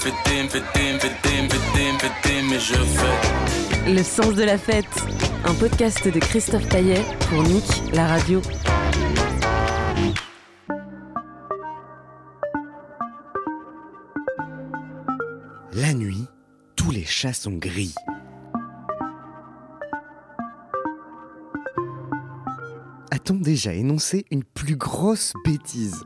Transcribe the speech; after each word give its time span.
fêter, 0.00 0.42
me 0.42 0.48
fêter, 0.48 0.92
me 0.94 0.98
fêter, 0.98 1.42
me 1.42 1.48
fêter, 1.50 1.92
me 1.92 1.98
fêter, 1.98 2.42
mais 2.48 2.58
je 2.58 2.74
fais. 2.74 3.92
Le 3.92 4.02
sens 4.02 4.34
de 4.34 4.42
la 4.44 4.56
fête, 4.56 4.86
un 5.44 5.52
podcast 5.54 6.08
de 6.08 6.18
Christophe 6.18 6.66
Taillet 6.68 7.04
pour 7.28 7.42
Nick, 7.42 7.64
la 7.92 8.06
radio. 8.06 8.40
La 15.74 15.92
nuit, 15.92 16.26
tous 16.76 16.90
les 16.90 17.04
chats 17.04 17.34
sont 17.34 17.52
gris. 17.52 17.94
A-t-on 23.10 23.34
déjà 23.34 23.74
énoncé 23.74 24.24
une 24.30 24.44
plus 24.44 24.76
grosse 24.76 25.34
bêtise? 25.44 26.04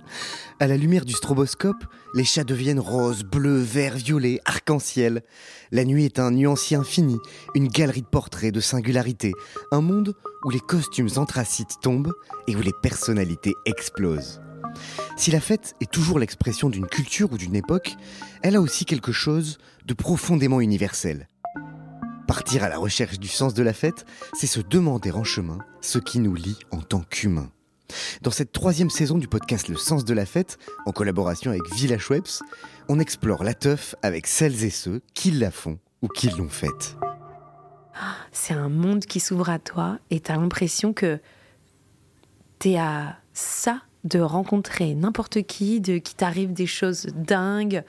À 0.60 0.68
la 0.68 0.76
lumière 0.76 1.04
du 1.04 1.12
stroboscope, 1.12 1.84
les 2.14 2.22
chats 2.22 2.44
deviennent 2.44 2.78
roses, 2.78 3.24
bleus, 3.24 3.60
verts, 3.60 3.96
violets, 3.96 4.40
arc-en-ciel. 4.44 5.24
La 5.72 5.84
nuit 5.84 6.04
est 6.04 6.20
un 6.20 6.30
nuancier 6.30 6.77
infini, 6.77 7.18
une 7.56 7.66
galerie 7.66 8.02
de 8.02 8.06
portraits, 8.06 8.54
de 8.54 8.60
singularités, 8.60 9.32
un 9.72 9.80
monde 9.80 10.14
où 10.44 10.50
les 10.50 10.60
costumes 10.60 11.10
anthracites 11.16 11.80
tombent 11.82 12.12
et 12.46 12.54
où 12.54 12.60
les 12.60 12.72
personnalités 12.82 13.52
explosent. 13.66 14.40
Si 15.16 15.32
la 15.32 15.40
fête 15.40 15.74
est 15.80 15.90
toujours 15.90 16.20
l'expression 16.20 16.70
d'une 16.70 16.86
culture 16.86 17.32
ou 17.32 17.38
d'une 17.38 17.56
époque, 17.56 17.96
elle 18.42 18.55
a 18.55 18.60
aussi 18.60 18.84
quelque 18.84 19.12
chose 19.12 19.58
de 19.86 19.94
profondément 19.94 20.60
universel. 20.60 21.28
Partir 22.28 22.62
à 22.62 22.68
la 22.68 22.78
recherche 22.78 23.18
du 23.18 23.28
sens 23.28 23.55
de 23.55 23.62
la 23.64 23.72
fête, 23.72 24.06
c'est 24.34 24.46
se 24.46 24.60
demander 24.60 25.10
en 25.10 25.24
chemin 25.24 25.58
ce 25.80 25.98
qui 25.98 26.20
nous 26.20 26.34
lie 26.34 26.58
en 26.70 26.80
tant 26.80 27.00
qu'humains. 27.00 27.50
Dans 28.23 28.30
cette 28.30 28.52
troisième 28.52 28.91
saison 28.91 29.19
du 29.19 29.28
podcast 29.28 29.69
Le 29.69 29.77
sens 29.77 30.05
de 30.05 30.14
la 30.14 30.27
fête, 30.27 30.58
en 30.86 30.92
collaboration 30.92 31.50
avec 31.50 31.62
Village 31.75 32.11
Webs, 32.11 32.42
on 32.89 32.98
explore 32.98 33.45
la 33.45 33.55
teuf 33.55 33.95
avec 34.03 34.27
celles 34.27 34.64
et 34.64 34.70
ceux 34.70 35.03
qui 35.14 35.31
la 35.31 35.50
font 35.50 35.78
ou 36.03 36.08
qui 36.08 36.28
l'ont 36.31 36.48
faite. 36.48 36.97
C'est 38.33 38.55
un 38.55 38.69
monde 38.69 39.05
qui 39.05 39.20
s'ouvre 39.20 39.50
à 39.50 39.58
toi 39.58 39.98
et 40.11 40.20
t'as 40.20 40.36
l'impression 40.36 40.92
que 40.92 41.20
t'es 42.58 42.77
à 42.77 43.17
ça 43.33 43.83
de 44.05 44.20
rencontrer 44.20 44.95
n'importe 44.95 45.42
qui, 45.42 45.80
de 45.80 45.98
qui 45.98 46.14
t'arrive 46.14 46.53
des 46.53 46.67
choses 46.67 47.06
dingues, 47.14 47.83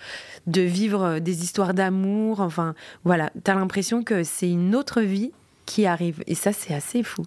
de 0.47 0.61
vivre 0.61 1.19
des 1.19 1.43
histoires 1.43 1.73
d'amour. 1.73 2.39
Enfin, 2.39 2.73
voilà, 3.03 3.31
t'as 3.43 3.55
l'impression 3.55 4.03
que 4.03 4.23
c'est 4.23 4.49
une 4.49 4.75
autre 4.75 5.01
vie 5.01 5.31
qui 5.65 5.85
arrive. 5.85 6.23
Et 6.27 6.35
ça, 6.35 6.53
c'est 6.53 6.73
assez 6.73 7.03
fou. 7.03 7.25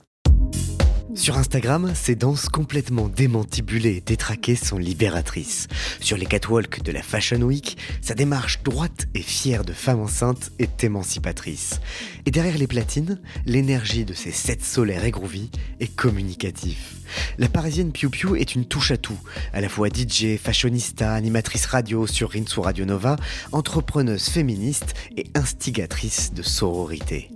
Sur 1.19 1.37
Instagram, 1.37 1.91
ces 1.97 2.15
danses 2.15 2.49
complètement 2.49 3.09
démantibulées 3.09 3.97
et 3.97 4.01
détraquées 4.01 4.55
sont 4.55 4.79
libératrices. 4.79 5.67
Sur 6.01 6.17
les 6.17 6.27
catwalks 6.27 6.85
de 6.85 6.93
la 6.93 7.03
Fashion 7.03 7.43
Week, 7.43 7.77
sa 8.01 8.15
démarche 8.15 8.63
droite 8.63 9.09
et 9.15 9.21
fière 9.21 9.65
de 9.65 9.73
femme 9.73 9.99
enceinte 9.99 10.53
est 10.61 10.85
émancipatrice. 10.85 11.81
Et 12.25 12.31
derrière 12.31 12.57
les 12.57 12.69
platines, 12.69 13.21
l'énergie 13.47 14.05
de 14.05 14.15
ces 14.15 14.31
sept 14.31 14.65
solaires 14.65 15.05
et 15.05 15.11
groovy 15.11 15.51
est 15.81 15.93
communicatif. 15.93 16.95
La 17.37 17.49
parisienne 17.49 17.91
Piu 17.91 18.11
Piu 18.11 18.41
est 18.41 18.55
une 18.55 18.67
touche 18.67 18.93
à 18.93 18.97
tout, 18.97 19.19
à 19.53 19.61
la 19.61 19.69
fois 19.69 19.89
DJ, 19.89 20.37
fashionista, 20.41 21.15
animatrice 21.15 21.67
radio 21.67 22.07
sur 22.07 22.31
Rinsu 22.31 22.61
Radio 22.61 22.85
Nova, 22.85 23.17
entrepreneuse 23.51 24.29
féministe 24.29 24.95
et 25.17 25.27
instigatrice 25.35 26.33
de 26.33 26.45
sororité. 26.45 27.33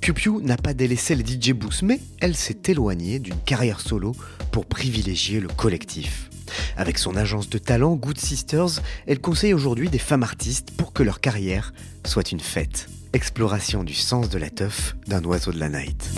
Piu 0.00 0.14
Piu 0.14 0.40
n'a 0.42 0.56
pas 0.56 0.74
délaissé 0.74 1.14
les 1.14 1.24
DJ 1.24 1.52
Boost, 1.52 1.82
mais 1.82 2.00
elle 2.20 2.34
s'est 2.34 2.58
éloignée 2.66 3.18
d'une 3.18 3.38
carrière 3.40 3.80
solo 3.80 4.14
pour 4.50 4.66
privilégier 4.66 5.40
le 5.40 5.48
collectif. 5.48 6.28
Avec 6.76 6.98
son 6.98 7.16
agence 7.16 7.48
de 7.48 7.58
talent 7.58 7.94
Good 7.94 8.18
Sisters, 8.18 8.82
elle 9.06 9.20
conseille 9.20 9.54
aujourd'hui 9.54 9.88
des 9.88 9.98
femmes 9.98 10.22
artistes 10.22 10.70
pour 10.72 10.92
que 10.92 11.02
leur 11.02 11.20
carrière 11.20 11.72
soit 12.04 12.32
une 12.32 12.40
fête. 12.40 12.88
Exploration 13.12 13.84
du 13.84 13.94
sens 13.94 14.28
de 14.28 14.38
la 14.38 14.50
teuf 14.50 14.96
d'un 15.06 15.22
oiseau 15.24 15.52
de 15.52 15.60
la 15.60 15.68
night. 15.68 16.10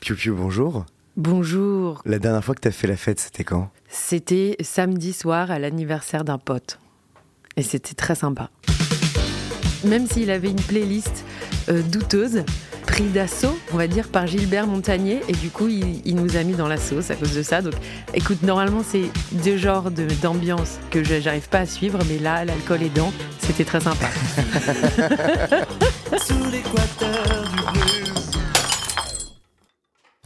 Piu 0.00 0.14
Piu, 0.14 0.32
bonjour. 0.32 0.86
Bonjour. 1.16 2.00
La 2.04 2.18
dernière 2.18 2.44
fois 2.44 2.54
que 2.54 2.60
t'as 2.60 2.70
fait 2.70 2.86
la 2.86 2.96
fête, 2.96 3.20
c'était 3.20 3.44
quand? 3.44 3.70
C'était 3.88 4.56
samedi 4.60 5.12
soir 5.12 5.50
à 5.50 5.58
l'anniversaire 5.58 6.24
d'un 6.24 6.38
pote. 6.38 6.78
Et 7.56 7.62
c'était 7.62 7.94
très 7.94 8.14
sympa. 8.14 8.50
Même 9.84 10.06
s'il 10.06 10.30
avait 10.30 10.50
une 10.50 10.60
playlist 10.60 11.24
euh, 11.68 11.82
douteuse, 11.82 12.44
pris 12.86 13.04
d'assaut, 13.04 13.56
on 13.72 13.76
va 13.76 13.86
dire, 13.86 14.08
par 14.08 14.26
Gilbert 14.26 14.66
Montagnier. 14.66 15.20
Et 15.28 15.32
du 15.32 15.50
coup, 15.50 15.68
il, 15.68 16.00
il 16.06 16.16
nous 16.16 16.36
a 16.36 16.42
mis 16.42 16.54
dans 16.54 16.68
la 16.68 16.78
sauce 16.78 17.10
à 17.10 17.14
cause 17.16 17.34
de 17.34 17.42
ça. 17.42 17.60
Donc, 17.62 17.74
écoute, 18.14 18.42
normalement, 18.42 18.82
c'est 18.82 19.10
deux 19.44 19.56
genres 19.58 19.90
de- 19.90 20.06
d'ambiance 20.22 20.78
que 20.90 21.04
je 21.04 21.20
j'arrive 21.20 21.48
pas 21.48 21.60
à 21.60 21.66
suivre. 21.66 21.98
Mais 22.08 22.18
là, 22.18 22.44
l'alcool 22.44 22.82
aidant, 22.82 23.12
c'était 23.40 23.64
très 23.64 23.80
sympa. 23.80 24.06
Sous 26.18 26.44
l'équateur 26.50 27.44
du 27.50 27.78
bleu. 27.78 28.12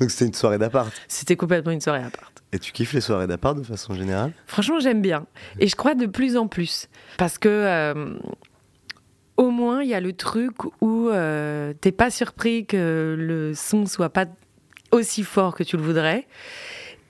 Donc 0.01 0.11
c'était 0.11 0.27
une 0.27 0.35
soirée 0.35 0.59
d'appart. 0.59 0.91
C'était 1.07 1.37
complètement 1.37 1.71
une 1.73 1.81
soirée 1.81 2.03
à 2.03 2.11
part. 2.11 2.33
Et 2.53 2.59
tu 2.59 2.73
kiffes 2.73 2.93
les 2.93 3.01
soirées 3.01 3.27
d'appart 3.27 3.57
de 3.57 3.63
façon 3.63 3.95
générale? 3.95 4.33
Franchement, 4.47 4.81
j'aime 4.81 5.01
bien. 5.01 5.27
Et 5.61 5.69
je 5.69 5.77
crois 5.77 5.95
de 5.95 6.07
plus 6.07 6.37
en 6.37 6.49
plus. 6.49 6.89
Parce 7.19 7.39
que, 7.39 7.49
euh, 7.49 8.15
au 9.37 9.51
moins, 9.51 9.83
il 9.83 9.89
y 9.89 9.95
a 9.95 10.01
le 10.01 10.13
truc 10.13 10.53
où 10.81 11.09
euh, 11.09 11.73
t'es 11.81 11.93
pas 11.93 12.11
surpris 12.11 12.67
que 12.67 13.17
le 13.19 13.55
son 13.55 13.87
soit 13.87 14.11
pas 14.11 14.27
aussi 14.91 15.23
fort 15.23 15.55
que 15.55 15.63
tu 15.63 15.77
le 15.77 15.83
voudrais. 15.83 16.27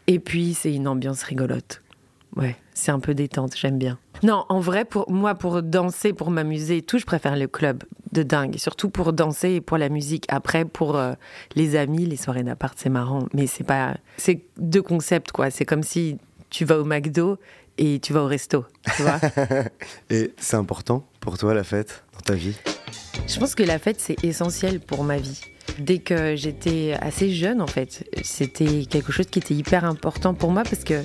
Et 0.06 0.18
puis, 0.18 0.54
c'est 0.54 0.72
une 0.72 0.88
ambiance 0.88 1.22
rigolote. 1.22 1.82
Ouais, 2.36 2.56
c'est 2.72 2.90
un 2.90 3.00
peu 3.00 3.14
détente, 3.14 3.54
j'aime 3.56 3.78
bien. 3.78 3.98
Non, 4.22 4.46
en 4.48 4.60
vrai, 4.60 4.84
pour 4.84 5.10
moi, 5.10 5.34
pour 5.34 5.62
danser, 5.62 6.12
pour 6.12 6.30
m'amuser 6.30 6.78
et 6.78 6.82
tout, 6.82 6.98
je 6.98 7.04
préfère 7.04 7.36
le 7.36 7.46
club 7.46 7.82
de 8.12 8.22
dingue. 8.22 8.56
Surtout 8.56 8.88
pour 8.88 9.12
danser 9.12 9.54
et 9.54 9.60
pour 9.60 9.76
la 9.76 9.88
musique. 9.88 10.24
Après, 10.28 10.64
pour 10.64 10.96
euh, 10.96 11.12
les 11.56 11.76
amis, 11.76 12.06
les 12.06 12.16
soirées 12.16 12.42
d'appart, 12.42 12.74
c'est 12.78 12.88
marrant. 12.88 13.26
Mais 13.34 13.46
c'est 13.46 13.64
pas. 13.64 13.96
C'est 14.16 14.44
deux 14.56 14.82
concepts, 14.82 15.32
quoi. 15.32 15.50
C'est 15.50 15.64
comme 15.64 15.82
si 15.82 16.18
tu 16.50 16.64
vas 16.64 16.78
au 16.78 16.84
McDo 16.84 17.38
et 17.78 18.00
tu 18.00 18.12
vas 18.12 18.22
au 18.22 18.26
resto. 18.26 18.64
Tu 18.96 19.02
vois 19.02 19.20
Et 20.10 20.32
c'est 20.38 20.56
important 20.56 21.06
pour 21.20 21.38
toi 21.38 21.54
la 21.54 21.64
fête 21.64 22.04
dans 22.14 22.20
ta 22.20 22.34
vie? 22.34 22.56
Je 23.26 23.38
pense 23.38 23.54
que 23.54 23.62
la 23.62 23.78
fête, 23.78 24.00
c'est 24.00 24.22
essentiel 24.24 24.80
pour 24.80 25.04
ma 25.04 25.16
vie. 25.16 25.40
Dès 25.78 25.98
que 25.98 26.36
j'étais 26.36 26.96
assez 27.00 27.32
jeune, 27.32 27.62
en 27.62 27.66
fait, 27.66 28.08
c'était 28.22 28.84
quelque 28.84 29.12
chose 29.12 29.26
qui 29.26 29.38
était 29.38 29.54
hyper 29.54 29.84
important 29.84 30.34
pour 30.34 30.50
moi 30.50 30.64
parce 30.64 30.84
que 30.84 31.02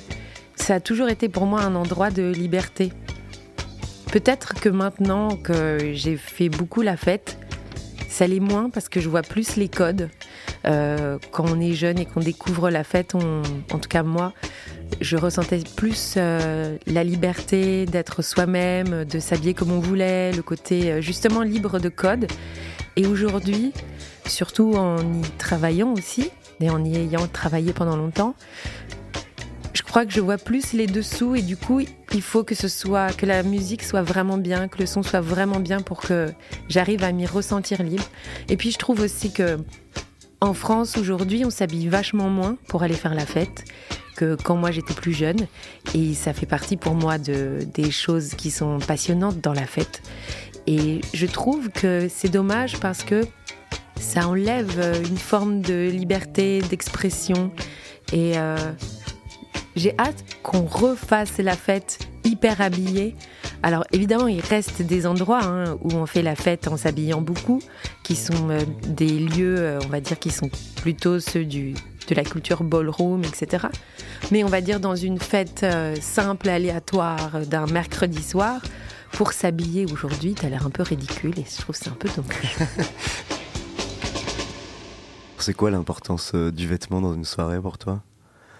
ça 0.56 0.74
a 0.74 0.80
toujours 0.80 1.08
été 1.08 1.28
pour 1.28 1.46
moi 1.46 1.62
un 1.62 1.74
endroit 1.74 2.10
de 2.10 2.32
liberté. 2.32 2.92
Peut-être 4.12 4.54
que 4.54 4.68
maintenant 4.68 5.36
que 5.36 5.92
j'ai 5.92 6.16
fait 6.16 6.48
beaucoup 6.48 6.82
la 6.82 6.96
fête, 6.96 7.38
ça 8.08 8.26
l'est 8.26 8.40
moins 8.40 8.70
parce 8.70 8.88
que 8.88 9.00
je 9.00 9.08
vois 9.08 9.22
plus 9.22 9.56
les 9.56 9.68
codes. 9.68 10.10
Euh, 10.66 11.18
quand 11.30 11.44
on 11.48 11.60
est 11.60 11.74
jeune 11.74 11.98
et 11.98 12.04
qu'on 12.04 12.20
découvre 12.20 12.70
la 12.70 12.84
fête, 12.84 13.14
en 13.14 13.78
tout 13.78 13.88
cas 13.88 14.02
moi, 14.02 14.32
je 15.00 15.16
ressentais 15.16 15.62
plus 15.76 16.14
euh, 16.16 16.76
la 16.86 17.04
liberté 17.04 17.86
d'être 17.86 18.22
soi-même, 18.22 19.04
de 19.04 19.18
s'habiller 19.18 19.54
comme 19.54 19.72
on 19.72 19.80
voulait, 19.80 20.32
le 20.32 20.42
côté 20.42 20.92
euh, 20.92 21.00
justement 21.00 21.42
libre 21.42 21.78
de 21.78 21.88
code. 21.88 22.26
Et 22.96 23.06
aujourd'hui, 23.06 23.72
surtout 24.26 24.74
en 24.74 24.98
y 24.98 25.22
travaillant 25.38 25.92
aussi, 25.92 26.30
et 26.60 26.70
en 26.70 26.84
y 26.84 26.96
ayant 26.96 27.28
travaillé 27.28 27.72
pendant 27.72 27.96
longtemps, 27.96 28.34
je 29.72 29.82
crois 29.82 30.04
que 30.04 30.12
je 30.12 30.20
vois 30.20 30.38
plus 30.38 30.72
les 30.72 30.86
dessous 30.86 31.36
et 31.36 31.42
du 31.42 31.56
coup, 31.56 31.80
il 32.12 32.22
faut 32.22 32.42
que 32.42 32.54
ce 32.54 32.66
soit 32.66 33.16
que 33.16 33.26
la 33.26 33.42
musique 33.42 33.84
soit 33.84 34.02
vraiment 34.02 34.36
bien, 34.36 34.66
que 34.66 34.78
le 34.78 34.86
son 34.86 35.02
soit 35.02 35.20
vraiment 35.20 35.60
bien 35.60 35.80
pour 35.80 36.00
que 36.00 36.32
j'arrive 36.68 37.04
à 37.04 37.12
m'y 37.12 37.26
ressentir 37.26 37.82
libre. 37.82 38.04
Et 38.48 38.56
puis 38.56 38.72
je 38.72 38.78
trouve 38.78 39.00
aussi 39.00 39.32
que 39.32 39.58
en 40.40 40.54
France 40.54 40.96
aujourd'hui, 40.96 41.44
on 41.44 41.50
s'habille 41.50 41.88
vachement 41.88 42.28
moins 42.28 42.56
pour 42.68 42.82
aller 42.82 42.94
faire 42.94 43.14
la 43.14 43.26
fête 43.26 43.64
que 44.16 44.34
quand 44.34 44.56
moi 44.56 44.70
j'étais 44.70 44.94
plus 44.94 45.12
jeune 45.12 45.46
et 45.94 46.14
ça 46.14 46.32
fait 46.32 46.46
partie 46.46 46.76
pour 46.76 46.94
moi 46.94 47.18
de 47.18 47.60
des 47.74 47.90
choses 47.90 48.34
qui 48.34 48.50
sont 48.50 48.78
passionnantes 48.78 49.40
dans 49.40 49.52
la 49.52 49.66
fête. 49.66 50.02
Et 50.66 51.00
je 51.14 51.26
trouve 51.26 51.70
que 51.70 52.08
c'est 52.08 52.28
dommage 52.28 52.78
parce 52.78 53.02
que 53.02 53.22
ça 53.98 54.28
enlève 54.28 54.78
euh, 54.78 55.02
une 55.02 55.18
forme 55.18 55.60
de 55.60 55.88
liberté 55.90 56.62
d'expression 56.62 57.50
et 58.12 58.38
euh, 58.38 58.56
j'ai 59.76 59.94
hâte 59.98 60.24
qu'on 60.42 60.64
refasse 60.64 61.38
la 61.38 61.56
fête 61.56 61.98
hyper 62.28 62.60
habillée. 62.60 63.16
Alors 63.62 63.84
évidemment, 63.92 64.28
il 64.28 64.40
reste 64.40 64.82
des 64.82 65.06
endroits 65.06 65.42
hein, 65.42 65.76
où 65.82 65.92
on 65.94 66.06
fait 66.06 66.22
la 66.22 66.36
fête 66.36 66.68
en 66.68 66.76
s'habillant 66.76 67.20
beaucoup, 67.20 67.60
qui 68.02 68.14
sont 68.14 68.50
euh, 68.50 68.60
des 68.86 69.18
lieux, 69.18 69.56
euh, 69.58 69.80
on 69.84 69.88
va 69.88 70.00
dire, 70.00 70.18
qui 70.18 70.30
sont 70.30 70.50
plutôt 70.76 71.18
ceux 71.20 71.44
du, 71.44 71.74
de 72.08 72.14
la 72.14 72.24
culture 72.24 72.62
ballroom, 72.62 73.24
etc. 73.24 73.66
Mais 74.30 74.44
on 74.44 74.48
va 74.48 74.60
dire 74.60 74.78
dans 74.80 74.96
une 74.96 75.18
fête 75.18 75.62
euh, 75.64 75.96
simple, 76.00 76.48
aléatoire 76.48 77.40
d'un 77.46 77.66
mercredi 77.66 78.22
soir, 78.22 78.60
pour 79.12 79.32
s'habiller 79.32 79.86
aujourd'hui, 79.90 80.34
t'as 80.34 80.50
l'air 80.50 80.66
un 80.66 80.70
peu 80.70 80.82
ridicule 80.82 81.38
et 81.38 81.44
je 81.50 81.62
trouve 81.62 81.74
c'est 81.74 81.88
un 81.88 81.96
peu 81.98 82.08
dommage. 82.14 82.56
C'est 85.40 85.54
quoi 85.54 85.70
l'importance 85.70 86.34
du 86.34 86.66
vêtement 86.66 87.00
dans 87.00 87.14
une 87.14 87.24
soirée 87.24 87.58
pour 87.58 87.78
toi? 87.78 88.02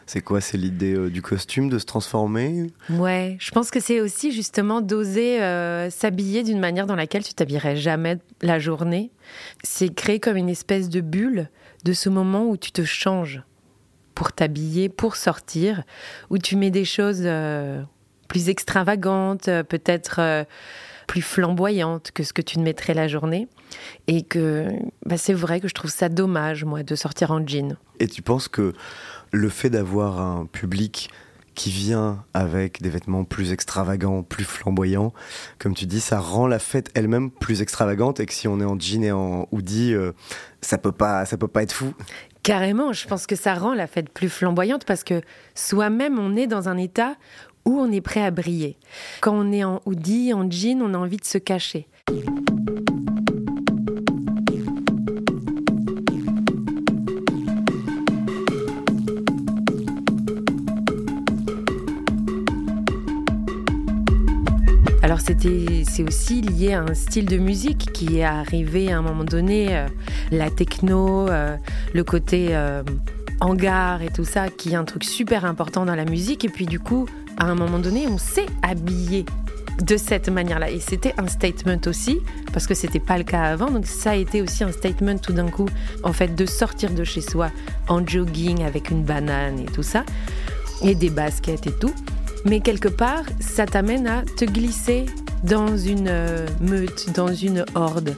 C'est 0.09 0.23
quoi 0.23 0.41
C'est 0.41 0.57
l'idée 0.57 0.95
euh, 0.95 1.11
du 1.11 1.21
costume 1.21 1.69
de 1.69 1.79
se 1.79 1.85
transformer? 1.85 2.69
Ouais, 2.89 3.37
je 3.41 3.51
pense 3.51 3.71
que 3.71 3.79
c'est 3.79 4.01
aussi 4.01 4.33
justement 4.33 4.81
d'oser 4.81 5.43
euh, 5.43 5.91
s'habiller 5.91 6.43
d'une 6.43 6.59
manière 6.59 6.87
dans 6.87 6.97
laquelle 6.97 7.23
tu 7.23 7.35
t'habillerais 7.35 7.77
jamais 7.77 8.17
la 8.41 8.59
journée. 8.59 9.11
C'est 9.63 9.95
créer 9.95 10.19
comme 10.19 10.39
une 10.39 10.49
espèce 10.49 10.89
de 10.89 11.03
bulle 11.03 11.51
de 11.85 11.93
ce 11.93 12.09
moment 12.09 12.49
où 12.49 12.57
tu 12.57 12.73
te 12.73 12.85
changes 12.85 13.43
pour 14.15 14.33
t'habiller, 14.33 14.89
pour 14.89 15.15
sortir, 15.15 15.83
où 16.31 16.39
tu 16.39 16.57
mets 16.57 16.71
des 16.71 16.87
choses 16.87 17.21
euh, 17.25 17.83
plus 18.29 18.49
extravagantes, 18.49 19.51
peut-être 19.69 20.47
plus 21.09 21.23
flamboyante 21.23 22.13
que 22.13 22.23
ce 22.23 22.33
que 22.33 22.43
tu 22.43 22.61
ne 22.61 22.65
mettrais 22.65 22.95
la 22.95 23.09
journée. 23.09 23.49
Et 24.07 24.23
que 24.23 24.69
bah, 25.05 25.17
c'est 25.17 25.33
vrai 25.33 25.61
que 25.61 25.67
je 25.67 25.75
trouve 25.75 25.91
ça 25.91 26.09
dommage, 26.09 26.65
moi, 26.65 26.85
de 26.85 26.95
sortir 26.95 27.33
en 27.33 27.45
jean. 27.45 27.77
Et 27.99 28.07
tu 28.07 28.23
penses 28.23 28.47
que 28.47 28.75
le 29.33 29.49
fait 29.49 29.71
d'avoir 29.71 30.21
un 30.21 30.47
public 30.47 31.11
qui 31.55 31.71
vient 31.71 32.25
avec 32.35 32.81
des 32.83 32.89
vêtements 32.89 33.25
plus 33.25 33.51
extravagants, 33.51 34.23
plus 34.23 34.45
flamboyants, 34.45 35.13
comme 35.59 35.75
tu 35.75 35.87
dis, 35.87 35.99
ça 35.99 36.21
rend 36.21 36.47
la 36.47 36.61
fête 36.61 36.89
elle-même 36.95 37.33
plus 37.33 37.63
extravagante 37.63 38.21
et 38.21 38.27
que 38.27 38.33
si 38.33 38.47
on 38.47 38.61
est 38.61 38.65
en 38.65 38.79
jean 38.79 39.03
et 39.03 39.11
en 39.11 39.49
hoodie, 39.51 39.93
euh, 39.93 40.13
ça 40.61 40.79
peut 40.79 40.93
pas, 40.93 41.25
ça 41.25 41.37
peut 41.37 41.49
pas 41.49 41.65
être 41.65 41.73
fou. 41.73 41.95
Carrément, 42.45 42.93
je 42.93 43.09
pense 43.09 43.27
que 43.27 43.35
ça 43.35 43.55
rend 43.55 43.75
la 43.75 43.89
fête 43.89 44.09
plus 44.09 44.29
flamboyante 44.29 44.85
parce 44.85 45.03
que 45.03 45.21
soi-même 45.57 46.19
on 46.21 46.37
est 46.37 46.47
dans 46.47 46.69
un 46.69 46.77
état 46.77 47.17
où 47.65 47.79
on 47.79 47.91
est 47.93 48.01
prêt 48.01 48.23
à 48.23 48.31
briller. 48.31 48.77
Quand 49.21 49.35
on 49.35 49.53
est 49.53 49.65
en 49.65 49.81
hoodie, 49.87 50.33
en 50.33 50.51
jean, 50.51 50.83
on 50.83 50.95
a 50.95 50.99
envie 50.99 51.17
de 51.17 51.25
se 51.25 51.39
cacher. 51.39 51.87
Alors 65.09 65.21
c'est 65.21 66.03
aussi 66.03 66.43
lié 66.43 66.75
à 66.75 66.83
un 66.83 66.93
style 66.93 67.25
de 67.25 67.39
musique 67.39 67.93
qui 67.95 68.19
est 68.19 68.25
arrivé 68.25 68.93
à 68.93 68.99
un 68.99 69.03
moment 69.03 69.25
donné, 69.25 69.75
euh, 69.75 69.87
la 70.31 70.51
techno, 70.51 71.29
euh, 71.29 71.57
le 71.95 72.05
côté 72.05 72.49
euh, 72.51 72.83
hangar 73.41 74.03
et 74.03 74.11
tout 74.11 74.25
ça, 74.25 74.49
qui 74.51 74.73
est 74.73 74.77
un 74.77 74.85
truc 74.85 75.05
super 75.05 75.47
important 75.47 75.87
dans 75.87 75.95
la 75.95 76.05
musique. 76.05 76.45
Et 76.45 76.51
puis 76.51 76.67
du 76.67 76.79
coup, 76.79 77.07
à 77.39 77.47
un 77.47 77.55
moment 77.55 77.79
donné, 77.79 78.07
on 78.09 78.19
s'est 78.19 78.47
habillé 78.63 79.25
de 79.83 79.97
cette 79.97 80.29
manière-là. 80.29 80.71
Et 80.71 80.81
c'était 80.81 81.15
un 81.19 81.29
statement 81.29 81.81
aussi, 81.87 82.21
parce 82.53 82.67
que 82.67 82.75
c'était 82.75 83.01
pas 83.01 83.17
le 83.17 83.25
cas 83.25 83.43
avant. 83.43 83.71
Donc 83.71 83.87
ça 83.87 84.11
a 84.11 84.15
été 84.15 84.43
aussi 84.43 84.65
un 84.65 84.73
statement 84.73 85.19
tout 85.19 85.33
d'un 85.33 85.49
coup, 85.49 85.69
en 86.03 86.13
fait, 86.13 86.35
de 86.35 86.47
sortir 86.47 86.91
de 86.91 87.05
chez 87.05 87.21
soi 87.21 87.51
en 87.89 88.05
jogging 88.07 88.65
avec 88.65 88.91
une 88.91 89.05
banane 89.05 89.61
et 89.61 89.67
tout 89.67 89.83
ça, 89.83 90.05
et 90.83 90.95
des 90.95 91.11
baskets 91.11 91.67
et 91.67 91.73
tout. 91.73 91.95
Mais 92.45 92.61
quelque 92.61 92.89
part, 92.89 93.25
ça 93.41 93.67
t'amène 93.67 94.07
à 94.07 94.23
te 94.23 94.45
glisser 94.45 95.07
dans 95.45 95.77
une 95.77 96.09
euh, 96.09 96.47
meute, 96.61 97.13
dans 97.15 97.33
une 97.33 97.65
horde. 97.75 98.17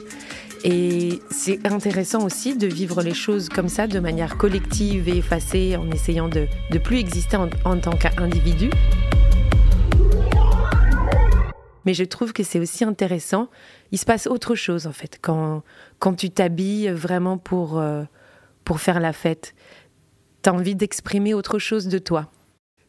Et 0.63 1.19
c'est 1.31 1.65
intéressant 1.65 2.23
aussi 2.23 2.55
de 2.55 2.67
vivre 2.67 3.01
les 3.01 3.15
choses 3.15 3.49
comme 3.49 3.67
ça, 3.67 3.87
de 3.87 3.99
manière 3.99 4.37
collective 4.37 5.09
et 5.09 5.17
effacée, 5.17 5.75
en 5.75 5.89
essayant 5.89 6.29
de 6.29 6.47
ne 6.71 6.77
plus 6.77 6.97
exister 6.99 7.37
en, 7.37 7.49
en 7.65 7.79
tant 7.79 7.97
qu'individu. 7.97 8.69
Mais 11.85 11.95
je 11.95 12.03
trouve 12.03 12.31
que 12.31 12.43
c'est 12.43 12.59
aussi 12.59 12.83
intéressant. 12.83 13.49
Il 13.91 13.97
se 13.97 14.05
passe 14.05 14.27
autre 14.27 14.53
chose, 14.53 14.85
en 14.85 14.91
fait, 14.91 15.17
quand, 15.19 15.63
quand 15.97 16.13
tu 16.13 16.29
t'habilles 16.29 16.91
vraiment 16.91 17.39
pour, 17.39 17.79
euh, 17.79 18.03
pour 18.63 18.79
faire 18.79 18.99
la 18.99 19.13
fête. 19.13 19.55
Tu 20.43 20.49
as 20.49 20.53
envie 20.53 20.75
d'exprimer 20.75 21.33
autre 21.33 21.57
chose 21.57 21.87
de 21.87 21.97
toi. 21.97 22.29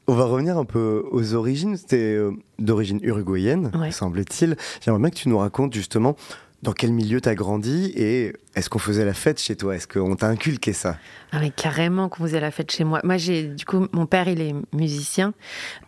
On 0.08 0.14
va 0.14 0.24
revenir 0.24 0.58
un 0.58 0.64
peu 0.64 1.04
aux 1.10 1.34
origines. 1.34 1.76
C'était 1.76 1.96
euh, 1.96 2.32
d'origine 2.58 2.98
uruguayenne, 3.02 3.70
semble-t-il. 3.92 4.56
J'aimerais 4.80 5.00
bien 5.00 5.10
que 5.10 5.16
tu 5.16 5.28
nous 5.28 5.38
racontes 5.38 5.72
justement 5.72 6.16
dans 6.62 6.72
quel 6.72 6.92
milieu 6.92 7.20
tu 7.20 7.28
as 7.28 7.34
grandi 7.34 7.92
et 7.96 8.32
est-ce 8.54 8.68
qu'on 8.68 8.78
faisait 8.78 9.04
la 9.04 9.14
fête 9.14 9.40
chez 9.40 9.56
toi? 9.56 9.74
Est-ce 9.74 9.88
qu'on 9.88 10.14
t'a 10.16 10.28
inculqué 10.28 10.72
ça? 10.72 10.96
Ah 11.32 11.38
mais 11.40 11.50
carrément 11.50 12.08
qu'on 12.08 12.24
faisait 12.24 12.40
la 12.40 12.50
fête 12.50 12.70
chez 12.70 12.84
moi. 12.84 13.00
Moi 13.04 13.16
j'ai 13.16 13.44
du 13.44 13.64
coup 13.64 13.86
mon 13.92 14.06
père 14.06 14.28
il 14.28 14.40
est 14.40 14.54
musicien, 14.74 15.32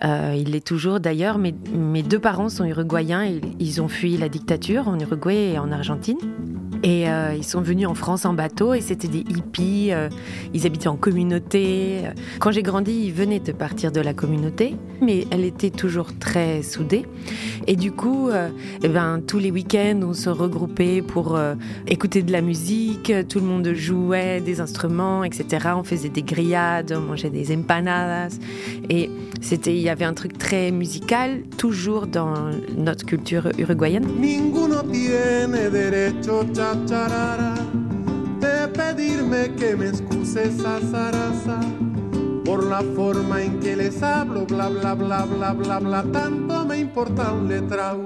euh, 0.03 0.35
il 0.37 0.53
l'est 0.53 0.65
toujours 0.65 1.01
d'ailleurs. 1.01 1.39
Mes, 1.39 1.55
mes 1.75 2.03
deux 2.03 2.19
parents 2.19 2.49
sont 2.49 2.65
uruguayens, 2.65 3.25
ils, 3.25 3.43
ils 3.59 3.83
ont 3.83 3.89
fui 3.89 4.17
la 4.17 4.29
dictature 4.29 4.89
en 4.89 4.99
Uruguay 4.99 5.53
et 5.53 5.59
en 5.59 5.71
Argentine. 5.71 6.19
Et 6.83 7.09
euh, 7.09 7.35
ils 7.35 7.45
sont 7.45 7.63
venus 7.63 7.87
en 7.87 7.95
France 7.95 8.25
en 8.27 8.35
bateau 8.35 8.75
et 8.75 8.81
c'était 8.81 9.09
des 9.09 9.21
hippies, 9.21 9.93
euh, 9.93 10.09
ils 10.53 10.67
habitaient 10.67 10.89
en 10.89 10.97
communauté. 10.97 12.03
Quand 12.41 12.51
j'ai 12.51 12.63
grandi, 12.63 12.93
ils 13.07 13.13
venaient 13.13 13.41
de 13.41 13.53
partir 13.53 13.93
de 13.93 14.01
la 14.01 14.13
communauté, 14.13 14.77
mais 15.01 15.27
elle 15.31 15.45
était 15.45 15.71
toujours 15.71 16.19
très 16.19 16.63
soudée. 16.63 17.07
Et 17.67 17.77
du 17.77 17.93
coup, 17.93 18.31
eh 18.83 18.89
ben, 18.89 19.23
tous 19.27 19.39
les 19.39 19.51
week-ends, 19.51 20.01
on 20.03 20.13
se 20.13 20.29
regroupait 20.29 21.01
pour 21.01 21.39
écouter 21.87 22.23
de 22.23 22.33
la 22.33 22.43
musique, 22.43 22.54
tout 23.29 23.41
le 23.41 23.47
monde 23.47 23.73
jouait 23.75 24.41
des 24.41 24.61
instruments, 24.61 25.25
etc. 25.25 25.69
On 25.77 25.85
faisait 25.85 26.09
des 26.09 26.23
grillades, 26.23 26.93
on 26.97 27.01
mangeait 27.01 27.31
des 27.31 27.55
empanadas. 27.55 28.39
Et 28.89 29.11
c'était, 29.41 29.75
il 29.75 29.83
y 29.83 29.89
avait 29.89 30.05
un 30.05 30.15
truc 30.15 30.39
très 30.39 30.71
musical, 30.71 31.43
toujours 31.59 32.07
dans 32.07 32.51
notre 32.77 33.05
culture 33.05 33.51
uruguayenne. 33.59 34.07
Ninguno 34.21 34.83
tiene 34.83 35.71
derecho 35.71 36.45
chacharara 36.55 37.55
de 38.41 38.69
pedirme 38.69 39.55
que 39.57 39.77
me 39.77 39.89
excuse 39.89 40.37
esa 40.37 40.81
zaraza 40.81 41.61
por 42.45 42.65
la 42.65 42.83
forma 42.95 43.43
en 43.43 43.59
que 43.61 43.77
les 43.77 44.03
hablo, 44.03 44.47
bla 44.47 44.69
bla 44.69 44.95
bla 44.95 45.25
bla 45.25 45.53
bla 45.53 45.79
bla. 45.81 46.05
Tanto 46.13 46.65
me 46.67 46.79
importa 46.79 47.33
un 47.33 47.49
letrao 47.49 48.03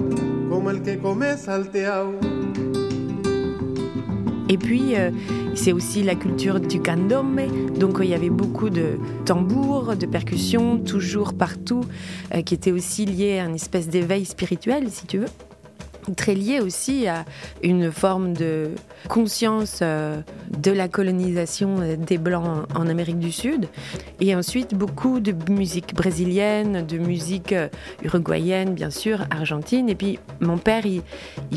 como 0.49 0.71
el 0.71 0.83
que 0.83 0.99
come 0.99 1.37
salteao. 1.37 2.48
Et 4.49 4.57
puis, 4.57 4.97
euh, 4.97 5.11
c'est 5.55 5.73
aussi 5.73 6.03
la 6.03 6.15
culture 6.15 6.61
du 6.61 6.81
candombe. 6.81 7.41
Donc, 7.79 7.99
il 8.03 8.09
y 8.09 8.15
avait 8.15 8.31
beaucoup 8.31 8.71
de 8.71 8.99
tambours, 9.25 9.97
de 9.97 10.07
percussions, 10.07 10.79
toujours 10.79 11.35
partout, 11.35 11.85
euh, 12.35 12.43
qui 12.43 12.55
étaient 12.55 12.73
aussi 12.73 13.05
liés 13.05 13.39
à 13.39 13.45
une 13.45 13.55
espèce 13.55 13.89
d'éveil 13.89 14.25
spirituel, 14.25 14.91
si 14.91 15.07
tu 15.07 15.19
veux 15.19 15.29
très 16.15 16.35
lié 16.35 16.61
aussi 16.61 17.07
à 17.07 17.25
une 17.63 17.91
forme 17.91 18.33
de 18.33 18.71
conscience 19.09 19.81
euh, 19.83 20.21
de 20.57 20.71
la 20.71 20.89
colonisation 20.89 21.97
des 21.97 22.19
Blancs 22.19 22.67
en 22.75 22.87
Amérique 22.87 23.19
du 23.19 23.33
Sud. 23.33 23.69
Et 24.21 24.35
ensuite, 24.35 24.75
beaucoup 24.75 25.21
de 25.21 25.33
musique 25.51 25.95
brésilienne, 25.95 26.87
de 26.87 26.99
musique 26.99 27.53
euh, 27.53 27.69
uruguayenne, 28.03 28.75
bien 28.75 28.91
sûr, 28.91 29.27
argentine. 29.31 29.89
Et 29.89 29.95
puis, 29.95 30.19
mon 30.41 30.59
père, 30.59 30.85
il 30.87 31.03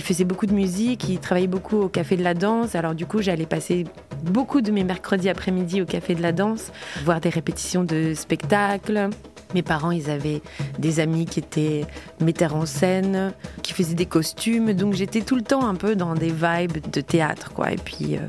faisait 0.04 0.24
beaucoup 0.24 0.46
de 0.46 0.54
musique, 0.54 1.10
il 1.10 1.20
travaillait 1.20 1.48
beaucoup 1.48 1.82
au 1.82 1.90
Café 1.90 2.18
de 2.18 2.24
la 2.24 2.34
Danse. 2.34 2.76
Alors, 2.76 2.96
du 2.96 3.06
coup, 3.06 3.22
j'allais 3.22 3.46
passer 3.46 3.86
beaucoup 4.24 4.62
de 4.62 4.72
mes 4.72 4.84
mercredis 4.84 5.30
après-midi 5.30 5.82
au 5.82 5.86
Café 5.86 6.16
de 6.16 6.22
la 6.22 6.32
Danse, 6.32 6.72
voir 7.04 7.20
des 7.22 7.30
répétitions 7.30 7.84
de 7.84 8.14
spectacles. 8.14 9.10
Mes 9.54 9.62
parents, 9.62 9.92
ils 9.92 10.10
avaient 10.10 10.42
des 10.80 11.00
amis 11.00 11.26
qui 11.26 11.40
étaient 11.40 11.86
metteurs 12.20 12.56
en 12.56 12.66
scène, 12.66 13.34
qui 13.62 13.74
faisaient 13.74 13.96
des 13.96 14.06
costumes, 14.06 14.74
donc 14.74 14.94
j'étais 14.94 15.22
tout 15.22 15.36
le 15.36 15.42
temps 15.42 15.68
un 15.68 15.76
peu 15.76 15.96
dans 15.96 16.16
des 16.16 16.32
vibes 16.32 16.90
de 16.92 17.02
théâtre, 17.02 17.52
quoi. 17.54 17.72
Et 17.72 17.78
puis, 17.78 18.16
euh, 18.16 18.20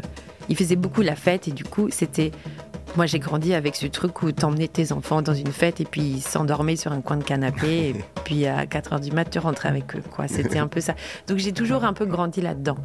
ils 0.48 0.56
faisaient 0.56 0.76
beaucoup 0.76 1.02
la 1.02 1.16
fête, 1.16 1.48
et 1.48 1.52
du 1.52 1.64
coup, 1.64 1.88
c'était. 1.90 2.30
Moi, 2.94 3.06
j'ai 3.06 3.18
grandi 3.18 3.54
avec 3.54 3.74
ce 3.74 3.86
truc 3.86 4.22
où 4.22 4.32
t'emmenais 4.32 4.68
tes 4.68 4.92
enfants 4.92 5.22
dans 5.22 5.32
une 5.32 5.50
fête 5.50 5.80
et 5.80 5.86
puis 5.86 6.02
ils 6.02 6.20
s'endormaient 6.20 6.76
sur 6.76 6.92
un 6.92 7.00
coin 7.00 7.16
de 7.16 7.24
canapé 7.24 7.88
et 7.96 8.04
puis 8.22 8.44
à 8.44 8.66
4 8.66 8.92
heures 8.92 9.00
du 9.00 9.10
mat, 9.12 9.24
tu 9.24 9.38
rentrais 9.38 9.70
avec 9.70 9.96
eux, 9.96 10.02
quoi. 10.10 10.28
C'était 10.28 10.58
un 10.58 10.66
peu 10.66 10.82
ça. 10.82 10.94
Donc 11.26 11.38
j'ai 11.38 11.52
toujours 11.52 11.84
un 11.84 11.94
peu 11.94 12.04
grandi 12.04 12.42
là-dedans. 12.42 12.76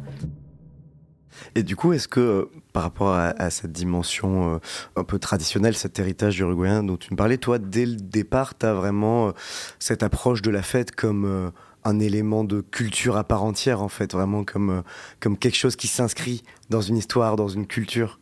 Et 1.54 1.62
du 1.62 1.76
coup, 1.76 1.92
est-ce 1.92 2.08
que 2.08 2.20
euh, 2.20 2.50
par 2.72 2.82
rapport 2.82 3.12
à, 3.12 3.50
cette 3.50 3.72
dimension 3.72 4.54
euh, 4.54 4.58
un 4.96 5.04
peu 5.04 5.18
traditionnelle, 5.18 5.74
cet 5.74 5.98
héritage 5.98 6.38
uruguayen 6.38 6.82
dont 6.82 6.96
tu 6.96 7.12
me 7.12 7.16
parlais, 7.16 7.38
toi, 7.38 7.58
dès 7.58 7.86
le 7.86 7.96
départ, 7.96 8.56
tu 8.56 8.66
as 8.66 8.74
vraiment 8.74 9.28
euh, 9.28 9.32
cette 9.78 10.02
approche 10.02 10.42
de 10.42 10.50
la 10.50 10.62
fête 10.62 10.94
comme 10.94 11.52
un 11.84 11.98
élément 12.00 12.44
de 12.44 12.60
culture 12.60 13.16
à 13.16 13.24
part 13.24 13.44
entière, 13.44 13.82
en 13.82 13.88
fait, 13.88 14.12
vraiment 14.12 14.44
comme, 14.44 14.82
comme 15.20 15.36
quelque 15.36 15.56
chose 15.56 15.76
qui 15.76 15.86
s'inscrit 15.86 16.42
dans 16.70 16.80
une 16.80 16.96
histoire, 16.96 17.36
dans 17.36 17.48
une 17.48 17.66
culture? 17.66 18.18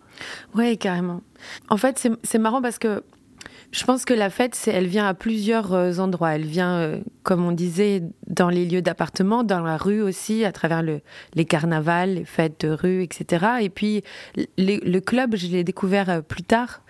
Oui, 0.54 0.78
carrément. 0.78 1.22
En 1.68 1.76
fait, 1.76 2.08
c'est 2.22 2.38
marrant 2.38 2.62
parce 2.62 2.78
que 2.78 3.02
je 3.76 3.84
pense 3.84 4.06
que 4.06 4.14
la 4.14 4.30
fête, 4.30 4.58
elle 4.72 4.86
vient 4.86 5.06
à 5.06 5.12
plusieurs 5.12 5.74
euh, 5.74 5.98
endroits. 5.98 6.30
Elle 6.30 6.46
vient, 6.46 6.76
euh, 6.76 6.98
comme 7.24 7.44
on 7.44 7.52
disait, 7.52 8.02
dans 8.26 8.48
les 8.48 8.64
lieux 8.64 8.80
d'appartement, 8.80 9.44
dans 9.44 9.60
la 9.60 9.76
rue 9.76 10.00
aussi, 10.00 10.46
à 10.46 10.52
travers 10.52 10.82
le, 10.82 11.02
les 11.34 11.44
carnavals, 11.44 12.14
les 12.14 12.24
fêtes 12.24 12.64
de 12.64 12.70
rue, 12.70 13.02
etc. 13.02 13.46
Et 13.60 13.68
puis, 13.68 14.02
le 14.56 14.98
club, 15.00 15.36
je 15.36 15.48
l'ai 15.48 15.62
découvert 15.62 16.08
euh, 16.08 16.20
plus 16.22 16.42
tard, 16.42 16.80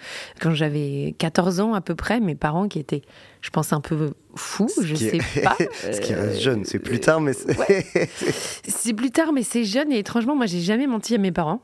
quand 0.40 0.54
j'avais 0.54 1.16
14 1.18 1.58
ans 1.58 1.74
à 1.74 1.80
peu 1.80 1.96
près. 1.96 2.20
Mes 2.20 2.36
parents 2.36 2.68
qui 2.68 2.78
étaient, 2.78 3.02
je 3.40 3.50
pense, 3.50 3.72
un 3.72 3.80
peu 3.80 4.12
fous, 4.36 4.70
je 4.80 4.92
ne 4.92 4.96
sais 4.96 5.18
pas. 5.42 5.56
Ce 5.92 6.00
qui 6.00 6.14
reste 6.14 6.40
jeune, 6.40 6.64
c'est 6.64 6.78
plus 6.78 7.00
tard, 7.00 7.20
mais 7.20 7.32
c'est 7.32 8.94
plus 8.94 9.10
tard, 9.10 9.32
mais 9.32 9.42
c'est 9.42 9.64
jeune. 9.64 9.90
Et 9.90 9.98
étrangement, 9.98 10.36
moi, 10.36 10.46
j'ai 10.46 10.60
jamais 10.60 10.86
menti 10.86 11.16
à 11.16 11.18
mes 11.18 11.32
parents. 11.32 11.62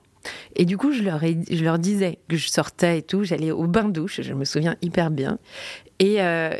Et 0.56 0.64
du 0.64 0.76
coup, 0.76 0.92
je 0.92 1.02
leur, 1.02 1.78
disais 1.78 2.18
que 2.28 2.36
je 2.36 2.48
sortais 2.48 2.98
et 2.98 3.02
tout, 3.02 3.24
j'allais 3.24 3.50
au 3.50 3.66
bain-douche, 3.66 4.20
je 4.20 4.32
me 4.34 4.44
souviens 4.44 4.76
hyper 4.82 5.10
bien. 5.10 5.38
Et 5.98 6.20
euh, 6.22 6.54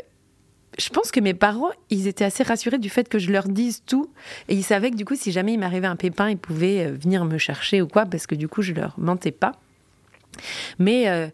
je 0.77 0.89
pense 0.89 1.11
que 1.11 1.19
mes 1.19 1.33
parents, 1.33 1.69
ils 1.89 2.07
étaient 2.07 2.25
assez 2.25 2.43
rassurés 2.43 2.79
du 2.79 2.89
fait 2.89 3.07
que 3.07 3.19
je 3.19 3.31
leur 3.31 3.47
dise 3.47 3.83
tout. 3.85 4.11
Et 4.49 4.55
ils 4.55 4.63
savaient 4.63 4.91
que 4.91 4.95
du 4.95 5.05
coup, 5.05 5.15
si 5.15 5.31
jamais 5.31 5.53
il 5.53 5.59
m'arrivait 5.59 5.87
un 5.87 5.95
pépin, 5.95 6.29
ils 6.29 6.37
pouvaient 6.37 6.85
euh, 6.85 6.91
venir 6.91 7.25
me 7.25 7.37
chercher 7.37 7.81
ou 7.81 7.87
quoi, 7.87 8.05
parce 8.05 8.27
que 8.27 8.35
du 8.35 8.47
coup, 8.47 8.61
je 8.61 8.73
leur 8.73 8.93
mentais 8.97 9.31
pas. 9.31 9.53
Mais 10.79 11.09
euh, 11.09 11.27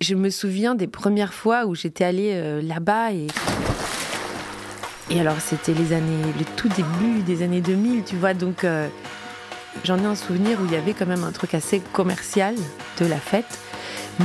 je 0.00 0.14
me 0.14 0.28
souviens 0.28 0.74
des 0.74 0.88
premières 0.88 1.32
fois 1.32 1.66
où 1.66 1.74
j'étais 1.74 2.04
allée 2.04 2.60
là-bas 2.62 3.12
et. 3.12 3.26
Et 5.10 5.20
alors, 5.20 5.40
c'était 5.40 5.74
les 5.74 5.92
années, 5.92 6.22
le 6.38 6.44
tout 6.56 6.68
début 6.68 7.22
des 7.26 7.42
années 7.42 7.60
2000, 7.60 8.04
tu 8.04 8.16
vois, 8.16 8.32
donc 8.32 8.64
J'en 9.84 9.98
ai 9.98 10.06
un 10.06 10.14
souvenir 10.14 10.60
où 10.60 10.66
il 10.66 10.72
y 10.72 10.76
avait 10.76 10.94
quand 10.94 11.06
même 11.06 11.24
un 11.24 11.32
truc 11.32 11.54
assez 11.54 11.80
commercial 11.92 12.54
de 13.00 13.06
la 13.06 13.16
fête. 13.16 13.58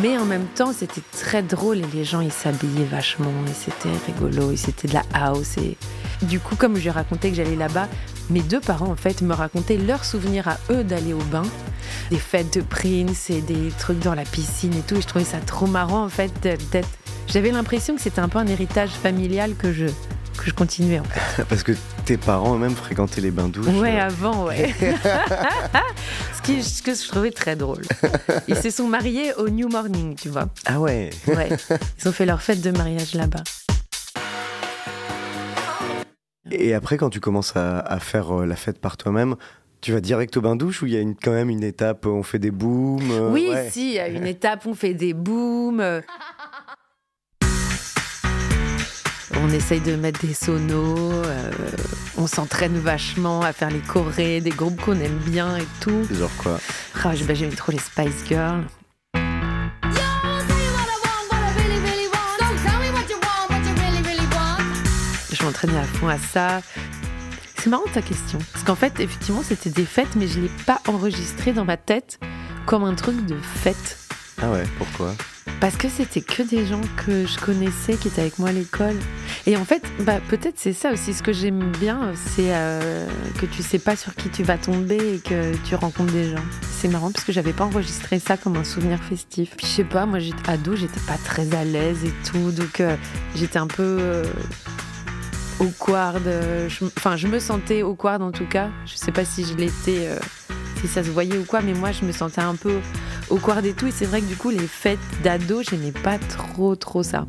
Mais 0.01 0.17
en 0.17 0.25
même 0.25 0.45
temps, 0.45 0.73
c'était 0.73 1.01
très 1.13 1.41
drôle 1.41 1.77
et 1.77 1.85
les 1.93 2.03
gens, 2.03 2.19
ils 2.19 2.31
s'habillaient 2.31 2.83
vachement 2.83 3.31
et 3.47 3.53
c'était 3.53 3.95
rigolo 4.05 4.51
et 4.51 4.57
c'était 4.57 4.87
de 4.87 4.93
la 4.93 5.03
house. 5.13 5.57
Et 5.57 5.77
du 6.23 6.39
coup, 6.39 6.55
comme 6.55 6.77
je 6.77 6.89
racontais 6.89 7.29
que 7.29 7.35
j'allais 7.35 7.55
là-bas, 7.55 7.87
mes 8.29 8.41
deux 8.41 8.59
parents, 8.59 8.91
en 8.91 8.95
fait, 8.95 9.21
me 9.21 9.33
racontaient 9.33 9.77
leurs 9.77 10.03
souvenirs 10.03 10.47
à 10.49 10.57
eux 10.71 10.83
d'aller 10.83 11.13
au 11.13 11.23
bain. 11.31 11.43
Des 12.09 12.17
fêtes 12.17 12.57
de 12.57 12.61
Prince 12.61 13.29
et 13.29 13.41
des 13.41 13.71
trucs 13.79 13.99
dans 13.99 14.13
la 14.13 14.23
piscine 14.23 14.73
et 14.73 14.81
tout. 14.81 14.95
Et 14.95 15.01
je 15.01 15.07
trouvais 15.07 15.25
ça 15.25 15.39
trop 15.39 15.67
marrant, 15.67 16.03
en 16.03 16.09
fait, 16.09 16.31
d'être... 16.41 16.89
J'avais 17.27 17.51
l'impression 17.51 17.95
que 17.95 18.01
c'était 18.01 18.21
un 18.21 18.29
peu 18.29 18.39
un 18.39 18.47
héritage 18.47 18.89
familial 18.89 19.55
que 19.55 19.71
je, 19.73 19.87
que 20.37 20.45
je 20.45 20.53
continuais 20.53 20.99
en 20.99 21.03
fait. 21.03 21.43
Parce 21.49 21.63
que 21.63 21.73
tes 22.05 22.17
parents 22.17 22.55
eux-mêmes 22.55 22.75
fréquentaient 22.75 23.21
les 23.21 23.31
bains 23.31 23.49
douches 23.49 23.67
Ouais, 23.67 23.99
euh. 23.99 24.05
avant, 24.05 24.45
ouais. 24.45 24.73
ce, 26.35 26.41
qui, 26.43 26.63
ce 26.63 26.81
que 26.81 26.93
je 26.93 27.07
trouvais 27.07 27.31
très 27.31 27.55
drôle. 27.55 27.81
Ils 28.47 28.55
se 28.55 28.69
sont 28.69 28.87
mariés 28.87 29.33
au 29.35 29.49
New 29.49 29.67
Morning, 29.67 30.15
tu 30.15 30.29
vois. 30.29 30.47
Ah 30.65 30.79
ouais 30.79 31.09
Ouais. 31.27 31.49
Ils 31.99 32.07
ont 32.07 32.11
fait 32.11 32.25
leur 32.25 32.41
fête 32.41 32.61
de 32.61 32.71
mariage 32.71 33.13
là-bas. 33.13 33.43
Et 36.51 36.73
après, 36.73 36.97
quand 36.97 37.09
tu 37.09 37.19
commences 37.19 37.53
à, 37.55 37.99
faire 37.99 38.31
euh, 38.31 38.45
la 38.45 38.55
fête 38.55 38.79
par 38.79 38.97
toi-même, 38.97 39.35
tu 39.81 39.91
vas 39.91 39.99
direct 40.01 40.35
au 40.37 40.41
bain 40.41 40.55
douche 40.55 40.81
ou 40.81 40.85
il 40.87 40.93
y 40.93 40.97
a 40.97 41.01
une, 41.01 41.15
quand 41.15 41.31
même 41.31 41.49
une 41.49 41.63
étape 41.63 42.05
on 42.05 42.23
fait 42.23 42.39
des 42.39 42.51
booms 42.51 43.11
euh, 43.11 43.29
Oui, 43.31 43.49
si, 43.69 43.89
il 43.89 43.93
y 43.95 43.99
a 43.99 44.07
une 44.07 44.25
étape 44.25 44.65
on 44.65 44.73
fait 44.73 44.93
des 44.93 45.13
booms. 45.13 46.01
On 49.43 49.49
essaye 49.51 49.81
de 49.81 49.95
mettre 49.95 50.21
des 50.25 50.33
sonos, 50.33 50.97
euh, 50.97 51.51
on 52.17 52.27
s'entraîne 52.27 52.77
vachement 52.77 53.41
à 53.41 53.53
faire 53.53 53.69
les 53.69 53.81
chorés, 53.81 54.41
des 54.41 54.49
groupes 54.49 54.81
qu'on 54.81 54.99
aime 54.99 55.17
bien 55.27 55.57
et 55.57 55.67
tout. 55.79 56.03
Genre 56.11 56.31
quoi 56.37 56.59
ah, 57.03 57.13
J'aime 57.13 57.53
trop 57.53 57.71
les 57.71 57.77
Spice 57.77 58.25
Girls. 58.27 58.63
Je 65.31 65.43
m'entraînais 65.43 65.77
à 65.77 65.83
fond 65.83 66.07
à 66.07 66.17
ça. 66.17 66.61
C'est 67.57 67.69
marrant 67.69 67.83
ta 67.93 68.01
question. 68.01 68.39
Parce 68.53 68.65
qu'en 68.65 68.75
fait, 68.75 68.99
effectivement, 68.99 69.43
c'était 69.43 69.69
des 69.69 69.85
fêtes, 69.85 70.15
mais 70.15 70.27
je 70.27 70.39
ne 70.39 70.43
l'ai 70.43 70.51
pas 70.65 70.81
enregistré 70.87 71.53
dans 71.53 71.65
ma 71.65 71.77
tête 71.77 72.19
comme 72.65 72.83
un 72.83 72.95
truc 72.95 73.25
de 73.25 73.37
fête. 73.37 74.06
Ah 74.41 74.51
ouais, 74.51 74.63
pourquoi? 74.77 75.15
Parce 75.59 75.75
que 75.75 75.89
c'était 75.89 76.21
que 76.21 76.43
des 76.43 76.67
gens 76.67 76.81
que 76.97 77.25
je 77.25 77.39
connaissais 77.39 77.95
qui 77.95 78.09
étaient 78.09 78.21
avec 78.21 78.37
moi 78.37 78.49
à 78.49 78.51
l'école. 78.51 78.95
Et 79.47 79.57
en 79.57 79.65
fait, 79.65 79.81
bah, 80.01 80.19
peut-être 80.27 80.55
c'est 80.57 80.73
ça 80.73 80.91
aussi. 80.91 81.13
Ce 81.13 81.23
que 81.23 81.33
j'aime 81.33 81.71
bien, 81.79 82.11
c'est 82.15 82.53
euh, 82.53 83.07
que 83.39 83.47
tu 83.47 83.63
sais 83.63 83.79
pas 83.79 83.95
sur 83.95 84.13
qui 84.13 84.29
tu 84.29 84.43
vas 84.43 84.57
tomber 84.57 85.15
et 85.15 85.19
que 85.19 85.55
tu 85.65 85.73
rencontres 85.73 86.13
des 86.13 86.29
gens. 86.29 86.43
C'est 86.61 86.87
marrant 86.89 87.11
parce 87.11 87.25
que 87.25 87.31
j'avais 87.31 87.53
pas 87.53 87.63
enregistré 87.63 88.19
ça 88.19 88.37
comme 88.37 88.55
un 88.57 88.63
souvenir 88.63 88.99
festif. 89.01 89.55
Puis 89.57 89.65
je 89.65 89.71
sais 89.71 89.83
pas, 89.83 90.05
moi 90.05 90.19
j'étais 90.19 90.47
ado, 90.47 90.75
j'étais 90.75 90.99
pas 91.07 91.17
très 91.17 91.55
à 91.55 91.63
l'aise 91.63 92.05
et 92.05 92.13
tout. 92.29 92.51
Donc 92.51 92.79
euh, 92.79 92.95
j'étais 93.35 93.57
un 93.57 93.67
peu. 93.67 93.97
Euh, 93.99 94.23
awkward. 95.59 96.23
Enfin, 96.97 97.15
je 97.15 97.27
me 97.27 97.39
sentais 97.39 97.81
awkward 97.81 98.21
en 98.21 98.31
tout 98.31 98.47
cas. 98.47 98.69
Je 98.85 98.95
sais 98.95 99.11
pas 99.11 99.25
si 99.25 99.45
je 99.45 99.55
l'étais 99.55 100.09
si 100.81 100.87
ça 100.87 101.03
se 101.03 101.09
voyait 101.09 101.37
ou 101.37 101.43
quoi, 101.43 101.61
mais 101.61 101.73
moi 101.73 101.91
je 101.91 102.05
me 102.05 102.11
sentais 102.11 102.41
un 102.41 102.55
peu 102.55 102.79
au 103.29 103.37
quart 103.37 103.65
et 103.65 103.73
tout. 103.73 103.87
Et 103.87 103.91
c'est 103.91 104.05
vrai 104.05 104.21
que 104.21 104.27
du 104.27 104.35
coup, 104.35 104.49
les 104.49 104.67
fêtes 104.67 104.99
d'ado, 105.23 105.61
j'aimais 105.63 105.91
pas 105.91 106.17
trop, 106.19 106.75
trop 106.75 107.03
ça. 107.03 107.25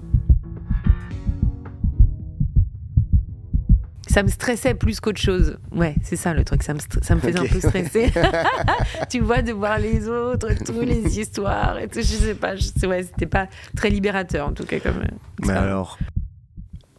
ça 4.18 4.22
me 4.24 4.28
stressait 4.28 4.74
plus 4.74 4.98
qu'autre 4.98 5.20
chose. 5.20 5.58
Ouais, 5.70 5.94
c'est 6.02 6.16
ça 6.16 6.34
le 6.34 6.42
truc, 6.42 6.64
ça 6.64 6.74
me, 6.74 6.80
ça 7.02 7.14
me 7.14 7.20
faisait 7.20 7.38
un 7.38 7.46
peu 7.46 7.60
stresser. 7.60 8.10
tu 9.10 9.20
vois, 9.20 9.42
de 9.42 9.52
voir 9.52 9.78
les 9.78 10.08
autres, 10.08 10.48
toutes 10.64 10.82
les 10.82 11.20
histoires 11.20 11.78
et 11.78 11.86
tout, 11.86 12.00
je 12.00 12.02
sais 12.02 12.34
pas, 12.34 12.54
ouais, 12.54 13.02
c'était 13.04 13.26
pas 13.26 13.46
très 13.76 13.90
libérateur 13.90 14.48
en 14.48 14.52
tout 14.52 14.64
cas 14.64 14.80
comme. 14.80 15.04
Mais 15.44 15.52
alors, 15.52 15.98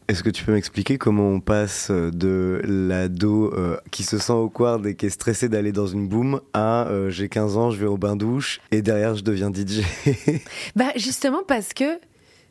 est-ce 0.10 0.24
que 0.24 0.32
tu 0.32 0.44
peux 0.44 0.54
m'expliquer 0.54 0.98
comment 0.98 1.30
on 1.30 1.39
passe 1.39 1.92
de 1.92 2.62
l'ado 2.66 3.54
euh, 3.54 3.78
qui 3.92 4.01
se 4.01 4.18
sent 4.18 4.34
au 4.34 4.50
quart 4.50 4.84
et 4.88 4.96
qui 4.96 5.06
est 5.06 5.12
stressé 5.12 5.50
d'aller 5.50 5.72
dans 5.72 5.86
une 5.86 6.08
boom 6.08 6.42
à 6.54 6.88
euh, 6.88 7.12
j'ai 7.12 7.30
15 7.30 7.58
ans, 7.58 7.70
je 7.70 7.78
vais 7.78 7.86
au 7.86 7.98
bain-douche 7.98 8.60
et 8.72 8.82
derrière 8.82 9.13
je 9.13 9.24
deviens 9.24 9.51
DJ 9.54 9.84
Bah 10.75 10.88
justement 10.96 11.44
parce 11.48 11.75
que 11.75 12.00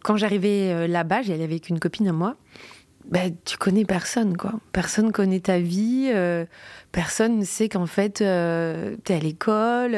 quand 0.04 0.16
j'arrivais 0.16 0.72
euh, 0.72 0.86
là-bas, 0.86 1.22
j'y 1.22 1.32
allais 1.32 1.42
avec 1.42 1.68
une 1.68 1.80
copine 1.80 2.06
à 2.06 2.12
moi. 2.12 2.36
Bah, 3.10 3.22
tu 3.44 3.56
connais 3.56 3.84
personne, 3.84 4.36
quoi. 4.36 4.52
Personne 4.70 5.10
connaît 5.10 5.40
ta 5.40 5.58
vie. 5.58 6.12
personne 6.92 7.38
ne 7.38 7.44
sait 7.44 7.70
qu'en 7.70 7.86
fait, 7.86 8.20
euh, 8.20 8.96
t'es 9.02 9.14
à 9.14 9.18
l'école. 9.18 9.94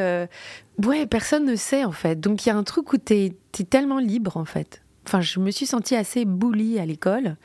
ouais, 0.87 1.07
personne 1.07 1.45
ne 1.45 1.57
sait, 1.57 1.85
en 1.85 1.91
fait. 1.91 2.21
Donc, 2.21 2.47
il 2.47 2.51
y 2.51 2.53
a 2.53 2.57
un 2.57 2.63
truc 2.63 2.93
où 2.93 2.99
t'es 2.99 3.35
es 3.59 3.65
tellement 3.65 3.99
libre, 3.99 4.37
en 4.37 4.45
fait. 4.45 4.81
Enfin, 5.07 5.21
je 5.21 5.41
me 5.41 5.51
suis 5.51 5.67
sentie 5.67 5.97
assez 5.97 6.25
boulie 6.25 6.79
à 6.79 6.87
l'école. 6.87 7.37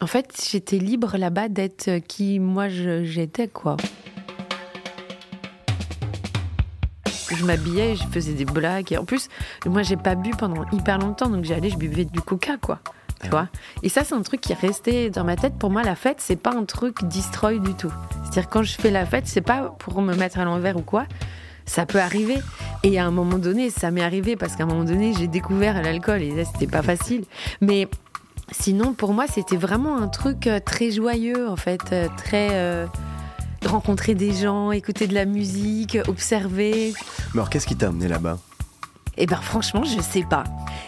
En 0.00 0.06
fait, 0.06 0.46
j'étais 0.50 0.78
libre 0.78 1.16
là-bas 1.16 1.48
d'être 1.48 1.98
qui 2.06 2.38
moi 2.38 2.68
j'étais, 2.68 3.48
quoi. 3.48 3.76
Je 7.30 7.44
m'habillais, 7.44 7.96
je 7.96 8.04
faisais 8.04 8.34
des 8.34 8.44
blagues. 8.44 8.92
Et 8.92 8.98
en 8.98 9.04
plus, 9.04 9.28
moi, 9.66 9.82
j'ai 9.82 9.96
pas 9.96 10.14
bu 10.14 10.30
pendant 10.30 10.64
hyper 10.72 10.98
longtemps, 10.98 11.28
donc 11.28 11.44
j'allais, 11.44 11.70
je 11.70 11.76
buvais 11.76 12.04
du 12.04 12.20
coca, 12.20 12.56
quoi. 12.58 12.80
Tu 13.22 13.30
vois 13.30 13.48
Et 13.82 13.88
ça, 13.88 14.04
c'est 14.04 14.14
un 14.14 14.22
truc 14.22 14.40
qui 14.40 14.52
est 14.52 14.60
resté 14.60 15.08
dans 15.08 15.24
ma 15.24 15.36
tête. 15.36 15.54
Pour 15.54 15.70
moi, 15.70 15.82
la 15.82 15.94
fête, 15.94 16.20
c'est 16.20 16.36
pas 16.36 16.54
un 16.54 16.64
truc 16.64 17.02
destroy 17.04 17.58
du 17.58 17.74
tout. 17.74 17.92
C'est-à-dire, 18.22 18.50
quand 18.50 18.62
je 18.62 18.74
fais 18.74 18.90
la 18.90 19.06
fête, 19.06 19.26
c'est 19.26 19.40
pas 19.40 19.74
pour 19.78 20.02
me 20.02 20.14
mettre 20.14 20.38
à 20.38 20.44
l'envers 20.44 20.76
ou 20.76 20.82
quoi 20.82 21.06
ça 21.66 21.86
peut 21.86 22.00
arriver. 22.00 22.38
Et 22.82 22.98
à 22.98 23.06
un 23.06 23.10
moment 23.10 23.38
donné, 23.38 23.70
ça 23.70 23.90
m'est 23.90 24.02
arrivé 24.02 24.36
parce 24.36 24.56
qu'à 24.56 24.64
un 24.64 24.66
moment 24.66 24.84
donné, 24.84 25.14
j'ai 25.14 25.26
découvert 25.26 25.82
l'alcool 25.82 26.22
et 26.22 26.30
là, 26.30 26.44
c'était 26.44 26.66
pas 26.66 26.82
facile. 26.82 27.24
Mais 27.60 27.88
sinon, 28.50 28.92
pour 28.92 29.12
moi, 29.12 29.26
c'était 29.26 29.56
vraiment 29.56 29.96
un 29.96 30.08
truc 30.08 30.46
euh, 30.46 30.60
très 30.64 30.90
joyeux, 30.90 31.48
en 31.48 31.56
fait, 31.56 31.92
euh, 31.92 32.08
très. 32.16 32.50
Euh, 32.52 32.86
rencontrer 33.66 34.14
des 34.14 34.34
gens, 34.34 34.72
écouter 34.72 35.06
de 35.06 35.14
la 35.14 35.24
musique, 35.24 35.96
observer. 36.06 36.92
Mais 37.32 37.40
alors, 37.40 37.48
qu'est-ce 37.48 37.66
qui 37.66 37.74
t'a 37.74 37.88
amené 37.88 38.08
là-bas? 38.08 38.38
Eh 39.16 39.26
ben 39.26 39.36
franchement, 39.36 39.84
je 39.84 40.00
sais 40.00 40.24
pas. 40.28 40.44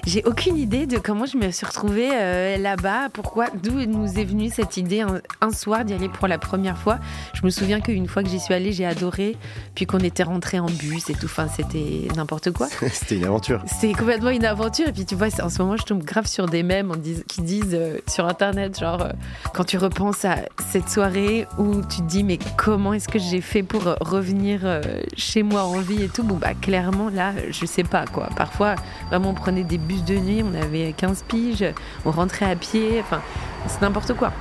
J'ai 0.07 0.25
aucune 0.25 0.57
idée 0.57 0.87
de 0.87 0.99
comment 0.99 1.27
je 1.27 1.37
me 1.37 1.51
suis 1.51 1.67
retrouvée 1.67 2.11
euh, 2.13 2.57
là-bas, 2.59 3.09
pourquoi, 3.13 3.47
d'où 3.63 3.85
nous 3.87 4.19
est 4.19 4.25
venue 4.25 4.51
cette 4.51 4.77
idée 4.77 5.05
un, 5.41 5.51
soir 5.53 5.85
d'y 5.85 5.95
aller 5.95 6.09
pour 6.09 6.29
la 6.29 6.39
première 6.39 6.77
fois. 6.77 6.99
Je 7.35 7.45
me 7.45 7.51
souviens 7.51 7.81
qu'une 7.81 8.09
fois 8.09 8.23
que 8.23 8.29
j'y 8.29 8.41
suis 8.41 8.53
allée, 8.53 8.73
j'ai 8.73 8.85
adoré, 8.85 9.37
puis 9.75 9.87
qu'on 9.87 9.99
était 9.99 10.23
rentré 10.23 10.59
en 10.59 10.67
bus 10.67 11.09
et 11.09 11.15
tout, 11.15 11.27
enfin 11.27 11.47
c'était 11.55 12.09
n'importe 12.17 12.51
quoi. 12.51 12.69
c'était 12.93 13.17
une 13.17 13.25
aventure. 13.25 13.63
C'était 13.67 13.95
complètement 13.95 14.31
une 14.31 14.45
aventure, 14.45 14.89
et 14.89 14.93
puis 14.93 15.07
tu 15.07 15.15
vois, 15.15 15.29
en 15.43 15.49
ce 15.49 15.63
moment 15.63 15.77
je 15.77 15.85
tombe 15.85 16.03
grave 16.03 16.27
sur 16.27 16.47
des 16.47 16.63
mèmes 16.63 16.93
qui 17.29 17.43
disent 17.43 17.75
euh, 17.75 17.99
sur 18.09 18.27
internet, 18.27 18.79
genre 18.79 19.03
euh, 19.03 19.13
quand 19.55 19.65
tu 19.65 19.79
repenses 19.79 20.25
à 20.25 20.37
cette 20.71 20.89
soirée 20.89 21.47
où 21.59 21.81
tu 21.83 21.99
te 21.99 22.03
dis 22.03 22.25
mais 22.25 22.39
comment 22.57 22.93
est-ce 22.93 23.09
que 23.09 23.19
j'ai 23.19 23.41
fait 23.41 23.63
pour 23.63 23.85
revenir 24.01 24.61
chez 25.17 25.43
moi 25.43 25.65
en 25.65 25.79
vie 25.79 26.03
et 26.03 26.09
tout, 26.09 26.23
bon 26.23 26.37
bah 26.37 26.55
clairement 26.61 27.09
là, 27.09 27.33
je 27.51 27.67
sais 27.67 27.85
pas 27.85 28.05
Parfois, 28.37 28.75
vraiment, 29.09 29.31
on 29.31 29.35
prenait 29.35 29.65
des 29.65 29.79
bus 29.79 30.05
de 30.05 30.15
nuit, 30.17 30.43
on 30.45 30.55
avait 30.61 30.93
15 30.97 31.25
piges, 31.29 31.65
on 32.05 32.11
rentrait 32.11 32.51
à 32.51 32.57
pied, 32.57 33.01
enfin, 33.01 33.21
c'est 33.67 33.83
n'importe 33.83 34.15
quoi. 34.15 34.33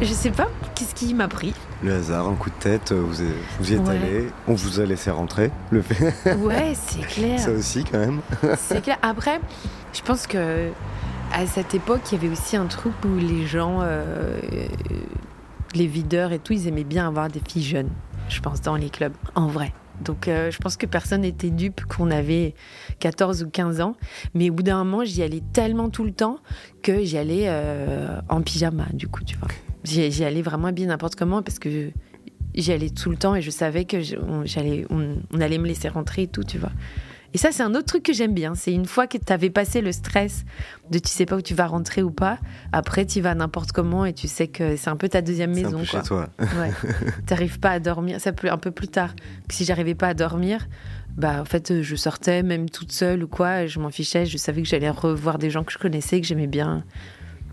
Je 0.00 0.12
sais 0.12 0.30
pas, 0.30 0.48
qu'est-ce 0.74 0.94
qui 0.94 1.14
m'a 1.14 1.26
pris? 1.26 1.54
Le 1.82 1.94
hasard, 1.94 2.28
un 2.28 2.34
coup 2.34 2.50
de 2.50 2.54
tête, 2.56 2.92
vous, 2.92 3.24
vous 3.58 3.72
y 3.72 3.74
êtes 3.74 3.88
allé, 3.88 4.28
on 4.46 4.52
vous 4.52 4.78
a 4.78 4.84
laissé 4.84 5.10
rentrer. 5.10 5.50
Le 5.70 5.80
fait. 5.80 6.34
Ouais, 6.34 6.74
c'est 6.86 7.06
clair. 7.06 7.38
Ça 7.38 7.50
aussi, 7.50 7.82
quand 7.84 7.98
même. 7.98 8.20
c'est 8.58 8.82
clair. 8.82 8.98
Après, 9.00 9.40
je 9.94 10.02
pense 10.02 10.26
que 10.26 10.70
à 11.32 11.46
cette 11.46 11.74
époque, 11.74 12.00
il 12.12 12.16
y 12.16 12.18
avait 12.18 12.32
aussi 12.32 12.56
un 12.56 12.66
truc 12.66 12.92
où 13.04 13.16
les 13.16 13.46
gens, 13.46 13.78
euh, 13.82 14.38
les 15.74 15.86
videurs 15.86 16.32
et 16.32 16.38
tout, 16.38 16.52
ils 16.52 16.66
aimaient 16.68 16.84
bien 16.84 17.08
avoir 17.08 17.28
des 17.28 17.40
filles 17.40 17.64
jeunes, 17.64 17.90
je 18.28 18.40
pense, 18.40 18.60
dans 18.60 18.76
les 18.76 18.90
clubs, 18.90 19.14
en 19.34 19.46
vrai. 19.46 19.72
Donc 20.04 20.28
euh, 20.28 20.50
je 20.50 20.58
pense 20.58 20.76
que 20.76 20.86
personne 20.86 21.22
n'était 21.22 21.50
dupe 21.50 21.84
qu'on 21.84 22.10
avait 22.10 22.54
14 23.00 23.42
ou 23.42 23.50
15 23.50 23.80
ans. 23.80 23.96
Mais 24.34 24.50
au 24.50 24.54
bout 24.54 24.62
d'un 24.62 24.82
moment, 24.84 25.04
j'y 25.04 25.22
allais 25.22 25.42
tellement 25.52 25.90
tout 25.90 26.04
le 26.04 26.12
temps 26.12 26.38
que 26.82 27.04
j'y 27.04 27.18
allais 27.18 27.44
euh, 27.46 28.20
en 28.28 28.42
pyjama, 28.42 28.86
du 28.92 29.08
coup, 29.08 29.24
tu 29.24 29.36
vois. 29.36 29.48
J'y 29.84 30.24
allais 30.24 30.42
vraiment 30.42 30.72
bien 30.72 30.86
n'importe 30.86 31.14
comment 31.14 31.42
parce 31.42 31.60
que 31.60 31.90
j'y 32.54 32.72
allais 32.72 32.90
tout 32.90 33.10
le 33.10 33.16
temps 33.16 33.36
et 33.36 33.42
je 33.42 33.50
savais 33.50 33.84
que 33.84 34.00
j'allais, 34.44 34.84
on, 34.90 35.40
allait 35.40 35.58
me 35.58 35.66
laisser 35.66 35.88
rentrer 35.88 36.22
et 36.22 36.26
tout, 36.26 36.42
tu 36.42 36.58
vois. 36.58 36.72
Et 37.34 37.38
ça, 37.38 37.52
c'est 37.52 37.62
un 37.62 37.74
autre 37.74 37.86
truc 37.86 38.02
que 38.02 38.12
j'aime 38.12 38.34
bien. 38.34 38.54
C'est 38.54 38.72
une 38.72 38.86
fois 38.86 39.06
que 39.06 39.18
tu 39.18 39.32
avais 39.32 39.50
passé 39.50 39.80
le 39.80 39.92
stress 39.92 40.44
de 40.90 40.98
tu 40.98 41.08
sais 41.08 41.26
pas 41.26 41.36
où 41.36 41.42
tu 41.42 41.54
vas 41.54 41.66
rentrer 41.66 42.02
ou 42.02 42.10
pas, 42.10 42.38
après 42.72 43.06
tu 43.06 43.20
vas 43.20 43.34
n'importe 43.34 43.72
comment 43.72 44.04
et 44.04 44.12
tu 44.12 44.28
sais 44.28 44.46
que 44.48 44.76
c'est 44.76 44.90
un 44.90 44.96
peu 44.96 45.08
ta 45.08 45.22
deuxième 45.22 45.54
maison. 45.54 45.84
Quoi. 45.88 46.00
Chez 46.00 46.02
toi. 46.02 46.28
ouais. 46.38 46.72
T'arrives 47.26 47.58
pas 47.58 47.70
à 47.70 47.80
dormir. 47.80 48.20
Ça 48.20 48.30
un 48.44 48.58
peu 48.58 48.70
plus 48.70 48.88
tard. 48.88 49.14
Si 49.50 49.64
j'arrivais 49.64 49.94
pas 49.94 50.08
à 50.08 50.14
dormir, 50.14 50.68
bah 51.16 51.40
en 51.40 51.44
fait 51.44 51.82
je 51.82 51.96
sortais 51.96 52.42
même 52.42 52.70
toute 52.70 52.92
seule 52.92 53.24
ou 53.24 53.28
quoi. 53.28 53.66
Je 53.66 53.80
m'en 53.80 53.90
fichais. 53.90 54.26
Je 54.26 54.36
savais 54.36 54.62
que 54.62 54.68
j'allais 54.68 54.90
revoir 54.90 55.38
des 55.38 55.50
gens 55.50 55.64
que 55.64 55.72
je 55.72 55.78
connaissais, 55.78 56.20
que 56.20 56.26
j'aimais 56.26 56.46
bien. 56.46 56.84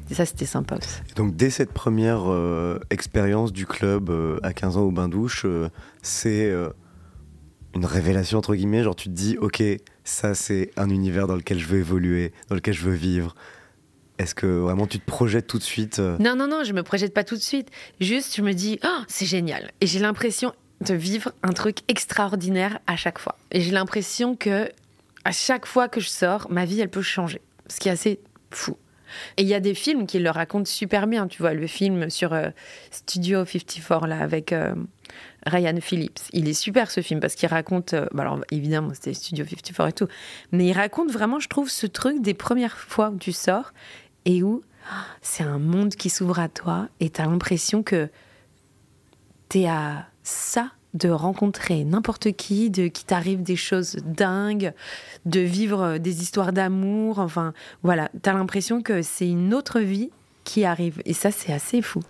Et 0.10 0.16
ça, 0.16 0.26
c'était 0.26 0.46
sympa 0.46 0.76
aussi. 0.76 1.00
donc, 1.16 1.36
dès 1.36 1.50
cette 1.50 1.72
première 1.72 2.32
euh, 2.32 2.80
expérience 2.90 3.54
du 3.54 3.66
club 3.66 4.10
euh, 4.10 4.40
à 4.44 4.54
15 4.54 4.78
ans 4.78 4.82
au 4.82 4.92
bain-douche, 4.92 5.44
euh, 5.46 5.70
c'est 6.02 6.54
une 7.76 7.86
révélation, 7.86 8.38
entre 8.38 8.56
guillemets. 8.56 8.84
Genre, 8.84 8.96
tu 8.96 9.10
te 9.10 9.14
dis, 9.14 9.38
OK, 9.38 9.64
ça, 10.04 10.36
c'est 10.36 10.72
un 10.78 10.90
univers 10.90 11.28
dans 11.28 11.36
lequel 11.36 11.60
je 11.60 11.66
veux 11.66 11.80
évoluer, 11.80 12.34
dans 12.50 12.56
lequel 12.56 12.74
je 12.74 12.84
veux 12.84 12.94
vivre. 12.94 13.36
Est-ce 14.20 14.36
que 14.36 14.46
vraiment 14.46 14.86
tu 14.86 15.00
te 15.00 15.06
projettes 15.06 15.48
tout 15.48 15.58
de 15.58 15.64
suite 15.64 16.00
Non, 16.00 16.36
non, 16.36 16.48
non, 16.48 16.64
je 16.64 16.74
me 16.74 16.84
projette 16.84 17.14
pas 17.14 17.24
tout 17.24 17.36
de 17.36 17.42
suite. 17.42 17.70
Juste, 18.00 18.36
je 18.36 18.42
me 18.42 18.54
dis, 18.54 18.80
oh, 18.84 19.04
c'est 19.08 19.26
génial. 19.26 19.72
Et 19.82 19.88
j'ai 19.88 20.00
l'impression 20.00 20.54
de 20.82 20.94
vivre 20.94 21.32
un 21.42 21.54
truc 21.54 21.80
extraordinaire 21.88 22.80
à 22.88 22.96
chaque 22.96 23.18
fois. 23.18 23.38
Et 23.52 23.62
j'ai 23.62 23.72
l'impression 23.72 24.36
que 24.36 24.70
à 25.26 25.32
chaque 25.32 25.66
fois 25.66 25.88
que 25.88 26.00
je 26.00 26.10
sors, 26.10 26.52
ma 26.52 26.66
vie, 26.66 26.82
elle 26.82 26.90
peut 26.90 27.02
changer. 27.02 27.42
Ce 27.68 27.80
qui 27.80 27.90
est 27.90 27.92
assez 27.92 28.20
fou. 28.52 28.78
Et 29.38 29.44
il 29.44 29.48
y 29.48 29.54
a 29.54 29.60
des 29.60 29.74
films 29.74 30.06
qui 30.06 30.20
le 30.20 30.30
racontent 30.30 30.66
super 30.66 31.08
bien. 31.08 31.28
Tu 31.28 31.42
vois, 31.42 31.54
le 31.54 31.68
film 31.68 32.10
sur 32.10 32.34
euh, 32.34 32.50
Studio 32.92 33.46
54, 33.46 34.08
là, 34.08 34.20
avec 34.20 34.52
euh, 34.52 34.74
Ryan 35.46 35.78
Phillips. 35.82 36.20
Il 36.32 36.48
est 36.48 36.54
super, 36.54 36.92
ce 36.92 37.02
film, 37.02 37.20
parce 37.20 37.36
qu'il 37.36 37.50
raconte... 37.50 37.94
Euh, 37.94 38.08
bah 38.14 38.24
alors, 38.24 38.40
évidemment, 38.52 38.92
c'était 38.94 39.14
Studio 39.14 39.46
54 39.46 39.88
et 39.88 39.94
tout. 39.94 40.08
Mais 40.52 40.68
il 40.68 40.74
raconte 40.74 41.12
vraiment, 41.12 41.40
je 41.40 41.48
trouve, 41.48 41.70
ce 41.70 41.88
truc 41.88 42.22
des 42.22 42.34
premières 42.34 42.78
fois 42.78 43.10
où 43.10 43.18
tu 43.18 43.32
sors 43.32 43.74
et 44.26 44.44
où 44.44 44.62
c'est 45.22 45.44
un 45.44 45.60
monde 45.60 45.96
qui 45.96 46.10
s'ouvre 46.10 46.40
à 46.40 46.50
toi 46.50 46.88
et 47.00 47.10
tu 47.10 47.22
as 47.22 47.26
l'impression 47.26 47.84
que 47.84 48.10
tu 49.50 49.62
es 49.62 49.68
à 49.68 50.08
ça 50.24 50.72
de 50.94 51.10
rencontrer 51.10 51.84
n'importe 51.84 52.34
qui, 52.34 52.70
de 52.70 52.88
qui 52.88 53.04
t'arrive 53.04 53.42
des 53.42 53.56
choses 53.56 53.96
dingues, 54.06 54.74
de 55.26 55.40
vivre 55.40 55.82
euh, 55.82 55.98
des 55.98 56.22
histoires 56.22 56.54
d'amour. 56.54 57.20
Enfin, 57.20 57.54
voilà, 57.82 58.10
t'as 58.22 58.34
l'impression 58.34 58.82
que 58.82 59.02
c'est 59.02 59.28
une 59.28 59.54
autre 59.54 59.80
vie 59.80 60.12
qui 60.44 60.66
arrive. 60.66 61.02
Et 61.06 61.14
ça, 61.14 61.32
c'est 61.32 61.52
assez 61.52 61.82
fou. 61.82 62.02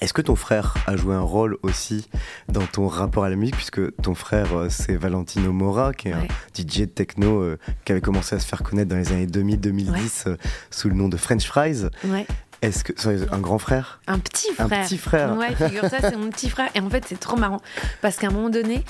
Est-ce 0.00 0.14
que 0.14 0.22
ton 0.22 0.34
frère 0.34 0.74
a 0.86 0.96
joué 0.96 1.14
un 1.14 1.20
rôle 1.20 1.58
aussi 1.62 2.08
dans 2.48 2.64
ton 2.66 2.88
rapport 2.88 3.24
à 3.24 3.30
la 3.30 3.36
musique, 3.36 3.56
puisque 3.56 3.94
ton 3.96 4.14
frère, 4.14 4.56
euh, 4.56 4.68
c'est 4.70 4.96
Valentino 4.96 5.52
Mora, 5.52 5.92
qui 5.92 6.08
est 6.08 6.12
un 6.12 6.26
DJ 6.54 6.80
de 6.80 6.84
techno 6.86 7.42
euh, 7.42 7.58
qui 7.84 7.92
avait 7.92 8.00
commencé 8.00 8.34
à 8.34 8.40
se 8.40 8.46
faire 8.46 8.62
connaître 8.62 8.88
dans 8.88 8.96
les 8.96 9.12
années 9.12 9.26
2000-2010 9.26 10.36
sous 10.70 10.88
le 10.88 10.94
nom 10.94 11.08
de 11.08 11.16
French 11.16 11.44
Fries. 11.44 11.84
Ouais. 12.04 12.26
Est-ce 12.62 12.84
que 12.84 12.92
c'est 12.96 13.32
un 13.32 13.38
grand 13.38 13.58
frère? 13.58 14.00
Un 14.06 14.18
petit 14.18 14.52
frère. 14.52 14.66
Un 14.66 14.84
petit 14.84 14.98
frère. 14.98 15.36
Ouais, 15.36 15.54
figure 15.54 15.88
ça, 15.88 15.98
c'est 16.00 16.16
mon 16.16 16.28
petit 16.28 16.50
frère. 16.50 16.68
Et 16.74 16.80
en 16.80 16.90
fait, 16.90 17.04
c'est 17.06 17.18
trop 17.18 17.36
marrant 17.36 17.60
parce 18.02 18.16
qu'à 18.16 18.26
un 18.26 18.30
moment 18.30 18.50
donné, 18.50 18.84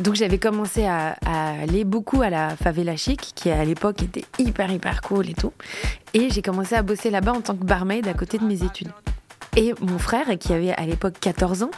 donc 0.00 0.16
j'avais 0.16 0.38
commencé 0.38 0.86
à, 0.86 1.16
aller 1.62 1.84
beaucoup 1.84 2.22
à 2.22 2.30
la 2.30 2.56
favela 2.56 2.96
chic, 2.96 3.32
qui 3.34 3.50
à 3.50 3.64
l'époque 3.64 4.02
était 4.02 4.24
hyper 4.38 4.72
hyper 4.72 5.02
cool 5.02 5.30
et 5.30 5.34
tout. 5.34 5.52
Et 6.14 6.30
j'ai 6.30 6.42
commencé 6.42 6.74
à 6.74 6.82
bosser 6.82 7.10
là-bas 7.10 7.32
en 7.32 7.40
tant 7.40 7.54
que 7.54 7.64
barmaid 7.64 8.08
à 8.08 8.14
côté 8.14 8.38
de 8.38 8.44
mes 8.44 8.64
études. 8.64 8.90
Et 9.56 9.74
mon 9.80 9.98
frère, 9.98 10.26
qui 10.38 10.52
avait 10.52 10.72
à 10.72 10.86
l'époque 10.86 11.14
14 11.20 11.64
ans, 11.64 11.70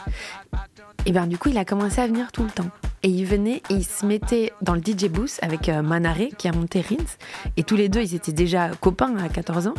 et 1.05 1.11
ben 1.11 1.27
du 1.27 1.37
coup, 1.37 1.49
il 1.49 1.57
a 1.57 1.65
commencé 1.65 1.99
à 2.01 2.07
venir 2.07 2.31
tout 2.31 2.43
le 2.43 2.49
temps. 2.49 2.69
Et 3.05 3.09
il 3.09 3.25
venait 3.25 3.61
et 3.69 3.75
il 3.75 3.85
se 3.85 4.03
mettait 4.03 4.51
dans 4.63 4.73
le 4.73 4.81
DJ 4.81 5.09
booth 5.09 5.37
avec 5.43 5.69
euh, 5.69 5.83
Manaré 5.83 6.31
qui 6.39 6.47
a 6.47 6.51
monté 6.51 6.81
Rins. 6.81 7.05
Et 7.55 7.61
tous 7.61 7.75
les 7.75 7.87
deux, 7.87 8.01
ils 8.01 8.15
étaient 8.15 8.31
déjà 8.31 8.69
copains 8.69 9.15
à 9.17 9.29
14 9.29 9.67
ans. 9.67 9.75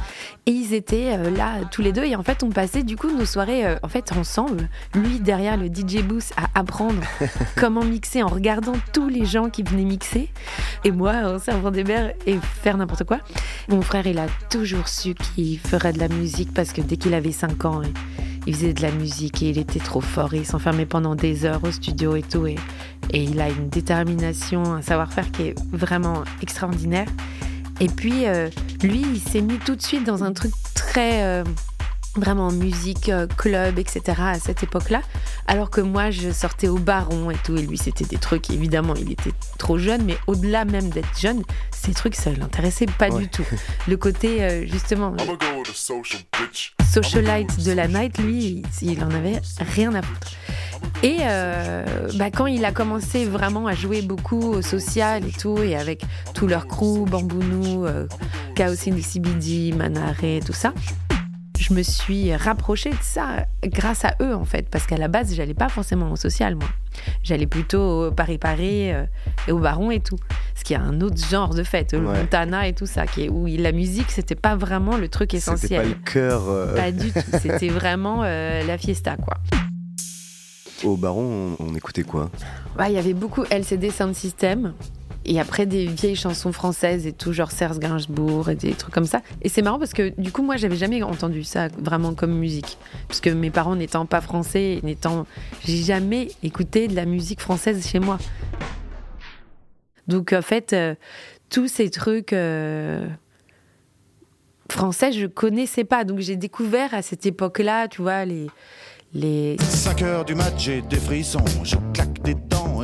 Et 0.47 0.53
ils 0.53 0.75
étaient 0.75 1.09
euh, 1.09 1.31
là 1.31 1.55
tous 1.73 1.83
les 1.83 1.91
deux. 1.91 2.05
Et 2.05 2.15
en 2.15 2.23
fait, 2.23 2.45
on 2.45 2.51
passait 2.51 2.85
du 2.85 2.95
coup 2.97 3.11
nos 3.11 3.25
soirées 3.25 3.67
euh, 3.67 3.79
en 3.83 3.89
fait 3.89 4.13
ensemble. 4.13 4.69
Lui 4.95 5.19
derrière 5.19 5.57
le 5.57 5.67
DJ 5.67 6.05
booth 6.05 6.31
à 6.37 6.57
apprendre 6.57 7.03
comment 7.57 7.83
mixer 7.83 8.23
en 8.23 8.29
regardant 8.29 8.75
tous 8.93 9.09
les 9.09 9.25
gens 9.25 9.51
qui 9.51 9.65
venaient 9.65 9.83
mixer. 9.83 10.31
Et 10.85 10.93
moi 10.93 11.15
en 11.25 11.41
servant 11.41 11.73
des 11.73 11.83
verres 11.83 12.13
et 12.29 12.39
faire 12.63 12.77
n'importe 12.77 13.03
quoi. 13.03 13.19
Mon 13.69 13.83
frère, 13.83 14.07
il 14.07 14.21
a 14.21 14.29
toujours 14.51 14.87
su 14.87 15.15
qu'il 15.15 15.59
ferait 15.59 15.93
de 15.93 15.99
la 15.99 16.07
musique 16.07 16.55
parce 16.55 16.73
que 16.73 16.81
dès 16.81 16.97
qu'il 16.97 17.13
avait 17.13 17.33
5 17.33 17.65
ans, 17.65 17.83
il 18.47 18.55
faisait 18.55 18.73
de 18.73 18.83
la 18.83 18.93
musique 18.93 19.43
et 19.43 19.51
il 19.51 19.59
était 19.59 19.81
trop 19.81 20.01
fort 20.01 20.33
et 20.35 20.39
il 20.39 20.47
s'enfermait 20.47 20.87
pendant 20.87 21.17
des 21.17 21.45
heures 21.45 21.65
au 21.65 21.73
studio 21.73 22.15
et 22.15 22.23
tout. 22.23 22.47
Et, 22.47 22.55
et 23.13 23.16
il 23.23 23.41
a 23.41 23.49
une 23.49 23.69
détermination, 23.69 24.63
un 24.75 24.83
savoir-faire 24.83 25.31
qui 25.31 25.43
est 25.43 25.55
vraiment 25.73 26.25
extraordinaire. 26.43 27.09
Et 27.81 27.89
puis, 27.89 28.27
euh, 28.27 28.49
lui, 28.83 29.03
il 29.03 29.21
s'est 29.21 29.43
mis 29.43 29.59
tout 29.59 29.77
de 29.77 29.83
suite 29.83 30.05
dans 30.05 30.25
un 30.25 30.33
truc 30.33 30.53
très... 30.75 31.43
Euh, 32.17 32.21
vraiment 32.21 32.51
musique, 32.51 33.09
euh, 33.09 33.27
club, 33.27 33.79
etc. 33.79 34.01
à 34.19 34.39
cette 34.39 34.63
époque-là. 34.63 35.03
Alors 35.47 35.71
que 35.71 35.81
moi, 35.81 36.11
je 36.11 36.31
sortais 36.31 36.69
au 36.69 36.77
baron 36.79 37.31
et 37.31 37.37
tout. 37.45 37.57
Et 37.57 37.63
lui, 37.63 37.79
c'était 37.79 38.05
des 38.05 38.19
trucs, 38.19 38.51
évidemment, 38.51 38.95
il 38.95 39.13
était 39.13 39.33
trop 39.59 39.79
jeune, 39.79 40.05
mais 40.05 40.17
au-delà 40.27 40.65
même 40.65 40.89
d'être 40.91 41.19
jeune, 41.19 41.43
ces 41.71 41.93
trucs, 41.93 42.15
ça 42.15 42.31
l'intéressait 42.33 42.87
pas 42.87 43.11
du 43.11 43.29
tout. 43.29 43.47
Le 43.89 43.97
côté, 43.97 44.67
justement, 44.67 45.15
socialite 46.91 47.65
de 47.65 47.73
la 47.73 47.89
night, 47.89 48.19
lui, 48.19 48.63
il 48.83 49.05
en 49.05 49.11
avait 49.11 49.41
rien 49.61 49.95
à 49.95 50.03
foutre. 50.03 50.33
Et 51.03 51.19
euh, 51.23 51.85
bah, 52.15 52.31
quand 52.31 52.47
il 52.47 52.65
a 52.65 52.73
commencé 52.73 53.25
vraiment 53.25 53.67
à 53.67 53.75
jouer 53.75 54.03
beaucoup 54.03 54.41
au 54.41 54.63
social 54.63 55.27
et 55.27 55.33
tout, 55.33 55.59
et 55.59 55.77
avec 55.77 56.03
tout 56.35 56.47
leur 56.47 56.67
crew, 56.67 57.05
Bambounou, 57.07 57.87
euh, 57.87 58.07
Chaos 58.55 58.89
in 58.89 59.01
CBD, 59.01 59.73
Manaré, 59.77 60.41
tout 60.45 60.53
ça, 60.53 60.73
je 61.59 61.73
me 61.73 61.83
suis 61.83 62.35
rapprochée 62.35 62.91
de 62.91 63.03
ça 63.03 63.47
grâce 63.65 64.05
à 64.05 64.15
eux 64.21 64.35
en 64.35 64.45
fait, 64.45 64.69
parce 64.69 64.87
qu'à 64.87 64.97
la 64.97 65.09
base, 65.09 65.35
j'allais 65.35 65.55
pas 65.55 65.69
forcément 65.69 66.11
au 66.11 66.17
social 66.17 66.55
moi. 66.55 66.69
J'allais 67.23 67.47
plutôt 67.47 68.07
au 68.07 68.11
Paris-Paris 68.11 68.93
euh, 68.93 69.05
et 69.49 69.53
au 69.53 69.59
Baron 69.59 69.91
et 69.91 70.01
tout. 70.01 70.19
Ce 70.55 70.65
qui 70.65 70.73
est 70.73 70.79
un 70.79 71.01
autre 71.01 71.25
genre 71.29 71.55
de 71.55 71.63
fête, 71.63 71.93
le 71.93 72.01
Montana 72.01 72.67
et 72.69 72.73
tout 72.73 72.87
ça, 72.87 73.07
qui 73.07 73.25
est, 73.25 73.29
où 73.29 73.47
la 73.47 73.73
musique, 73.73 74.11
c'était 74.11 74.35
pas 74.35 74.57
vraiment 74.57 74.97
le 74.97 75.09
truc 75.09 75.35
essentiel. 75.35 75.61
C'était 75.61 75.77
pas 75.77 75.85
le 75.85 76.13
cœur. 76.13 76.75
Pas 76.75 76.93
du 76.93 77.13
tout, 77.13 77.21
c'était 77.41 77.69
vraiment 77.69 78.23
la 78.23 78.79
fiesta 78.79 79.17
quoi. 79.17 79.37
Au 80.85 80.97
Baron, 80.97 81.57
on, 81.59 81.75
écoutait 81.75 82.03
quoi? 82.03 82.31
Il 82.87 82.93
y 82.93 82.99
avait 82.99 83.15
beaucoup 83.15 83.45
LCD 83.51 83.91
Sound 83.91 84.15
System. 84.15 84.75
Et 85.27 85.41
après 85.41 85.67
des 85.67 85.87
vieilles 85.87 86.17
chansons 86.17 86.53
françaises 86.53 87.07
et 87.07 87.13
tout, 87.13 87.33
genre 87.33 87.51
Serge 87.51 87.79
Gainsbourg 87.79 88.49
et 88.49 88.55
des 88.55 88.73
trucs 88.73 88.95
comme 88.95 89.07
ça. 89.07 89.23
Et 89.43 89.49
c'est 89.49 89.63
marrant 89.63 89.79
parce 89.79 89.93
que 89.93 90.13
du 90.19 90.31
coup, 90.33 90.43
moi, 90.43 90.57
j'avais 90.57 90.77
jamais 90.77 91.03
entendu 91.03 91.43
ça 91.45 91.69
vraiment 91.79 92.15
comme 92.15 92.33
musique. 92.33 92.79
Parce 93.09 93.21
que 93.21 93.31
mes 93.31 93.51
parents 93.51 93.77
n'étant 93.77 94.07
pas 94.07 94.21
français, 94.21 94.81
n'étant. 94.83 95.27
J'ai 95.65 95.79
jamais 95.79 96.29
écouté 96.43 96.89
de 96.89 96.95
la 96.95 97.05
musique 97.05 97.41
française 97.41 97.87
chez 97.87 97.99
moi. 97.99 98.19
Donc 100.07 100.33
en 100.33 100.43
fait, 100.43 100.73
euh, 100.73 100.95
tous 101.51 101.69
ces 101.69 101.91
trucs. 101.91 102.33
Euh, 102.33 103.07
français, 104.71 105.13
je 105.13 105.27
connaissais 105.27 105.85
pas. 105.85 106.05
Donc 106.05 106.21
j'ai 106.21 106.37
découvert 106.37 106.95
à 106.95 107.03
cette 107.03 107.27
époque-là, 107.27 107.89
tu 107.89 108.03
vois, 108.03 108.25
les, 108.25 108.47
les 109.15 109.57
5 109.59 110.03
heures 110.03 110.25
du 110.25 110.35
match, 110.35 110.65
j'ai 110.65 110.83
des 110.83 110.97
frissons, 110.97 111.45
je 111.63 111.77
claque 111.95 112.21
des 112.23 112.35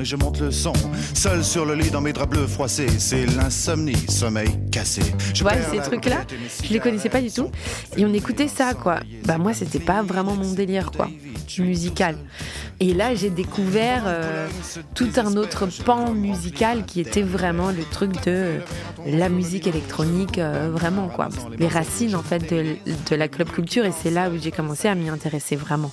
et 0.02 0.04
je 0.04 0.16
monte 0.16 0.40
le 0.40 0.50
son. 0.50 0.72
Seul 1.14 1.44
sur 1.44 1.64
le 1.64 1.74
lit 1.74 1.90
dans 1.90 2.00
mes 2.00 2.12
draps 2.12 2.30
bleus 2.30 2.46
froissés, 2.46 2.88
c'est 2.98 3.24
l'insomnie, 3.24 3.96
sommeil 4.08 4.48
cassé. 4.70 5.02
Je 5.32 5.42
vois 5.42 5.52
ces 5.70 5.78
trucs-là, 5.78 6.24
je 6.64 6.72
les 6.72 6.80
connaissais 6.80 7.08
pas 7.08 7.20
du 7.20 7.30
tout. 7.30 7.50
Et 7.96 8.04
on 8.04 8.12
écoutait 8.12 8.48
ça, 8.48 8.74
quoi. 8.74 9.00
Bah 9.24 9.38
moi, 9.38 9.54
c'était 9.54 9.78
pas 9.78 10.02
vraiment 10.02 10.34
mon 10.34 10.52
délire, 10.52 10.90
quoi, 10.90 11.08
musical. 11.58 12.16
Et 12.80 12.94
là, 12.94 13.14
j'ai 13.14 13.30
découvert 13.30 14.02
euh, 14.06 14.48
tout 14.94 15.10
un 15.16 15.36
autre 15.36 15.66
pan 15.84 16.12
musical 16.12 16.84
qui 16.84 17.00
était 17.00 17.22
vraiment 17.22 17.70
le 17.70 17.84
truc 17.84 18.10
de 18.26 18.58
la 19.06 19.28
musique 19.28 19.68
électronique, 19.68 20.38
euh, 20.38 20.70
vraiment, 20.72 21.08
quoi. 21.08 21.28
Les 21.58 21.68
racines, 21.68 22.16
en 22.16 22.22
fait, 22.22 22.52
de, 22.52 22.76
de 23.08 23.16
la 23.16 23.28
club 23.28 23.50
culture. 23.50 23.84
Et 23.84 23.92
c'est 23.92 24.10
là 24.10 24.30
où 24.30 24.38
j'ai 24.40 24.50
commencé 24.50 24.88
à 24.88 24.96
m'y 24.96 25.08
intéresser 25.08 25.54
vraiment. 25.54 25.92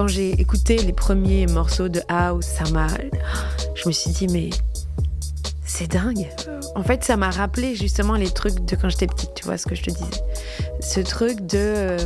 Quand 0.00 0.08
j'ai 0.08 0.30
écouté 0.40 0.78
les 0.78 0.94
premiers 0.94 1.46
morceaux 1.46 1.90
de 1.90 2.00
House, 2.08 2.46
ça 2.46 2.64
m'a. 2.70 2.86
Je 3.74 3.86
me 3.86 3.92
suis 3.92 4.10
dit, 4.12 4.28
mais 4.28 4.48
c'est 5.62 5.88
dingue. 5.88 6.26
En 6.74 6.82
fait, 6.82 7.04
ça 7.04 7.18
m'a 7.18 7.28
rappelé 7.28 7.74
justement 7.74 8.14
les 8.14 8.30
trucs 8.30 8.64
de 8.64 8.76
quand 8.76 8.88
j'étais 8.88 9.06
petite, 9.06 9.34
tu 9.34 9.44
vois 9.44 9.58
ce 9.58 9.66
que 9.66 9.74
je 9.74 9.82
te 9.82 9.90
disais. 9.90 10.22
Ce 10.80 11.00
truc 11.00 11.42
de. 11.42 11.98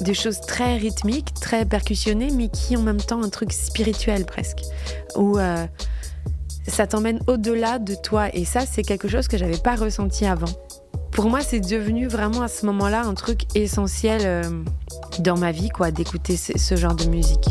des 0.00 0.14
choses 0.14 0.40
très 0.40 0.76
rythmiques, 0.76 1.34
très 1.34 1.64
percussionnées, 1.64 2.32
mais 2.32 2.48
qui 2.48 2.76
en 2.76 2.82
même 2.82 3.00
temps 3.00 3.22
un 3.22 3.28
truc 3.28 3.52
spirituel 3.52 4.24
presque. 4.24 4.62
Où 5.14 5.38
euh, 5.38 5.64
ça 6.66 6.88
t'emmène 6.88 7.20
au-delà 7.28 7.78
de 7.78 7.94
toi. 7.94 8.34
Et 8.34 8.44
ça, 8.44 8.66
c'est 8.66 8.82
quelque 8.82 9.06
chose 9.06 9.28
que 9.28 9.38
j'avais 9.38 9.58
pas 9.58 9.76
ressenti 9.76 10.26
avant. 10.26 10.50
Pour 11.14 11.30
moi, 11.30 11.40
c'est 11.40 11.60
devenu 11.60 12.08
vraiment 12.08 12.42
à 12.42 12.48
ce 12.48 12.66
moment-là 12.66 13.02
un 13.04 13.14
truc 13.14 13.42
essentiel 13.54 14.22
euh, 14.24 14.64
dans 15.20 15.38
ma 15.38 15.52
vie, 15.52 15.68
quoi, 15.68 15.90
d'écouter 15.90 16.36
ce 16.36 16.76
genre 16.76 16.94
de 16.94 17.04
musique. 17.06 17.48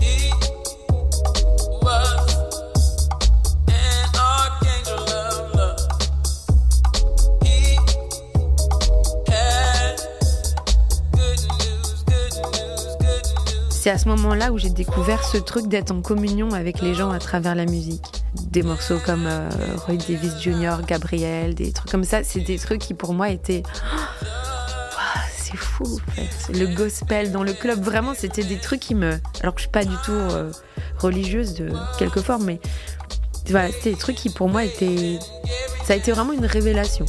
c'est 13.84 13.90
à 13.90 13.98
ce 13.98 14.08
moment-là 14.08 14.54
où 14.54 14.58
j'ai 14.58 14.70
découvert 14.70 15.26
ce 15.26 15.36
truc 15.36 15.68
d'être 15.68 15.92
en 15.92 16.02
communion 16.02 16.52
avec 16.52 16.80
les 16.80 16.94
gens 16.94 17.12
à 17.12 17.20
travers 17.20 17.54
la 17.54 17.66
musique. 17.66 18.23
Des 18.36 18.64
morceaux 18.64 19.00
comme 19.06 19.26
euh, 19.28 19.50
Roy 19.86 19.96
Davis 19.96 20.40
Jr., 20.40 20.86
Gabriel, 20.88 21.56
des 21.56 21.72
trucs 21.72 21.92
comme 21.92 22.04
ça, 22.04 22.24
c'est 22.24 22.40
des 22.42 22.58
trucs 22.58 22.82
qui 22.82 22.94
pour 22.94 23.14
moi 23.14 23.30
étaient. 23.30 23.64
c'est 25.38 25.58
fou, 25.58 25.84
en 25.86 26.12
fait. 26.12 26.58
Le 26.58 26.76
gospel 26.76 27.32
dans 27.32 27.44
le 27.44 27.54
club, 27.54 27.82
vraiment, 27.82 28.14
c'était 28.16 28.44
des 28.44 28.58
trucs 28.58 28.80
qui 28.80 28.96
me. 28.96 29.20
Alors 29.42 29.54
que 29.54 29.60
je 29.60 29.66
suis 29.66 29.72
pas 29.72 29.86
du 29.86 29.96
tout 30.04 30.12
euh, 30.12 30.52
religieuse 30.98 31.54
de 31.54 31.72
quelque 32.00 32.22
forme, 32.22 32.46
mais 32.46 32.60
voilà, 33.50 33.72
c'était 33.72 33.92
des 33.92 33.98
trucs 33.98 34.16
qui 34.16 34.30
pour 34.30 34.50
moi 34.50 34.64
étaient. 34.64 35.20
Ça 35.86 35.94
a 35.94 35.96
été 35.96 36.12
vraiment 36.12 36.34
une 36.34 36.46
révélation. 36.46 37.06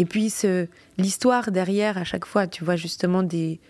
Et 0.00 0.06
puis 0.06 0.32
l'histoire 0.96 1.50
derrière, 1.50 1.98
à 1.98 2.04
chaque 2.04 2.24
fois, 2.24 2.46
tu 2.46 2.64
vois 2.64 2.76
justement 2.76 3.22
des, 3.22 3.60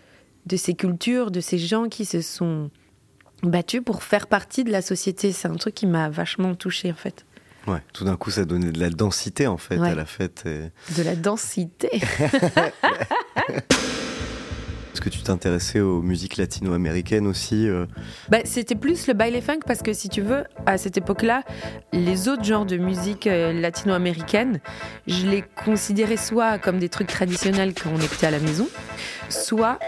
de 0.45 0.55
ces 0.55 0.75
cultures, 0.75 1.29
de 1.29 1.41
ces 1.41 1.57
gens 1.57 1.89
qui 1.89 2.05
se 2.05 2.21
sont 2.21 2.71
battus 3.43 3.81
pour 3.83 4.01
faire 4.01 4.27
partie 4.27 4.63
de 4.63 4.71
la 4.71 4.81
société. 4.81 5.33
C'est 5.33 5.49
un 5.49 5.55
truc 5.55 5.75
qui 5.75 5.87
m'a 5.87 6.07
vachement 6.07 6.55
touchée 6.55 6.89
en 6.89 6.95
fait. 6.95 7.25
Ouais, 7.67 7.83
tout 7.91 8.05
d'un 8.05 8.15
coup, 8.15 8.31
ça 8.31 8.45
donnait 8.45 8.71
de 8.71 8.79
la 8.79 8.89
densité 8.89 9.45
en 9.45 9.57
fait 9.57 9.77
à 9.77 9.93
la 9.93 10.05
fête. 10.05 10.45
De 10.45 11.03
la 11.03 11.17
densité. 11.17 11.89
Est-ce 14.93 15.01
que 15.01 15.09
tu 15.09 15.21
t'intéressais 15.21 15.79
aux 15.79 16.01
musiques 16.01 16.37
latino-américaines 16.37 17.27
aussi 17.27 17.67
euh 17.67 17.85
bah, 18.29 18.39
C'était 18.43 18.75
plus 18.75 19.07
le 19.07 19.13
baile 19.13 19.41
funk 19.41 19.59
parce 19.65 19.81
que 19.81 19.93
si 19.93 20.09
tu 20.09 20.21
veux, 20.21 20.43
à 20.65 20.77
cette 20.77 20.97
époque-là, 20.97 21.43
les 21.93 22.27
autres 22.27 22.43
genres 22.43 22.65
de 22.65 22.77
musique 22.77 23.27
euh, 23.27 23.53
latino-américaine, 23.53 24.59
je 25.07 25.27
les 25.27 25.43
considérais 25.63 26.17
soit 26.17 26.57
comme 26.57 26.77
des 26.77 26.89
trucs 26.89 27.07
traditionnels 27.07 27.73
quand 27.73 27.89
on 27.95 27.99
écoutait 27.99 28.27
à 28.27 28.31
la 28.31 28.39
maison, 28.39 28.67
soit 29.29 29.79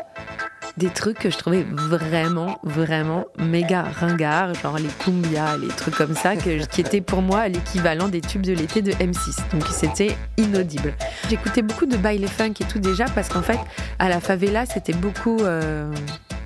des 0.78 0.90
trucs 0.90 1.20
que 1.20 1.30
je 1.30 1.38
trouvais 1.38 1.64
vraiment, 1.64 2.60
vraiment 2.64 3.26
méga 3.38 3.84
ringards, 3.84 4.56
genre 4.56 4.78
les 4.78 4.90
cumbias, 5.00 5.58
les 5.58 5.68
trucs 5.68 5.96
comme 5.96 6.16
ça, 6.16 6.36
qui 6.36 6.82
étaient 6.82 7.02
pour 7.02 7.22
moi 7.22 7.48
l'équivalent 7.48 8.08
des 8.08 8.22
tubes 8.22 8.42
de 8.42 8.54
l'été 8.54 8.82
de 8.82 8.92
M6. 8.94 9.52
Donc 9.52 9.66
c'était 9.70 10.16
inaudible. 10.38 10.94
J'écoutais 11.30 11.62
beaucoup 11.62 11.86
de 11.86 11.98
baile 11.98 12.28
funk 12.28 12.54
et 12.60 12.66
tout 12.66 12.80
déjà 12.80 13.06
parce 13.06 13.30
qu'en 13.30 13.44
fait, 13.44 13.60
à 14.00 14.10
la 14.10 14.20
favela, 14.20 14.66
c'était 14.66 14.94
beaucoup. 14.94 15.40
Euh, 15.42 15.92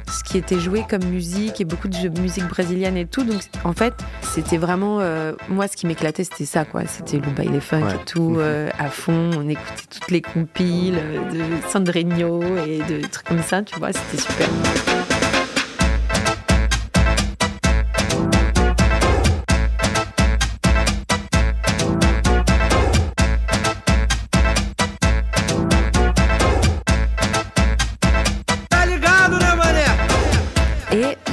ce 0.10 0.24
qui 0.24 0.38
était 0.38 0.60
joué 0.60 0.86
comme 0.90 1.04
musique 1.04 1.60
et 1.62 1.66
beaucoup 1.66 1.88
de 1.88 2.20
musique 2.20 2.48
brésilienne 2.48 2.98
et 2.98 3.06
tout. 3.06 3.24
Donc 3.24 3.42
en 3.64 3.74
fait, 3.74 3.94
c'était 4.34 4.58
vraiment 4.58 5.00
euh, 5.00 5.34
moi 5.50 5.68
ce 5.68 5.76
qui 5.76 5.88
m'éclatait, 5.88 6.24
c'était 6.24 6.46
ça 6.46 6.66
quoi. 6.66 6.84
C'était 6.86 7.18
le 7.18 7.32
baile 7.32 7.62
funk 7.62 7.88
et 7.90 8.06
tout 8.06 8.32
mhm. 8.32 8.38
euh, 8.40 8.70
à 8.78 8.90
fond. 8.90 9.32
On 9.38 9.48
écoutait 9.48 9.86
toutes 9.90 10.12
les 10.12 10.22
compiles 10.22 11.00
de 11.32 11.70
Sandrino 11.70 12.42
et 12.66 12.80
de 12.80 13.06
trucs 13.08 13.28
comme 13.28 13.44
ça, 13.44 13.62
tu 13.64 13.78
vois. 13.80 13.92
C'était 13.94 14.22
super. 14.22 14.48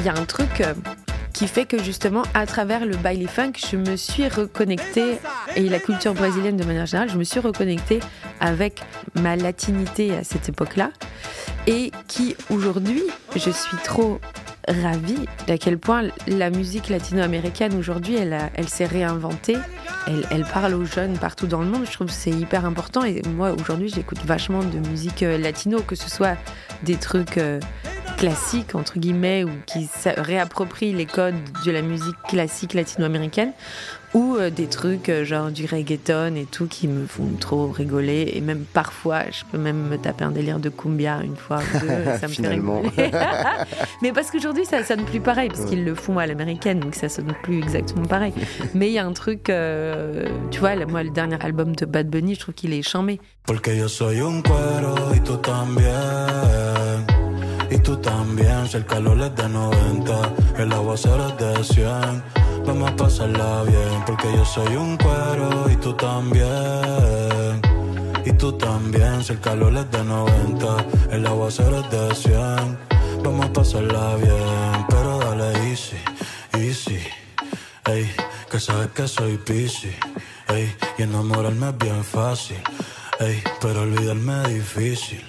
un 0.08 0.24
truc 0.24 0.60
euh, 0.60 0.74
qui 1.34 1.48
fait 1.48 1.66
que 1.66 1.82
justement, 1.82 2.22
à 2.32 2.46
travers 2.46 2.86
le 2.86 2.96
baile 2.96 3.28
funk, 3.28 3.52
je 3.70 3.76
me 3.76 3.96
suis 3.96 4.28
reconnectée, 4.28 5.18
et 5.56 5.68
la 5.68 5.80
culture 5.80 6.14
brésilienne 6.14 6.56
de 6.56 6.64
manière 6.64 6.86
générale, 6.86 7.10
je 7.10 7.18
me 7.18 7.24
suis 7.24 7.40
reconnectée 7.40 8.00
avec 8.40 8.80
ma 9.20 9.36
latinité 9.36 10.16
à 10.16 10.24
cette 10.24 10.48
époque-là, 10.48 10.90
et 11.66 11.90
qui 12.08 12.36
aujourd'hui, 12.50 13.02
je 13.34 13.50
suis 13.50 13.76
trop 13.82 14.20
ravie 14.68 15.26
d'à 15.46 15.58
quel 15.58 15.76
point 15.76 16.04
la 16.26 16.50
musique 16.50 16.88
latino-américaine 16.88 17.74
aujourd'hui, 17.76 18.14
elle, 18.14 18.38
elle 18.54 18.68
s'est 18.68 18.86
réinventée. 18.86 19.58
Elle, 20.06 20.24
elle, 20.30 20.44
parle 20.44 20.74
aux 20.74 20.84
jeunes 20.84 21.18
partout 21.18 21.46
dans 21.46 21.60
le 21.60 21.66
monde. 21.66 21.84
Je 21.86 21.92
trouve 21.92 22.06
que 22.06 22.12
c'est 22.12 22.30
hyper 22.30 22.64
important. 22.64 23.04
Et 23.04 23.22
moi, 23.26 23.52
aujourd'hui, 23.52 23.88
j'écoute 23.88 24.18
vachement 24.24 24.62
de 24.62 24.78
musique 24.88 25.22
euh, 25.22 25.38
latino, 25.38 25.80
que 25.80 25.94
ce 25.94 26.10
soit 26.10 26.36
des 26.82 26.96
trucs 26.96 27.38
classiques, 28.16 28.74
entre 28.74 28.98
guillemets, 28.98 29.44
ou 29.44 29.50
qui 29.66 29.88
réapproprient 30.16 30.92
les 30.92 31.06
codes 31.06 31.34
de 31.64 31.70
la 31.70 31.82
musique 31.82 32.16
classique 32.28 32.74
latino-américaine, 32.74 33.52
ou 34.14 34.36
euh, 34.36 34.48
des 34.48 34.66
trucs 34.66 35.08
euh, 35.08 35.24
genre 35.24 35.50
du 35.50 35.66
reggaeton 35.66 36.36
et 36.36 36.44
tout 36.44 36.66
qui 36.66 36.86
me 36.86 37.06
font 37.06 37.28
trop 37.40 37.66
rigoler. 37.68 38.32
Et 38.34 38.40
même 38.40 38.64
parfois, 38.72 39.22
je 39.30 39.42
peux 39.50 39.58
même 39.58 39.88
me 39.88 39.98
taper 39.98 40.24
un 40.24 40.30
délire 40.30 40.60
de 40.60 40.68
cumbia 40.68 41.20
une 41.22 41.36
fois 41.36 41.58
ou 41.58 41.78
deux, 41.80 42.04
ça 42.20 42.28
me 42.28 42.32
fait 42.32 42.48
rigoler. 42.48 42.90
Mais 44.02 44.12
parce 44.12 44.30
qu'aujourd'hui, 44.30 44.64
ça 44.64 44.82
sonne 44.84 45.04
plus 45.04 45.20
pareil, 45.20 45.48
parce 45.48 45.64
qu'ils 45.64 45.84
le 45.84 45.94
font 45.94 46.18
à 46.18 46.26
l'américaine, 46.26 46.80
donc 46.80 46.94
ça 46.94 47.08
sonne 47.08 47.34
plus 47.42 47.58
exactement 47.58 48.06
pareil. 48.06 48.32
Mais 48.74 48.88
il 48.88 48.92
y 48.92 48.98
a 48.98 49.04
un 49.04 49.12
truc, 49.12 49.50
euh, 49.50 50.26
tu 50.50 50.60
vois, 50.60 50.76
moi, 50.86 51.02
le 51.02 51.10
dernier 51.10 51.38
album 51.40 51.74
de 51.74 51.84
Bad 51.84 52.08
Bunny, 52.08 52.34
je 52.34 52.40
trouve 52.40 52.54
qu'il 52.54 52.72
est 52.72 52.82
chambé. 52.82 53.20
Porque 53.46 53.76
yo 53.76 53.88
soy 53.88 54.20
un 54.20 54.40
cuero 54.40 55.14
y 55.14 55.20
tú 55.20 55.36
también. 55.36 57.13
Y 57.74 57.78
tú 57.78 57.96
también, 57.96 58.68
si 58.68 58.76
el 58.76 58.86
calor 58.86 59.20
es 59.20 59.34
de 59.34 59.48
90, 59.48 60.32
el 60.58 60.72
agua 60.72 60.96
será 60.96 61.26
de 61.30 61.64
100. 61.64 62.22
Vamos 62.64 62.92
a 62.92 62.96
pasarla 62.96 63.64
bien, 63.64 64.04
porque 64.06 64.32
yo 64.32 64.44
soy 64.44 64.76
un 64.76 64.96
cuero 64.96 65.68
y 65.68 65.74
tú 65.78 65.92
también. 65.94 67.60
Y 68.24 68.32
tú 68.34 68.52
también, 68.52 69.24
si 69.24 69.32
el 69.32 69.40
calor 69.40 69.76
es 69.76 69.90
de 69.90 70.04
90, 70.04 70.76
el 71.10 71.26
agua 71.26 71.50
será 71.50 71.82
de 71.82 72.14
100. 72.14 72.78
Vamos 73.24 73.46
a 73.46 73.52
pasarla 73.52 74.14
bien, 74.22 74.86
pero 74.88 75.18
dale 75.18 75.68
easy, 75.68 75.98
easy. 76.52 77.00
Ey, 77.86 78.08
que 78.52 78.60
sabes 78.60 78.90
que 78.94 79.08
soy 79.08 79.36
busy. 79.38 79.92
Ey, 80.46 80.72
y 80.96 81.02
enamorarme 81.02 81.70
es 81.70 81.78
bien 81.78 82.04
fácil. 82.04 82.62
Ey, 83.18 83.42
pero 83.60 83.82
olvidarme 83.82 84.42
es 84.44 84.54
difícil. 84.54 85.24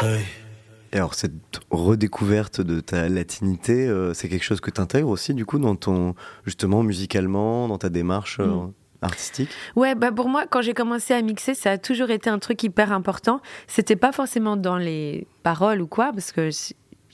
Ey. 0.00 0.37
Et 0.92 0.96
alors 0.96 1.14
cette 1.14 1.32
redécouverte 1.70 2.60
de 2.60 2.80
ta 2.80 3.08
latinité, 3.08 3.86
euh, 3.86 4.14
c'est 4.14 4.28
quelque 4.28 4.44
chose 4.44 4.60
que 4.60 4.70
tu 4.70 4.80
intègres 4.80 5.08
aussi 5.08 5.34
du 5.34 5.44
coup 5.44 5.58
dans 5.58 5.76
ton 5.76 6.14
justement 6.44 6.82
musicalement, 6.82 7.68
dans 7.68 7.78
ta 7.78 7.90
démarche 7.90 8.40
euh, 8.40 8.46
mm. 8.46 8.72
artistique? 9.02 9.50
Ouais, 9.76 9.94
bah 9.94 10.12
pour 10.12 10.28
moi 10.28 10.46
quand 10.48 10.62
j'ai 10.62 10.74
commencé 10.74 11.12
à 11.14 11.20
mixer, 11.22 11.54
ça 11.54 11.72
a 11.72 11.78
toujours 11.78 12.10
été 12.10 12.30
un 12.30 12.38
truc 12.38 12.62
hyper 12.62 12.92
important. 12.92 13.40
C'était 13.66 13.96
pas 13.96 14.12
forcément 14.12 14.56
dans 14.56 14.78
les 14.78 15.26
paroles 15.42 15.82
ou 15.82 15.86
quoi 15.86 16.10
parce 16.12 16.32
que 16.32 16.50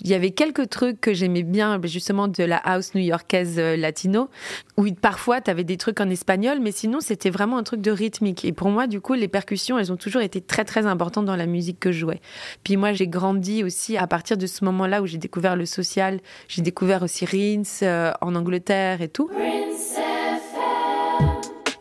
il 0.00 0.09
y 0.09 0.14
avait 0.14 0.30
quelques 0.30 0.68
trucs 0.68 1.00
que 1.00 1.14
j'aimais 1.14 1.42
bien, 1.42 1.80
justement 1.85 2.28
de 2.28 2.42
la 2.44 2.57
house 2.57 2.94
new-yorkaise 2.94 3.59
euh, 3.59 3.76
latino, 3.76 4.28
où 4.76 4.87
parfois 4.92 5.40
tu 5.40 5.50
avais 5.50 5.64
des 5.64 5.76
trucs 5.76 6.00
en 6.00 6.11
espagnol, 6.11 6.59
mais 6.61 6.72
sinon 6.72 7.00
c'était 7.00 7.30
vraiment 7.30 7.59
un 7.59 7.62
truc 7.62 7.80
de 7.80 7.90
rythmique. 7.90 8.44
Et 8.44 8.52
pour 8.52 8.68
moi, 8.70 8.87
du 8.87 9.00
coup, 9.00 9.14
les 9.14 9.28
percussions, 9.28 9.78
elles 9.78 9.92
ont 9.92 9.96
toujours 9.96 10.22
été 10.22 10.40
très 10.40 10.64
très 10.64 10.87
importantes 10.87 11.26
dans 11.26 11.37
la 11.37 11.46
musique 11.46 11.80
que 11.80 11.92
je 11.92 12.00
jouais. 12.00 12.20
Puis 12.64 12.76
moi, 12.76 12.92
j'ai 12.92 13.09
grandi 13.09 13.64
aussi 13.64 13.96
à 13.96 14.07
partir 14.07 14.37
de 14.37 14.46
ce 14.46 14.64
moment-là 14.64 15.02
où 15.02 15.07
j'ai 15.07 15.18
découvert 15.18 15.57
le 15.57 15.66
social. 15.66 16.20
J'ai 16.48 16.62
découvert 16.62 17.02
aussi 17.02 17.24
Rins 17.24 17.62
euh, 17.83 18.12
en 18.20 18.35
Angleterre 18.35 19.02
et 19.02 19.09
tout. 19.09 19.30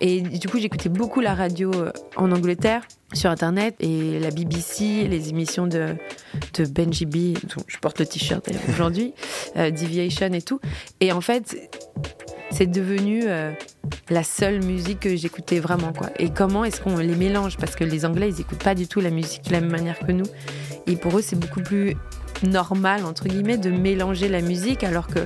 Et 0.05 0.19
du 0.19 0.49
coup, 0.49 0.59
j'écoutais 0.59 0.89
beaucoup 0.89 1.21
la 1.21 1.33
radio 1.33 1.71
euh, 1.73 1.93
en 2.17 2.29
Angleterre, 2.33 2.81
sur 3.13 3.29
Internet, 3.29 3.75
et 3.79 4.19
la 4.19 4.31
BBC, 4.31 5.07
les 5.07 5.29
émissions 5.29 5.65
de, 5.65 5.95
de 6.55 6.65
Benji 6.65 7.05
B, 7.05 7.37
dont 7.55 7.63
je 7.67 7.77
porte 7.77 8.01
le 8.01 8.05
t-shirt 8.05 8.45
aujourd'hui, 8.69 9.13
euh, 9.55 9.71
Deviation 9.71 10.33
et 10.33 10.41
tout. 10.41 10.59
Et 10.99 11.13
en 11.13 11.21
fait, 11.21 11.55
c'est 12.51 12.67
devenu 12.67 13.21
euh, 13.27 13.53
la 14.09 14.23
seule 14.23 14.61
musique 14.61 14.99
que 14.99 15.15
j'écoutais 15.15 15.61
vraiment. 15.61 15.93
quoi. 15.93 16.09
Et 16.19 16.31
comment 16.31 16.65
est-ce 16.65 16.81
qu'on 16.81 16.97
les 16.97 17.15
mélange? 17.15 17.55
Parce 17.55 17.77
que 17.77 17.85
les 17.85 18.03
Anglais, 18.03 18.27
ils 18.27 18.35
n'écoutent 18.35 18.63
pas 18.63 18.75
du 18.75 18.87
tout 18.87 18.99
la 18.99 19.09
musique 19.09 19.45
de 19.45 19.53
la 19.53 19.61
même 19.61 19.71
manière 19.71 19.99
que 19.99 20.11
nous. 20.11 20.25
Et 20.85 20.97
pour 20.97 21.17
eux, 21.17 21.21
c'est 21.21 21.39
beaucoup 21.39 21.61
plus 21.61 21.95
normal, 22.43 23.05
entre 23.05 23.27
guillemets, 23.27 23.57
de 23.57 23.69
mélanger 23.71 24.27
la 24.27 24.41
musique, 24.41 24.83
alors 24.83 25.07
que 25.07 25.19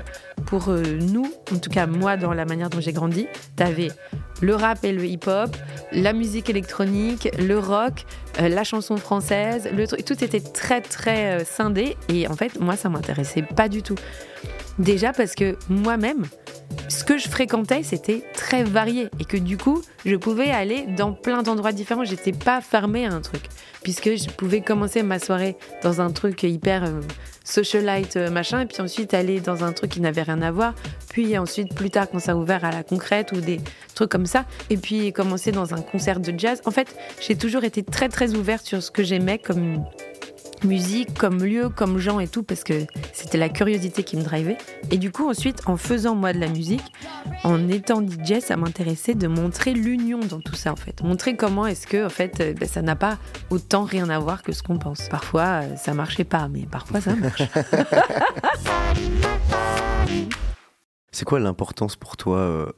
pour 0.46 0.70
euh, 0.70 0.84
nous, 1.02 1.32
en 1.52 1.58
tout 1.58 1.70
cas 1.70 1.88
moi, 1.88 2.16
dans 2.16 2.34
la 2.34 2.46
manière 2.46 2.70
dont 2.70 2.80
j'ai 2.80 2.94
grandi, 2.94 3.28
t'avais 3.56 3.90
le 4.42 4.56
rap 4.56 4.84
et 4.84 4.92
le 4.92 5.06
hip-hop, 5.06 5.56
la 5.92 6.14
musique 6.14 6.50
électronique, 6.50 7.30
le 7.40 7.58
rock, 7.58 8.06
euh, 8.40 8.50
la 8.50 8.64
chanson 8.64 8.98
française, 8.98 9.70
tout 10.06 10.24
était 10.24 10.40
très 10.40 10.82
très 10.82 11.42
euh, 11.42 11.46
scindé. 11.46 11.96
Et 12.10 12.28
en 12.28 12.36
fait, 12.36 12.60
moi, 12.60 12.76
ça 12.76 12.90
m'intéressait 12.90 13.42
pas 13.42 13.70
du 13.70 13.82
tout. 13.82 13.96
Déjà 14.80 15.12
parce 15.12 15.34
que 15.34 15.58
moi-même, 15.70 16.26
ce 16.90 17.04
que 17.04 17.18
je 17.18 17.28
fréquentais, 17.28 17.84
c'était 17.84 18.24
très 18.34 18.64
varié 18.64 19.10
et 19.20 19.26
que 19.26 19.38
du 19.38 19.58
coup, 19.58 19.82
je 20.06 20.16
pouvais 20.16 20.52
aller 20.52 20.86
dans 20.96 21.12
plein 21.12 21.44
d'endroits 21.44 21.72
différents. 21.74 22.06
J'étais 22.06 22.32
pas 22.32 22.62
fermée 22.62 23.06
à 23.06 23.12
un 23.12 23.22
truc, 23.22 23.44
puisque 23.84 24.16
je 24.16 24.30
pouvais 24.30 24.62
commencer 24.62 25.04
ma 25.04 25.20
soirée 25.20 25.58
dans 25.84 26.02
un 26.02 26.12
truc 26.12 26.44
hyper 26.44 26.86
euh, 26.86 27.02
socialite 27.44 28.18
euh, 28.18 28.30
machin, 28.30 28.62
et 28.62 28.66
puis 28.66 28.82
ensuite 28.82 29.14
aller 29.14 29.40
dans 29.40 29.64
un 29.64 29.74
truc 29.74 29.92
qui 29.92 30.02
n'avait 30.02 30.24
rien 30.24 30.42
à 30.42 30.52
voir, 30.52 30.76
puis 31.10 31.38
ensuite 31.38 31.74
plus 31.74 31.90
tard 31.90 32.10
quand 32.10 32.20
ça 32.20 32.34
a 32.34 32.36
ouvert 32.36 32.64
à 32.64 32.72
la 32.72 32.84
concrète 32.84 33.32
ou 33.32 33.42
des 33.42 33.60
trucs 33.96 34.10
comme 34.10 34.26
ça, 34.26 34.46
et 34.70 34.78
puis 34.78 35.12
commencer 35.12 35.52
dans 35.52 35.74
un 35.74 35.82
concert 35.82 36.20
de 36.20 36.38
jazz. 36.38 36.62
En 36.66 36.72
fait, 36.72 36.96
j'ai 37.20 37.36
toujours 37.36 37.64
été 37.64 37.84
très 37.84 38.10
très 38.10 38.34
ouverte 38.34 38.66
sur 38.66 38.82
ce 38.82 38.92
que 38.92 39.04
j'aimais 39.04 39.40
comme 39.40 39.84
musique, 40.64 41.14
comme 41.18 41.44
lieu, 41.44 41.70
comme 41.70 41.98
gens 41.98 42.20
et 42.20 42.28
tout, 42.28 42.44
parce 42.44 42.64
que 42.64 42.86
c'était 43.14 43.38
la 43.38 43.50
curiosité 43.50 44.04
qui 44.04 44.18
me 44.18 44.24
drivait. 44.24 44.58
Et 44.92 44.98
du 44.98 45.12
coup, 45.12 45.30
ensuite, 45.30 45.62
en 45.66 45.78
faisant 45.78 46.16
moi 46.16 46.34
de 46.34 46.40
la 46.40 46.48
musique, 46.48 46.84
en 47.44 47.68
étant 47.70 48.02
DJ, 48.02 48.40
ça 48.40 48.58
m'intéressait 48.58 49.16
de 49.16 49.28
montrer 49.28 49.74
l'union 49.74 50.20
dans 50.20 50.40
tout 50.40 50.56
ça, 50.56 50.72
en 50.72 50.76
fait. 50.76 51.02
Montrer 51.04 51.36
comment 51.36 51.66
est-ce 51.66 51.88
que, 51.88 52.06
en 52.06 52.10
fait, 52.10 52.40
euh, 52.40 52.54
ben, 52.54 52.68
ça 52.68 52.82
n'a 52.82 52.96
pas 52.96 53.18
autant 53.50 53.84
rien 53.84 54.10
à 54.10 54.20
voir 54.20 54.44
que 54.44 54.52
ce 54.52 54.64
qu'on 54.64 54.78
pense. 54.78 55.10
Parfois, 55.10 55.62
euh, 55.64 55.76
ça 55.76 55.94
marchait 55.94 56.24
pas, 56.24 56.48
mais 56.48 56.66
parfois, 56.70 57.02
ça 57.02 57.16
marche. 57.16 57.44
C'est 61.12 61.26
quoi 61.26 61.40
l'importance 61.40 61.96
pour 61.96 62.16
toi 62.16 62.38
euh, 62.38 62.72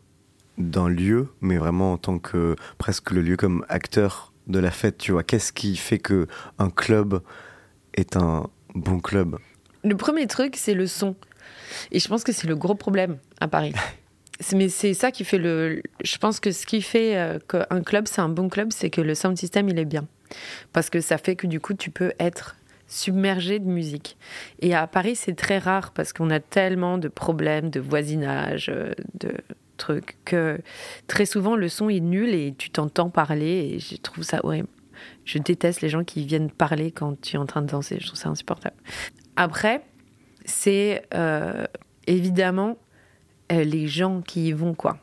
d'un 0.58 0.88
lieu, 0.88 1.28
mais 1.42 1.58
vraiment 1.58 1.94
en 1.94 1.98
tant 1.98 2.20
que 2.20 2.56
presque 2.78 3.12
le 3.12 3.22
lieu 3.22 3.36
comme 3.36 3.66
acteur 3.68 4.32
de 4.48 4.60
la 4.60 4.72
fête, 4.72 4.98
tu 4.98 5.12
vois? 5.12 5.24
Qu'est-ce 5.24 5.52
qui 5.52 5.76
fait 5.76 6.00
que 6.00 6.28
un 6.58 6.70
club 6.70 7.22
est 8.00 8.16
un 8.18 8.48
bon 8.76 9.00
club 9.00 9.38
Le 9.84 9.96
premier 9.96 10.28
truc, 10.28 10.56
c'est 10.56 10.74
le 10.74 10.88
son. 10.88 11.16
Et 11.92 12.00
je 12.00 12.08
pense 12.08 12.24
que 12.24 12.32
c'est 12.32 12.48
le 12.48 12.56
gros 12.56 12.76
problème 12.76 13.18
à 13.40 13.48
Paris. 13.48 13.74
Mais 14.54 14.70
c'est 14.70 14.94
ça 14.94 15.12
qui 15.12 15.26
fait 15.26 15.38
le. 15.38 15.82
Je 16.04 16.18
pense 16.18 16.40
que 16.40 16.52
ce 16.52 16.66
qui 16.66 16.82
fait 16.82 17.18
euh, 17.18 17.40
qu'un 17.40 17.82
club, 17.82 18.08
c'est 18.08 18.22
un 18.22 18.30
bon 18.30 18.48
club, 18.48 18.70
c'est 18.72 18.90
que 18.90 19.02
le 19.02 19.14
sound 19.14 19.38
system, 19.38 19.68
il 19.68 19.78
est 19.78 19.86
bien. 19.86 20.08
Parce 20.72 20.90
que 20.90 21.02
ça 21.02 21.18
fait 21.18 21.36
que 21.36 21.46
du 21.48 21.60
coup, 21.60 21.74
tu 21.74 21.92
peux 21.92 22.14
être 22.20 22.56
submergé 22.88 23.60
de 23.60 23.66
musique. 23.66 24.18
Et 24.62 24.74
à 24.74 24.88
Paris, 24.88 25.16
c'est 25.16 25.36
très 25.36 25.58
rare 25.58 25.92
parce 25.92 26.14
qu'on 26.14 26.30
a 26.30 26.40
tellement 26.40 26.98
de 26.98 27.08
problèmes 27.08 27.70
de 27.70 27.80
voisinage, 27.80 28.70
euh, 28.70 28.94
de 29.20 29.34
trucs, 29.78 30.18
que 30.26 30.60
très 31.08 31.26
souvent, 31.26 31.56
le 31.56 31.70
son 31.70 31.90
est 31.90 32.00
nul 32.00 32.34
et 32.34 32.54
tu 32.58 32.70
t'entends 32.70 33.10
parler 33.10 33.74
et 33.74 33.80
je 33.80 33.96
trouve 33.98 34.24
ça 34.24 34.40
horrible. 34.44 34.70
Je 35.26 35.38
déteste 35.38 35.82
les 35.82 35.90
gens 35.90 36.04
qui 36.04 36.26
viennent 36.26 36.52
parler 36.52 36.92
quand 36.92 37.20
tu 37.22 37.36
es 37.36 37.40
en 37.40 37.46
train 37.46 37.62
de 37.62 37.68
danser. 37.68 37.98
Je 38.00 38.08
trouve 38.08 38.20
ça 38.20 38.30
insupportable. 38.30 38.76
Après, 39.36 39.84
c'est 40.46 41.04
euh, 41.14 41.66
évidemment 42.08 42.78
euh, 43.52 43.64
les 43.64 43.88
gens 43.88 44.22
qui 44.22 44.48
y 44.48 44.52
vont, 44.52 44.74
quoi. 44.74 44.98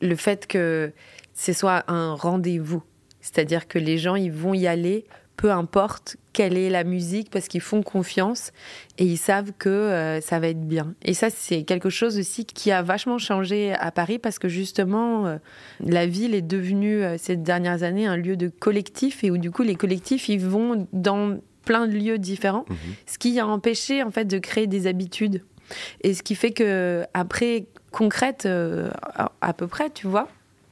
Le 0.00 0.16
fait 0.16 0.46
que 0.46 0.92
ce 1.34 1.52
soit 1.52 1.84
un 1.90 2.14
rendez-vous. 2.14 2.82
C'est-à-dire 3.20 3.66
que 3.66 3.78
les 3.78 3.98
gens, 3.98 4.14
ils 4.14 4.32
vont 4.32 4.54
y 4.54 4.66
aller 4.66 5.06
peu 5.36 5.52
importe 5.52 6.16
quelle 6.36 6.58
est 6.58 6.68
la 6.68 6.84
musique, 6.84 7.30
parce 7.30 7.48
qu'ils 7.48 7.62
font 7.62 7.82
confiance 7.82 8.52
et 8.98 9.06
ils 9.06 9.16
savent 9.16 9.52
que 9.58 9.70
euh, 9.70 10.20
ça 10.20 10.38
va 10.38 10.48
être 10.48 10.68
bien. 10.68 10.94
Et 11.02 11.14
ça, 11.14 11.30
c'est 11.30 11.62
quelque 11.62 11.88
chose 11.88 12.18
aussi 12.18 12.44
qui 12.44 12.70
a 12.70 12.82
vachement 12.82 13.16
changé 13.16 13.72
à 13.72 13.90
Paris, 13.90 14.18
parce 14.18 14.38
que 14.38 14.46
justement, 14.46 15.26
euh, 15.26 15.38
la 15.80 16.06
ville 16.06 16.34
est 16.34 16.42
devenue 16.42 17.02
euh, 17.02 17.16
ces 17.16 17.36
dernières 17.36 17.84
années 17.84 18.06
un 18.06 18.18
lieu 18.18 18.36
de 18.36 18.48
collectif, 18.48 19.24
et 19.24 19.30
où 19.30 19.38
du 19.38 19.50
coup, 19.50 19.62
les 19.62 19.76
collectifs, 19.76 20.28
ils 20.28 20.38
vont 20.38 20.86
dans 20.92 21.38
plein 21.64 21.86
de 21.86 21.92
lieux 21.94 22.18
différents, 22.18 22.66
mhm. 22.68 22.76
ce 23.06 23.16
qui 23.16 23.40
a 23.40 23.46
empêché 23.46 24.02
en 24.02 24.10
fait 24.10 24.26
de 24.26 24.38
créer 24.38 24.66
des 24.66 24.86
habitudes. 24.86 25.42
Et 26.02 26.12
ce 26.12 26.22
qui 26.22 26.34
fait 26.34 26.50
que 26.50 27.04
après 27.14 27.64
concrète 27.92 28.46
à 28.46 29.52
peu 29.54 29.66
près, 29.66 29.88
tu 29.88 30.06
vois, 30.06 30.28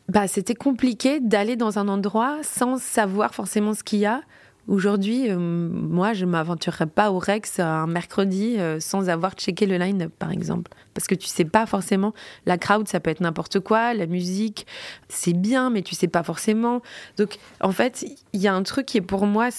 bah 0.09 0.29
c'était 0.29 0.55
compliqué 0.55 1.21
d'aller 1.21 1.57
dans 1.57 1.79
un 1.79 1.89
endroit 1.89 2.39
sans 2.43 2.79
savoir 2.79 3.35
forcément 3.35 3.73
ce 3.73 3.83
qu'il 3.83 4.01
y 4.01 4.07
a 4.07 4.21
Aujourd'hui, 4.67 5.31
euh, 5.31 5.37
moi, 5.39 6.15
je 6.15 6.25
m'aventurerais 6.25 6.87
pas 6.87 7.11
au 7.11 7.19
Rex 7.19 7.61
un 7.61 7.87
mercredi 7.87 8.57
euh, 8.59 8.81
sans 8.81 9.11
avoir 9.11 9.35
checké 9.35 9.67
le 9.67 9.77
line-up, 9.77 10.13
par 10.19 10.31
exemple. 10.31 10.71
Parce 10.95 11.07
que 11.07 11.15
tu 11.15 11.27
sais 11.27 11.45
pas 11.45 11.67
forcément. 11.67 12.15
La 12.47 12.57
crowd, 12.57 12.89
ça 12.89 12.99
peut 12.99 13.11
être 13.11 13.21
n'importe 13.21 13.61
quoi. 13.61 13.93
La 13.93 14.07
musique, 14.07 14.67
c'est 15.09 15.35
bien, 15.35 15.69
mais 15.69 15.83
tu 15.83 15.95
sais 15.95 16.09
pas 16.09 16.23
forcément. 16.23 16.81
Donc, 17.19 17.37
en 17.61 17.73
fait, 17.73 18.07
il 18.33 18.41
y 18.41 18.49
a 18.49 18.55
un 18.55 18.63
truc 18.63 18.87
qui 18.87 18.99
est 18.99 19.03
pour 19.03 19.27
moi 19.27 19.51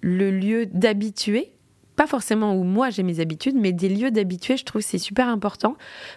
le 0.00 0.30
lieu 0.30 0.66
d'habituer. 0.66 1.52
Pas 1.96 2.06
forcément 2.06 2.54
où 2.54 2.62
moi 2.62 2.90
j'ai 2.90 3.02
mes 3.02 3.20
habitudes, 3.20 3.56
mais 3.56 3.72
des 3.72 3.88
lieux 3.88 4.10
d'habituer, 4.10 4.58
je 4.58 4.64
trouve 4.66 4.82
c'est 4.82 4.98
super 4.98 5.28
important 5.28 5.76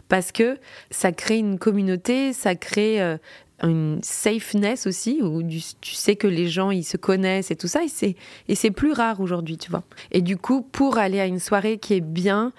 parce 0.09 0.33
que 0.33 0.57
ça 0.91 1.13
crée 1.13 1.37
une 1.37 1.57
communauté, 1.57 2.33
ça 2.33 2.55
crée 2.55 3.01
euh, 3.01 3.17
une 3.63 3.99
safeness 4.03 4.87
aussi, 4.87 5.21
où 5.21 5.41
tu 5.43 5.93
sais 5.93 6.15
que 6.15 6.27
les 6.27 6.47
gens, 6.47 6.71
ils 6.71 6.83
se 6.83 6.97
connaissent 6.97 7.51
et 7.51 7.55
tout 7.55 7.67
ça, 7.67 7.81
et 7.83 8.55
c'est 8.55 8.71
plus 8.71 8.91
rare 8.91 9.19
aujourd'hui, 9.19 9.57
tu 9.57 9.69
vois. 9.69 9.83
Et 10.11 10.21
du 10.21 10.37
coup, 10.37 10.61
pour 10.61 10.97
aller 10.97 11.19
à 11.19 11.25
une 11.25 11.39
soirée 11.39 11.77
qui 11.77 11.93
est 11.93 12.01
bien, 12.01 12.53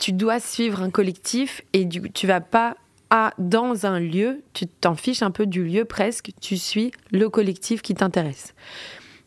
tu 0.00 0.12
dois 0.12 0.40
suivre 0.40 0.82
un 0.82 0.90
collectif, 0.90 1.62
et 1.72 1.84
du, 1.84 2.10
tu 2.12 2.26
vas 2.26 2.40
pas 2.40 2.76
à, 3.10 3.32
dans 3.38 3.86
un 3.86 4.00
lieu, 4.00 4.42
tu 4.52 4.66
t'en 4.66 4.96
fiches 4.96 5.22
un 5.22 5.30
peu 5.30 5.46
du 5.46 5.64
lieu 5.64 5.84
presque, 5.84 6.30
tu 6.40 6.56
suis 6.56 6.90
le 7.12 7.28
collectif 7.28 7.82
qui 7.82 7.94
t'intéresse. 7.94 8.54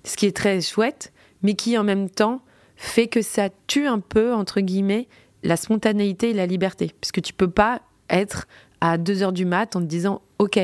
Ce 0.04 0.18
qui 0.18 0.26
est 0.26 0.36
très 0.36 0.62
chouette, 0.62 1.14
mais 1.44 1.54
qui 1.54 1.78
en 1.78 1.84
même 1.84 2.10
temps 2.10 2.42
fait 2.76 3.08
que 3.08 3.22
ça 3.22 3.50
tue 3.68 3.88
un 3.88 4.00
peu, 4.00 4.34
entre 4.34 4.62
guillemets, 4.62 5.08
la 5.44 5.58
spontanéité 5.58 6.32
et 6.32 6.34
la 6.34 6.46
liberté. 6.46 6.94
Parce 7.00 7.12
que 7.12 7.22
tu 7.22 7.34
peux 7.34 7.50
pas 7.50 7.82
être 8.10 8.48
à 8.82 8.98
2 8.98 9.24
heures 9.24 9.34
du 9.34 9.46
mat 9.46 9.76
en 9.76 9.82
te 9.82 9.86
disant, 9.86 10.22
OK, 10.40 10.60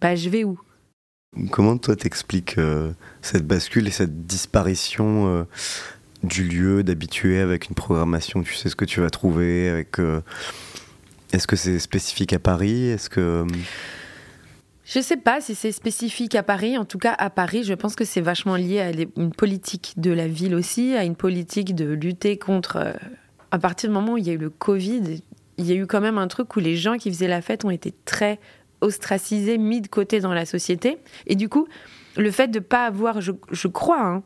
bah, 0.00 0.14
je 0.14 0.28
vais 0.28 0.44
où? 0.44 0.58
Comment 1.50 1.76
toi 1.76 1.94
t'expliques 1.94 2.58
euh, 2.58 2.92
cette 3.20 3.46
bascule 3.46 3.86
et 3.86 3.90
cette 3.90 4.26
disparition 4.26 5.28
euh, 5.28 5.44
du 6.22 6.44
lieu 6.44 6.82
d'habitué 6.82 7.40
avec 7.40 7.68
une 7.68 7.74
programmation? 7.74 8.42
Tu 8.42 8.54
sais 8.54 8.68
ce 8.68 8.76
que 8.76 8.84
tu 8.84 9.00
vas 9.00 9.10
trouver 9.10 9.68
avec. 9.68 9.98
Euh, 9.98 10.20
est-ce 11.32 11.46
que 11.46 11.56
c'est 11.56 11.78
spécifique 11.78 12.32
à 12.32 12.38
Paris? 12.38 12.88
Est-ce 12.88 13.10
que 13.10 13.46
je 14.84 15.00
sais 15.00 15.18
pas 15.18 15.42
si 15.42 15.54
c'est 15.54 15.70
spécifique 15.70 16.34
à 16.34 16.42
Paris. 16.42 16.78
En 16.78 16.86
tout 16.86 16.96
cas, 16.96 17.14
à 17.18 17.28
Paris, 17.28 17.62
je 17.62 17.74
pense 17.74 17.94
que 17.94 18.06
c'est 18.06 18.22
vachement 18.22 18.56
lié 18.56 18.80
à 18.80 18.90
une 19.18 19.34
politique 19.34 19.92
de 19.98 20.10
la 20.10 20.26
ville 20.26 20.54
aussi, 20.54 20.94
à 20.94 21.04
une 21.04 21.14
politique 21.14 21.74
de 21.74 21.84
lutter 21.92 22.38
contre. 22.38 22.96
À 23.50 23.58
partir 23.58 23.90
du 23.90 23.94
moment 23.94 24.14
où 24.14 24.16
il 24.16 24.26
y 24.26 24.30
a 24.30 24.32
eu 24.32 24.38
le 24.38 24.48
Covid, 24.48 25.20
il 25.58 25.66
y 25.66 25.72
a 25.72 25.74
eu 25.74 25.86
quand 25.86 26.00
même 26.00 26.16
un 26.16 26.28
truc 26.28 26.56
où 26.56 26.60
les 26.60 26.76
gens 26.76 26.96
qui 26.96 27.10
faisaient 27.10 27.28
la 27.28 27.42
fête 27.42 27.66
ont 27.66 27.70
été 27.70 27.92
très 28.06 28.40
ostracisé, 28.80 29.58
mis 29.58 29.80
de 29.80 29.88
côté 29.88 30.20
dans 30.20 30.32
la 30.32 30.46
société. 30.46 30.98
Et 31.26 31.34
du 31.34 31.48
coup, 31.48 31.66
le 32.16 32.30
fait 32.30 32.48
de 32.48 32.58
pas 32.58 32.86
avoir, 32.86 33.20
je, 33.20 33.68
crois, 33.68 34.00
hein, 34.00 34.22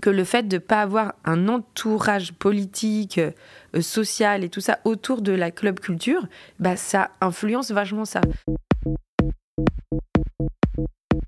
que 0.00 0.10
le 0.10 0.24
fait 0.24 0.48
de 0.48 0.56
ne 0.56 0.60
pas 0.60 0.82
avoir 0.82 1.14
un 1.24 1.48
entourage 1.48 2.32
politique, 2.32 3.18
euh, 3.18 3.80
social 3.80 4.44
et 4.44 4.48
tout 4.48 4.60
ça 4.60 4.78
autour 4.84 5.22
de 5.22 5.32
la 5.32 5.50
club 5.50 5.80
culture, 5.80 6.26
bah, 6.58 6.76
ça 6.76 7.10
influence 7.20 7.70
vachement 7.70 8.04
ça. 8.04 8.20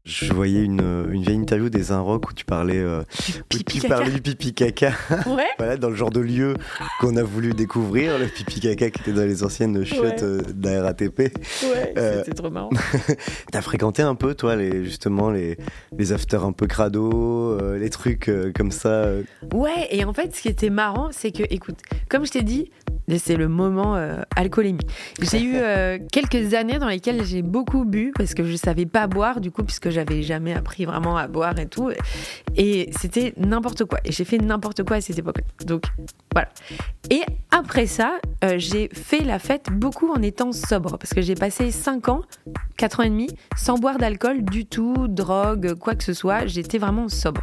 Je 0.04 0.32
voyais 0.32 0.62
une, 0.62 0.82
une, 1.10 1.22
vieille 1.22 1.36
interview 1.36 1.70
des 1.70 1.90
Rock 1.90 2.30
où 2.30 2.34
tu 2.34 2.44
parlais, 2.44 2.78
euh, 2.78 3.02
du, 3.50 3.58
pipi 3.58 3.80
tu 3.80 3.88
parlais 3.88 4.10
du 4.10 4.20
pipi 4.20 4.52
caca. 4.52 4.92
Ouais. 5.26 5.46
voilà, 5.58 5.76
dans 5.76 5.88
le 5.88 5.96
genre 5.96 6.10
de 6.10 6.20
lieu 6.20 6.54
qu'on 7.00 7.16
a 7.16 7.22
voulu 7.22 7.54
découvrir, 7.54 8.18
le 8.18 8.26
pipi 8.26 8.60
caca 8.60 8.90
qui 8.90 9.00
était 9.00 9.12
dans 9.12 9.24
les 9.24 9.42
anciennes 9.42 9.82
chiottes 9.84 10.22
euh, 10.22 10.42
de 10.42 10.68
la 10.68 10.82
RATP. 10.82 11.18
Ouais, 11.18 11.94
euh, 11.96 12.18
c'était 12.18 12.34
trop 12.34 12.50
marrant. 12.50 12.70
T'as 13.52 13.62
fréquenté 13.62 14.02
un 14.02 14.14
peu, 14.14 14.34
toi, 14.34 14.56
les, 14.56 14.84
justement, 14.84 15.30
les, 15.30 15.56
les 15.96 16.12
afters 16.12 16.44
un 16.44 16.52
peu 16.52 16.66
crado, 16.66 17.58
les 17.76 17.90
trucs 17.90 18.30
comme 18.54 18.70
ça 18.70 19.06
Ouais, 19.52 19.88
et 19.90 20.04
en 20.04 20.12
fait, 20.12 20.34
ce 20.36 20.42
qui 20.42 20.48
était 20.48 20.70
marrant, 20.70 21.08
c'est 21.12 21.32
que, 21.32 21.44
écoute, 21.48 21.78
comme 22.08 22.26
je 22.26 22.32
t'ai 22.32 22.42
dit, 22.42 22.70
c'est 23.18 23.36
le 23.36 23.48
moment 23.48 23.96
alcoolémie. 24.36 24.86
J'ai 25.20 25.42
eu 25.42 25.56
quelques 26.10 26.54
années 26.54 26.78
dans 26.78 26.88
lesquelles 26.88 27.24
j'ai 27.24 27.42
beaucoup 27.42 27.84
bu 27.84 28.12
parce 28.16 28.34
que 28.34 28.44
je 28.44 28.56
savais 28.56 28.86
pas 28.86 29.06
boire, 29.06 29.40
du 29.40 29.50
coup, 29.50 29.62
puisque 29.64 29.90
j'avais 29.90 30.22
jamais 30.22 30.54
appris 30.54 30.84
vraiment 30.84 31.16
à 31.16 31.28
boire 31.28 31.58
et 31.58 31.66
tout. 31.66 31.90
Et 32.56 32.90
c'était 32.98 33.34
n'importe 33.36 33.84
quoi. 33.84 33.98
Et 34.04 34.12
j'ai 34.12 34.24
fait 34.24 34.38
n'importe 34.38 34.82
quoi 34.84 34.96
à 34.96 35.00
cette 35.00 35.18
époque-là. 35.18 35.44
Donc 35.66 35.84
voilà. 36.32 36.48
Et 37.10 37.22
après 37.50 37.86
ça, 37.86 38.18
euh, 38.44 38.54
j'ai 38.58 38.88
fait 38.92 39.20
la 39.20 39.38
fête 39.38 39.68
beaucoup 39.70 40.10
en 40.10 40.22
étant 40.22 40.52
sobre. 40.52 40.98
Parce 40.98 41.14
que 41.14 41.22
j'ai 41.22 41.34
passé 41.34 41.70
5 41.70 42.08
ans, 42.08 42.22
4 42.76 43.00
ans 43.00 43.02
et 43.04 43.10
demi, 43.10 43.28
sans 43.56 43.78
boire 43.78 43.98
d'alcool 43.98 44.42
du 44.42 44.66
tout, 44.66 45.06
drogue, 45.08 45.74
quoi 45.74 45.94
que 45.94 46.04
ce 46.04 46.12
soit. 46.12 46.46
J'étais 46.46 46.78
vraiment 46.78 47.08
sobre. 47.08 47.42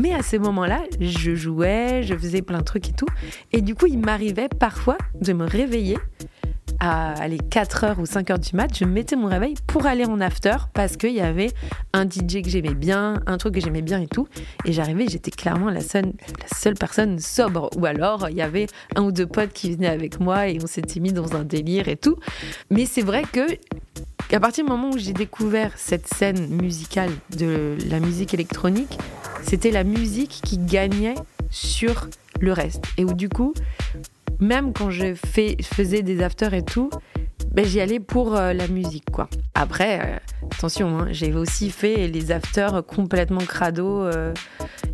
Mais 0.00 0.14
à 0.14 0.22
ces 0.22 0.38
moments-là, 0.38 0.82
je 1.00 1.34
jouais, 1.34 2.02
je 2.02 2.14
faisais 2.14 2.40
plein 2.40 2.60
de 2.60 2.64
trucs 2.64 2.88
et 2.88 2.92
tout. 2.92 3.08
Et 3.52 3.60
du 3.60 3.74
coup, 3.74 3.86
il 3.86 3.98
m'arrivait 3.98 4.48
parfois 4.48 4.81
de 5.20 5.32
me 5.32 5.44
réveiller 5.44 5.98
à 6.80 7.28
les 7.28 7.38
4h 7.38 7.98
ou 7.98 8.04
5h 8.04 8.40
du 8.40 8.56
mat, 8.56 8.76
je 8.76 8.84
mettais 8.84 9.14
mon 9.14 9.28
réveil 9.28 9.54
pour 9.68 9.86
aller 9.86 10.04
en 10.04 10.20
after 10.20 10.56
parce 10.74 10.96
qu'il 10.96 11.12
y 11.12 11.20
avait 11.20 11.52
un 11.92 12.04
DJ 12.04 12.42
que 12.42 12.48
j'aimais 12.48 12.74
bien, 12.74 13.20
un 13.26 13.38
truc 13.38 13.54
que 13.54 13.60
j'aimais 13.60 13.82
bien 13.82 14.00
et 14.00 14.08
tout. 14.08 14.26
Et 14.64 14.72
j'arrivais, 14.72 15.06
j'étais 15.08 15.30
clairement 15.30 15.70
la 15.70 15.80
seule, 15.80 16.06
la 16.06 16.56
seule 16.56 16.74
personne 16.74 17.20
sobre. 17.20 17.70
Ou 17.76 17.86
alors, 17.86 18.28
il 18.30 18.36
y 18.36 18.42
avait 18.42 18.66
un 18.96 19.02
ou 19.02 19.12
deux 19.12 19.26
potes 19.26 19.52
qui 19.52 19.72
venaient 19.72 19.86
avec 19.86 20.18
moi 20.18 20.48
et 20.48 20.58
on 20.60 20.66
s'était 20.66 20.98
mis 20.98 21.12
dans 21.12 21.36
un 21.36 21.44
délire 21.44 21.86
et 21.86 21.96
tout. 21.96 22.16
Mais 22.70 22.84
c'est 22.84 23.02
vrai 23.02 23.22
que 23.30 23.46
à 24.34 24.40
partir 24.40 24.64
du 24.64 24.70
moment 24.70 24.90
où 24.90 24.98
j'ai 24.98 25.12
découvert 25.12 25.72
cette 25.76 26.08
scène 26.08 26.48
musicale 26.48 27.10
de 27.36 27.76
la 27.88 28.00
musique 28.00 28.34
électronique, 28.34 28.98
c'était 29.42 29.70
la 29.70 29.84
musique 29.84 30.40
qui 30.42 30.58
gagnait 30.58 31.14
sur 31.50 32.08
le 32.40 32.52
reste. 32.52 32.82
Et 32.96 33.04
où 33.04 33.12
du 33.12 33.28
coup, 33.28 33.54
même 34.42 34.72
quand 34.72 34.90
je 34.90 35.14
fais, 35.14 35.56
faisais 35.62 36.02
des 36.02 36.22
afters 36.22 36.52
et 36.52 36.64
tout, 36.64 36.90
ben, 37.52 37.64
j'y 37.64 37.80
allais 37.80 38.00
pour 38.00 38.34
euh, 38.34 38.52
la 38.52 38.66
musique, 38.66 39.10
quoi. 39.10 39.28
Après, 39.54 40.00
euh, 40.00 40.16
attention, 40.50 40.98
hein, 40.98 41.06
j'ai 41.10 41.32
aussi 41.32 41.70
fait 41.70 42.08
les 42.08 42.32
afters 42.32 42.84
complètement 42.84 43.40
crado. 43.40 44.02
Euh. 44.02 44.34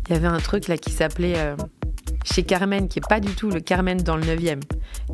Il 0.07 0.13
y 0.13 0.17
avait 0.17 0.27
un 0.27 0.39
truc 0.39 0.67
là 0.67 0.77
qui 0.77 0.91
s'appelait 0.91 1.35
chez 2.23 2.43
Carmen, 2.43 2.87
qui 2.87 2.99
est 2.99 3.07
pas 3.07 3.19
du 3.19 3.33
tout 3.33 3.49
le 3.49 3.59
Carmen 3.59 3.97
dans 3.97 4.15
le 4.15 4.23
9e, 4.23 4.61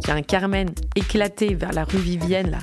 qui 0.02 0.10
est 0.10 0.14
un 0.14 0.22
Carmen 0.22 0.70
éclaté 0.96 1.54
vers 1.54 1.74
la 1.74 1.84
rue 1.84 1.98
Vivienne, 1.98 2.52
là, 2.52 2.60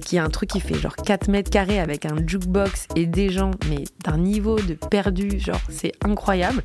qui 0.00 0.16
est 0.16 0.20
un 0.20 0.30
truc 0.30 0.50
qui 0.50 0.60
fait 0.60 0.74
genre 0.74 0.96
4 0.96 1.28
mètres 1.28 1.50
carrés 1.50 1.80
avec 1.80 2.06
un 2.06 2.16
jukebox 2.26 2.88
et 2.96 3.06
des 3.06 3.30
gens, 3.30 3.50
mais 3.68 3.84
d'un 4.04 4.18
niveau 4.18 4.56
de 4.56 4.74
perdu, 4.74 5.38
genre 5.38 5.60
c'est 5.68 5.92
incroyable. 6.04 6.62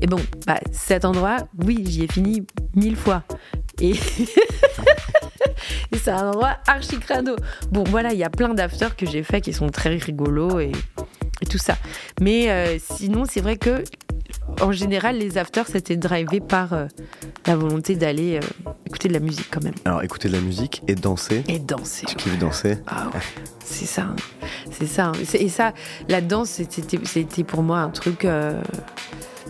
Et 0.00 0.06
bon, 0.06 0.20
bah, 0.46 0.58
cet 0.72 1.04
endroit, 1.04 1.36
oui, 1.64 1.84
j'y 1.86 2.04
ai 2.04 2.08
fini 2.08 2.46
mille 2.74 2.96
fois. 2.96 3.22
Et, 3.80 3.94
c'est 5.92 6.10
un 6.10 6.28
endroit 6.28 6.56
archi 6.66 6.98
crado. 6.98 7.36
Bon, 7.70 7.84
voilà, 7.84 8.12
il 8.12 8.18
y 8.18 8.24
a 8.24 8.30
plein 8.30 8.54
d'afters 8.54 8.96
que 8.96 9.06
j'ai 9.06 9.22
fait 9.22 9.40
qui 9.40 9.52
sont 9.52 9.68
très 9.68 9.90
rigolos 9.96 10.60
et, 10.60 10.72
tout 11.50 11.58
ça. 11.58 11.76
Mais 12.20 12.50
euh, 12.50 12.78
sinon, 12.78 13.24
c'est 13.28 13.40
vrai 13.40 13.56
que 13.56 13.82
en 14.60 14.72
général, 14.72 15.18
les 15.18 15.38
afters, 15.38 15.66
c'était 15.66 15.96
drivé 15.96 16.40
par 16.40 16.72
euh, 16.72 16.86
la 17.46 17.56
volonté 17.56 17.96
d'aller 17.96 18.36
euh, 18.36 18.70
écouter 18.86 19.08
de 19.08 19.14
la 19.14 19.20
musique 19.20 19.48
quand 19.50 19.62
même. 19.62 19.74
Alors, 19.84 20.02
écouter 20.02 20.28
de 20.28 20.34
la 20.34 20.40
musique 20.40 20.82
et 20.88 20.94
danser. 20.94 21.44
Et 21.48 21.58
danser. 21.58 22.06
Tu 22.06 22.16
kiffes 22.16 22.38
danser 22.38 22.78
Ah 22.86 23.08
ouais, 23.14 23.20
c'est 23.64 23.86
ça. 23.86 24.02
Hein. 24.02 24.16
C'est 24.70 24.86
ça. 24.86 25.06
Hein. 25.06 25.12
Et 25.34 25.48
ça, 25.48 25.72
la 26.08 26.20
danse, 26.20 26.60
c'était 26.68 27.44
pour 27.44 27.62
moi 27.62 27.80
un 27.80 27.90
truc 27.90 28.26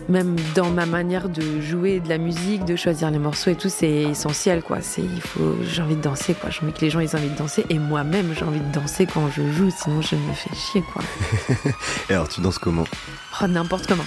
même 0.09 0.35
dans 0.55 0.69
ma 0.69 0.85
manière 0.85 1.29
de 1.29 1.61
jouer 1.61 1.99
de 1.99 2.09
la 2.09 2.17
musique, 2.17 2.65
de 2.65 2.75
choisir 2.75 3.11
les 3.11 3.19
morceaux 3.19 3.51
et 3.51 3.55
tout, 3.55 3.69
c'est 3.69 4.03
essentiel 4.03 4.61
quoi. 4.61 4.81
C'est 4.81 5.01
il 5.01 5.21
faut, 5.21 5.55
j'ai 5.63 5.81
envie 5.81 5.95
de 5.95 6.01
danser 6.01 6.33
quoi. 6.33 6.49
Je 6.49 6.61
veux 6.61 6.71
que 6.71 6.81
les 6.81 6.89
gens 6.89 6.99
ils 6.99 7.09
aient 7.09 7.15
envie 7.15 7.29
de 7.29 7.37
danser 7.37 7.65
et 7.69 7.79
moi-même 7.79 8.33
j'ai 8.37 8.45
envie 8.45 8.59
de 8.59 8.71
danser 8.71 9.05
quand 9.05 9.29
je 9.29 9.49
joue, 9.51 9.69
sinon 9.71 10.01
je 10.01 10.15
me 10.15 10.33
fais 10.33 10.55
chier 10.55 10.83
quoi. 10.93 11.01
et 12.09 12.13
alors 12.13 12.27
tu 12.27 12.41
danses 12.41 12.59
comment? 12.59 12.85
Oh 13.41 13.47
n'importe 13.47 13.87
comment. 13.87 14.05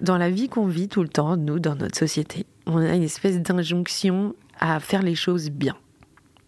Dans 0.00 0.18
la 0.18 0.30
vie 0.30 0.48
qu'on 0.48 0.66
vit 0.66 0.88
tout 0.88 1.02
le 1.02 1.08
temps, 1.08 1.36
nous, 1.36 1.58
dans 1.58 1.74
notre 1.74 1.96
société, 1.96 2.46
on 2.66 2.78
a 2.78 2.94
une 2.94 3.02
espèce 3.02 3.40
d'injonction 3.40 4.34
à 4.58 4.80
faire 4.80 5.02
les 5.02 5.14
choses 5.14 5.50
bien, 5.50 5.76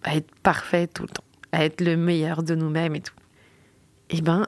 à 0.03 0.17
être 0.17 0.31
parfait 0.43 0.87
tout 0.87 1.03
le 1.03 1.09
temps, 1.09 1.25
à 1.53 1.65
être 1.65 1.81
le 1.81 1.97
meilleur 1.97 2.43
de 2.43 2.55
nous-mêmes 2.55 2.97
et 2.97 3.01
tout. 3.01 3.15
Eh 4.11 4.21
ben, 4.21 4.47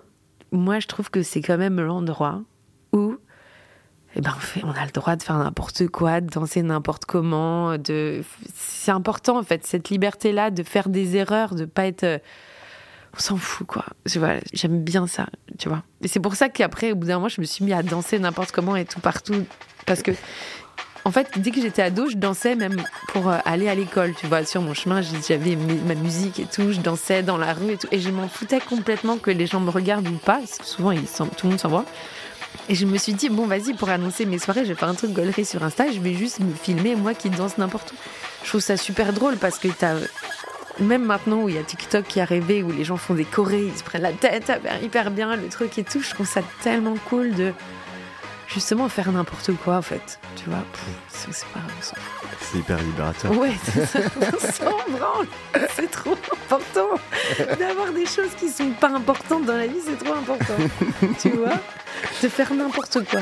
moi, 0.51 0.81
je 0.81 0.87
trouve 0.87 1.11
que 1.11 1.23
c'est 1.23 1.41
quand 1.41 1.59
même 1.59 1.81
l'endroit 1.81 2.43
où 2.93 3.17
eh 4.15 4.21
ben, 4.21 4.35
on, 4.63 4.71
a 4.71 4.85
le 4.85 4.91
droit 4.91 5.17
de 5.17 5.23
faire 5.23 5.39
n'importe 5.39 5.89
quoi, 5.89 6.21
de 6.21 6.29
danser 6.29 6.63
n'importe 6.63 7.07
comment. 7.07 7.79
De... 7.79 8.23
C'est 8.55 8.91
important, 8.91 9.39
en 9.39 9.43
fait, 9.43 9.65
cette 9.65 9.89
liberté-là 9.89 10.51
de 10.51 10.63
faire 10.63 10.89
des 10.89 11.17
erreurs, 11.17 11.55
de 11.55 11.65
pas 11.65 11.87
être 11.87 12.21
on 13.15 13.21
s'en 13.21 13.37
fout 13.37 13.67
quoi. 13.67 13.85
Vois, 14.17 14.35
j'aime 14.53 14.83
bien 14.83 15.07
ça, 15.07 15.27
tu 15.59 15.69
vois. 15.69 15.83
Et 16.03 16.09
c'est 16.09 16.21
pour 16.21 16.35
ça 16.35 16.49
qu'après, 16.49 16.93
au 16.93 16.97
bout 16.97 17.07
d'un 17.07 17.17
moment, 17.17 17.29
je 17.29 17.41
me 17.41 17.47
suis 17.47 17.65
mis 17.65 17.73
à 17.73 17.83
danser 17.83 18.19
n'importe 18.19 18.53
comment 18.53 18.77
et 18.77 18.85
tout 18.85 19.01
partout, 19.01 19.45
parce 19.87 20.03
que 20.03 20.13
en 21.05 21.11
fait, 21.11 21.29
dès 21.37 21.51
que 21.51 21.61
j'étais 21.61 21.83
ado, 21.83 22.09
je 22.09 22.17
dansais 22.17 22.55
même 22.55 22.81
pour 23.09 23.29
euh, 23.29 23.39
aller 23.45 23.69
à 23.69 23.75
l'école, 23.75 24.15
tu 24.15 24.29
vois. 24.29 24.45
Sur 24.45 24.63
mon 24.63 24.73
chemin, 24.73 25.01
j'avais 25.03 25.57
ma 25.57 25.97
musique 25.97 26.39
et 26.39 26.45
tout, 26.45 26.71
je 26.71 26.81
dansais 26.81 27.25
dans 27.25 27.37
la 27.37 27.55
rue 27.55 27.73
et 27.73 27.77
tout, 27.77 27.89
et 27.91 27.99
je 27.99 28.11
m'en 28.11 28.29
foutais 28.29 28.61
complètement 28.61 29.19
que 29.19 29.31
les 29.31 29.47
gens 29.47 29.61
me 29.61 29.71
regardent 29.71 30.07
ou 30.07 30.19
pas, 30.19 30.41
souvent 30.63 30.93
ils 30.93 31.03
tout 31.03 31.27
le 31.45 31.51
monde 31.51 31.61
s'en 31.61 31.69
voit. 31.69 31.85
Et 32.69 32.75
je 32.75 32.87
me 32.87 32.97
suis 32.99 33.15
dit, 33.15 33.29
bon, 33.29 33.47
vas-y, 33.47 33.75
pour 33.75 33.89
annoncer 33.89 34.27
mes 34.27 34.39
soirées, 34.39 34.65
je 34.65 34.69
vais 34.69 34.75
faire 34.75 34.89
un 34.89 34.95
truc 34.95 35.13
gaulerie 35.13 35.45
sur 35.45 35.65
Insta, 35.65 35.91
je 35.91 35.99
vais 35.99 36.15
juste 36.15 36.39
me 36.41 36.55
filmer, 36.55 36.95
moi 36.95 37.15
qui 37.15 37.31
danse 37.31 37.59
n'importe 37.59 37.93
où. 37.93 37.95
Je 38.45 38.49
trouve 38.49 38.61
ça 38.61 38.77
super 38.77 39.13
drôle 39.13 39.37
parce 39.37 39.59
que 39.59 39.69
t'as 39.69 39.95
même 40.81 41.05
maintenant 41.05 41.43
où 41.43 41.49
il 41.49 41.55
y 41.55 41.59
a 41.59 41.63
TikTok 41.63 42.05
qui 42.05 42.19
est 42.19 42.23
arrivé, 42.23 42.63
où 42.63 42.71
les 42.71 42.85
gens 42.85 42.97
font 42.97 43.15
des 43.15 43.25
chorés, 43.25 43.67
ils 43.67 43.77
se 43.77 43.83
prennent 43.83 44.03
la 44.03 44.13
tête 44.13 44.53
hyper 44.83 45.11
bien, 45.11 45.37
le 45.37 45.49
truc 45.49 45.79
et 45.79 45.85
tout, 45.85 46.01
je 46.01 46.11
trouve 46.11 46.27
ça 46.27 46.41
tellement 46.63 46.95
cool 47.09 47.35
de 47.35 47.53
justement 48.49 48.89
faire 48.89 49.11
n'importe 49.13 49.53
quoi 49.65 49.77
en 49.77 49.83
fait. 49.83 50.19
Tu 50.37 50.49
vois, 50.49 50.65
c'est 51.09 51.47
pas. 51.49 51.61
C'est 52.41 52.59
hyper 52.59 52.79
libérateur. 52.79 53.37
Ouais, 53.39 53.53
c'est 53.65 53.87
C'est 55.77 55.91
trop 55.91 56.13
important. 56.33 56.89
D'avoir 57.59 57.93
des 57.93 58.07
choses 58.07 58.31
qui 58.39 58.49
sont 58.49 58.71
pas 58.71 58.91
importantes 58.91 59.45
dans 59.45 59.57
la 59.57 59.67
vie, 59.67 59.81
c'est 59.85 60.05
trop 60.05 60.15
important. 60.15 60.55
tu 61.21 61.31
vois, 61.31 61.55
de 62.23 62.29
faire 62.29 62.53
n'importe 62.53 62.99
quoi. 63.09 63.21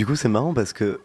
Du 0.00 0.06
coup, 0.06 0.16
c'est 0.16 0.30
marrant 0.30 0.54
parce 0.54 0.72
que 0.72 0.98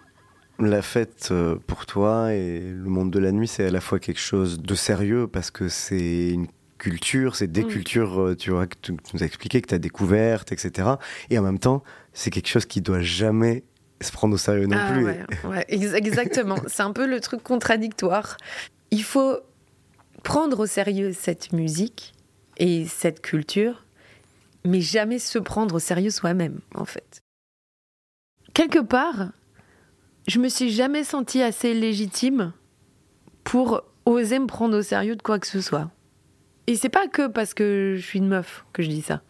la 0.58 0.81
fête 0.81 1.27
euh, 1.31 1.58
pour 1.67 1.86
toi 1.86 2.31
et 2.31 2.62
le 2.62 2.89
monde 2.89 3.12
de 3.12 3.19
la 3.19 3.34
nuit, 3.34 3.45
c'est 3.45 3.65
à 3.65 3.69
la 3.69 3.81
fois 3.81 3.99
quelque 3.99 4.21
chose 4.21 4.62
de 4.62 4.73
sérieux 4.73 5.27
parce 5.27 5.51
que 5.51 5.67
c'est 5.67 6.29
une 6.29 6.47
culture, 6.77 7.36
c'est 7.36 7.51
des 7.51 7.65
mm. 7.65 7.67
cultures, 7.67 8.21
euh, 8.21 8.36
tu 8.38 8.51
vois, 8.51 8.67
que 8.67 8.75
tu 8.81 8.93
nous 9.13 9.21
as 9.21 9.25
expliqué, 9.25 9.62
que 9.62 9.67
tu 9.67 9.75
as 9.75 9.79
découvertes, 9.79 10.53
etc. 10.53 10.91
Et 11.29 11.38
en 11.38 11.41
même 11.41 11.60
temps, 11.60 11.84
c'est 12.13 12.29
quelque 12.31 12.47
chose 12.47 12.65
qui 12.65 12.79
doit 12.79 13.01
jamais 13.01 13.65
se 13.99 14.13
prendre 14.13 14.36
au 14.36 14.38
sérieux 14.38 14.65
non 14.65 14.77
ah 14.79 14.93
plus. 14.93 15.05
Ouais, 15.49 15.65
exactement. 15.67 16.55
c'est 16.67 16.84
un 16.84 16.93
peu 16.93 17.05
le 17.05 17.19
truc 17.19 17.43
contradictoire. 17.43 18.38
Il 18.91 19.03
faut 19.03 19.39
prendre 20.23 20.62
au 20.62 20.67
sérieux 20.67 21.12
cette 21.12 21.51
musique 21.51 22.13
et 22.55 22.86
cette 22.86 23.21
culture, 23.21 23.84
mais 24.63 24.79
jamais 24.79 25.19
se 25.19 25.38
prendre 25.38 25.75
au 25.75 25.79
sérieux 25.79 26.12
soi-même, 26.12 26.62
en 26.75 26.86
fait 26.86 27.25
quelque 28.56 28.80
part, 28.80 29.28
je 30.28 30.39
me 30.39 30.50
suis 30.50 30.72
jamais 30.72 31.04
sentie 31.04 31.44
assez 31.44 31.76
légitime 31.76 32.54
pour 33.44 33.84
oser 34.06 34.40
me 34.40 34.48
prendre 34.48 34.75
au 34.77 34.82
sérieux 34.82 35.15
de 35.15 35.21
quoi 35.21 35.38
que 35.38 35.46
ce 35.46 35.62
soit. 35.62 35.92
Et 36.65 36.75
c'est 36.75 36.90
pas 36.90 37.08
que 37.08 37.27
parce 37.27 37.54
que 37.54 37.94
je 37.96 38.04
suis 38.04 38.17
une 38.17 38.27
meuf 38.27 38.65
que 38.73 38.82
je 38.82 38.90
dis 38.90 39.04
ça. 39.04 39.21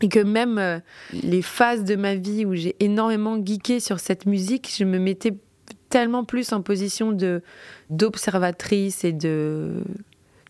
Et 0.00 0.08
que 0.08 0.18
même 0.18 0.58
euh, 0.58 0.80
les 1.12 1.42
phases 1.42 1.84
de 1.84 1.94
ma 1.94 2.16
vie 2.16 2.44
où 2.44 2.54
j'ai 2.54 2.74
énormément 2.80 3.36
geeké 3.36 3.78
sur 3.78 4.00
cette 4.00 4.26
musique, 4.26 4.68
je 4.76 4.82
me 4.82 4.98
mettais 4.98 5.34
tellement 5.90 6.24
plus 6.24 6.52
en 6.52 6.62
position 6.62 7.12
de 7.12 7.42
d'observatrice 7.90 9.04
et 9.04 9.12
de 9.12 9.84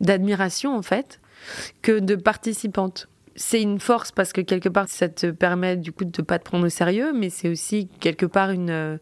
d'admiration 0.00 0.74
en 0.74 0.82
fait 0.82 1.20
que 1.82 1.98
de 1.98 2.14
participante 2.14 3.08
c'est 3.34 3.62
une 3.62 3.80
force 3.80 4.12
parce 4.12 4.32
que 4.32 4.40
quelque 4.40 4.68
part 4.68 4.88
ça 4.88 5.08
te 5.08 5.30
permet 5.30 5.76
du 5.76 5.92
coup 5.92 6.04
de 6.04 6.12
ne 6.16 6.24
pas 6.24 6.38
te 6.38 6.44
prendre 6.44 6.66
au 6.66 6.68
sérieux, 6.68 7.12
mais 7.12 7.30
c'est 7.30 7.48
aussi 7.48 7.88
quelque 8.00 8.26
part 8.26 8.50
une, 8.50 8.70
euh, 8.70 8.98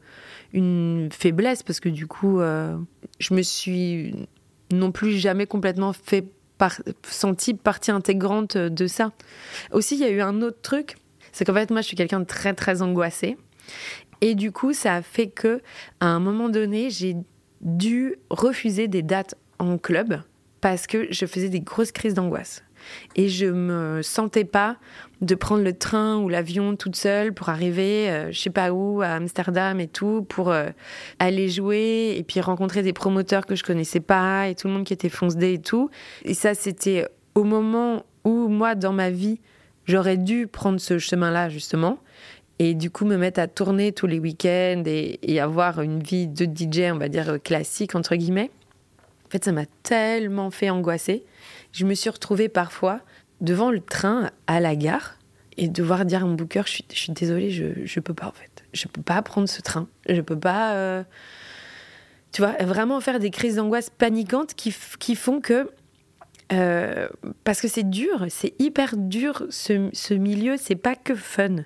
une 0.53 1.09
faiblesse 1.13 1.63
parce 1.63 1.81
que 1.81 1.89
du 1.89 2.07
coup 2.07 2.41
euh, 2.41 2.77
je 3.19 3.35
me 3.35 3.43
suis 3.43 4.29
non 4.73 4.93
plus 4.93 5.13
jamais 5.13 5.47
complètement 5.47 5.93
fait 5.93 6.27
partie 6.59 7.91
intégrante 7.91 8.57
de 8.57 8.87
ça. 8.87 9.13
Aussi 9.73 9.97
il 9.97 10.01
y 10.01 10.05
a 10.05 10.11
eu 10.11 10.21
un 10.21 10.43
autre 10.43 10.61
truc, 10.63 10.97
c'est 11.33 11.45
qu'en 11.45 11.55
fait 11.55 11.71
moi 11.71 11.81
je 11.81 11.87
suis 11.87 11.97
quelqu'un 11.97 12.21
de 12.21 12.27
très 12.27 12.55
très 12.55 12.83
angoissé. 12.83 13.37
Et 14.21 14.35
du 14.35 14.53
coup, 14.53 14.73
ça 14.73 14.97
a 14.97 15.03
fait 15.03 15.29
que, 15.29 15.63
à 16.01 16.07
un 16.07 16.21
moment 16.21 16.49
donné, 16.49 16.91
j'ai 16.91 17.17
dû 17.61 18.17
refuser 18.29 18.89
des 18.89 19.03
dates 19.03 19.35
en 19.59 19.79
club 19.79 20.23
parce 20.61 20.87
que 20.87 21.07
je 21.11 21.27
faisais 21.27 21.49
des 21.49 21.61
grosses 21.61 21.93
crises 21.93 22.15
d'angoisse. 22.15 22.63
Et 23.17 23.29
je 23.29 23.47
me 23.47 24.03
sentais 24.03 24.45
pas 24.45 24.77
de 25.21 25.35
prendre 25.35 25.63
le 25.63 25.73
train 25.73 26.17
ou 26.19 26.29
l'avion 26.29 26.77
toute 26.77 26.97
seule 26.97 27.35
pour 27.35 27.51
arriver, 27.51 28.09
euh, 28.09 28.33
je 28.33 28.41
sais 28.41 28.51
pas 28.51 28.73
où, 28.73 29.03
à 29.03 29.09
Amsterdam 29.09 29.79
et 29.81 29.89
tout, 29.89 30.23
pour 30.29 30.51
euh, 30.51 30.71
aller 31.19 31.49
jouer 31.49 32.15
et 32.17 32.23
puis 32.23 32.41
rencontrer 32.41 32.83
des 32.83 32.93
promoteurs 32.93 33.45
que 33.45 33.55
je 33.55 33.63
connaissais 33.63 34.01
pas 34.01 34.49
et 34.49 34.55
tout 34.55 34.69
le 34.69 34.75
monde 34.75 34.85
qui 34.85 34.93
était 34.93 35.11
foncé 35.11 35.53
et 35.55 35.61
tout. 35.61 35.91
Et 36.25 36.35
ça, 36.35 36.55
c'était 36.55 37.07
au 37.35 37.45
moment 37.45 38.05
où 38.25 38.49
moi, 38.49 38.75
dans 38.75 38.93
ma 38.93 39.11
vie, 39.11 39.41
j'aurais 39.85 40.17
dû 40.17 40.47
prendre 40.47 40.81
ce 40.81 40.99
chemin-là, 40.99 41.49
justement. 41.49 41.99
Et 42.59 42.75
du 42.75 42.91
coup, 42.91 43.05
me 43.05 43.17
mettre 43.17 43.41
à 43.41 43.49
tourner 43.49 43.93
tous 43.93 44.07
les 44.07 44.19
week-ends 44.19 44.83
et, 44.87 45.19
et 45.23 45.41
avoir 45.41 45.81
une 45.81 46.03
vie 46.03 46.29
de 46.29 46.45
DJ, 46.45 46.93
on 46.93 46.99
va 46.99 47.09
dire, 47.09 47.39
classique, 47.43 47.95
entre 47.95 48.17
guillemets. 48.17 48.51
En 49.27 49.31
fait, 49.31 49.45
ça 49.45 49.53
m'a 49.53 49.67
tellement 49.83 50.51
fait 50.51 50.71
angoisser. 50.71 51.25
Je 51.73 51.85
me 51.85 51.95
suis 51.95 52.11
retrouvée 52.11 52.49
parfois 52.49 53.01
devant 53.41 53.71
le 53.71 53.81
train 53.81 54.31
à 54.47 54.61
la 54.61 54.77
gare 54.77 55.17
et 55.57 55.69
devoir 55.69 56.05
dire 56.05 56.23
à 56.23 56.27
mon 56.27 56.35
booker 56.35 56.63
je 56.67 56.73
suis, 56.73 56.85
je 56.93 56.99
suis 56.99 57.13
désolée, 57.13 57.51
je, 57.51 57.85
je 57.85 58.01
peux 58.01 58.15
pas 58.15 58.27
en 58.27 58.33
fait. 58.33 58.65
Je 58.73 58.87
peux 58.89 59.03
pas 59.03 59.21
prendre 59.23 59.49
ce 59.49 59.61
train. 59.61 59.89
Je 60.09 60.21
peux 60.21 60.39
pas. 60.39 60.75
Euh, 60.75 61.03
tu 62.33 62.43
vois, 62.43 62.53
vraiment 62.61 63.01
faire 63.01 63.19
des 63.19 63.31
crises 63.31 63.57
d'angoisse 63.57 63.91
paniquantes 63.91 64.55
qui, 64.55 64.75
qui 64.99 65.17
font 65.17 65.41
que. 65.41 65.71
Euh, 66.53 67.09
parce 67.45 67.61
que 67.61 67.69
c'est 67.69 67.89
dur, 67.89 68.27
c'est 68.29 68.61
hyper 68.61 68.97
dur 68.97 69.47
ce, 69.51 69.89
ce 69.93 70.15
milieu, 70.15 70.57
c'est 70.57 70.75
pas 70.75 70.97
que 70.97 71.15
fun, 71.15 71.59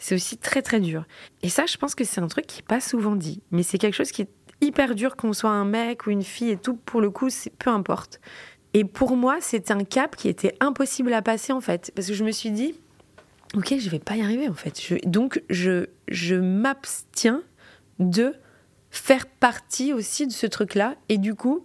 c'est 0.00 0.16
aussi 0.16 0.36
très 0.36 0.62
très 0.62 0.80
dur. 0.80 1.04
Et 1.42 1.48
ça, 1.48 1.64
je 1.66 1.76
pense 1.76 1.94
que 1.94 2.02
c'est 2.02 2.20
un 2.20 2.26
truc 2.26 2.48
qui 2.48 2.58
n'est 2.58 2.66
pas 2.66 2.80
souvent 2.80 3.14
dit, 3.14 3.40
mais 3.52 3.62
c'est 3.62 3.78
quelque 3.78 3.94
chose 3.94 4.10
qui 4.10 4.22
est 4.22 4.28
hyper 4.60 4.96
dur 4.96 5.14
qu'on 5.14 5.32
soit 5.32 5.50
un 5.50 5.64
mec 5.64 6.06
ou 6.06 6.10
une 6.10 6.24
fille 6.24 6.50
et 6.50 6.56
tout, 6.56 6.74
pour 6.74 7.00
le 7.00 7.10
coup, 7.10 7.28
peu 7.58 7.70
importe. 7.70 8.20
Et 8.74 8.84
pour 8.84 9.16
moi, 9.16 9.38
c'était 9.40 9.72
un 9.72 9.84
cap 9.84 10.16
qui 10.16 10.28
était 10.28 10.54
impossible 10.60 11.12
à 11.12 11.22
passer 11.22 11.52
en 11.52 11.60
fait, 11.60 11.92
parce 11.94 12.08
que 12.08 12.14
je 12.14 12.24
me 12.24 12.32
suis 12.32 12.50
dit, 12.50 12.74
ok, 13.54 13.74
je 13.78 13.90
vais 13.90 13.98
pas 13.98 14.16
y 14.16 14.22
arriver 14.22 14.48
en 14.48 14.54
fait. 14.54 14.94
donc 15.04 15.42
je, 15.50 15.86
je 16.08 16.34
m'abstiens 16.34 17.42
de 17.98 18.34
faire 18.90 19.26
partie 19.26 19.92
aussi 19.92 20.26
de 20.26 20.32
ce 20.32 20.46
truc-là, 20.46 20.96
et 21.08 21.18
du 21.18 21.34
coup, 21.34 21.64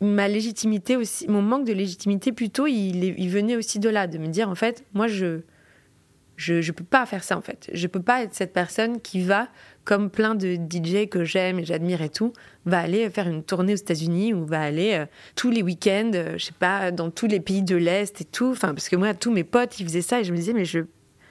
ma 0.00 0.28
légitimité 0.28 0.96
aussi, 0.96 1.28
mon 1.28 1.42
manque 1.42 1.64
de 1.66 1.72
légitimité 1.72 2.32
plutôt, 2.32 2.66
il, 2.66 3.04
il 3.04 3.30
venait 3.30 3.56
aussi 3.56 3.78
de 3.78 3.88
là, 3.88 4.06
de 4.06 4.18
me 4.18 4.28
dire 4.28 4.48
en 4.48 4.54
fait, 4.54 4.84
moi 4.94 5.06
je 5.06 5.42
je 6.38 6.54
ne 6.54 6.70
peux 6.72 6.84
pas 6.84 7.04
faire 7.04 7.24
ça 7.24 7.36
en 7.36 7.40
fait. 7.40 7.68
Je 7.72 7.88
peux 7.88 8.00
pas 8.00 8.22
être 8.22 8.32
cette 8.32 8.52
personne 8.52 9.00
qui 9.00 9.20
va, 9.20 9.48
comme 9.88 10.10
plein 10.10 10.34
de 10.34 10.56
DJ 10.56 11.08
que 11.08 11.24
j'aime 11.24 11.58
et 11.58 11.64
j'admire 11.64 12.02
et 12.02 12.10
tout, 12.10 12.34
va 12.66 12.78
aller 12.78 13.08
faire 13.08 13.26
une 13.26 13.42
tournée 13.42 13.72
aux 13.72 13.76
États-Unis 13.76 14.34
ou 14.34 14.44
va 14.44 14.60
aller 14.60 14.92
euh, 14.92 15.06
tous 15.34 15.50
les 15.50 15.62
week-ends, 15.62 16.10
euh, 16.12 16.34
je 16.36 16.44
sais 16.44 16.52
pas, 16.52 16.90
dans 16.90 17.10
tous 17.10 17.26
les 17.26 17.40
pays 17.40 17.62
de 17.62 17.74
l'Est 17.74 18.20
et 18.20 18.26
tout. 18.26 18.50
Enfin, 18.50 18.74
parce 18.74 18.90
que 18.90 18.96
moi, 18.96 19.14
tous 19.14 19.32
mes 19.32 19.44
potes, 19.44 19.80
ils 19.80 19.86
faisaient 19.86 20.02
ça 20.02 20.20
et 20.20 20.24
je 20.24 20.32
me 20.32 20.36
disais, 20.36 20.52
mais 20.52 20.66
je, 20.66 20.80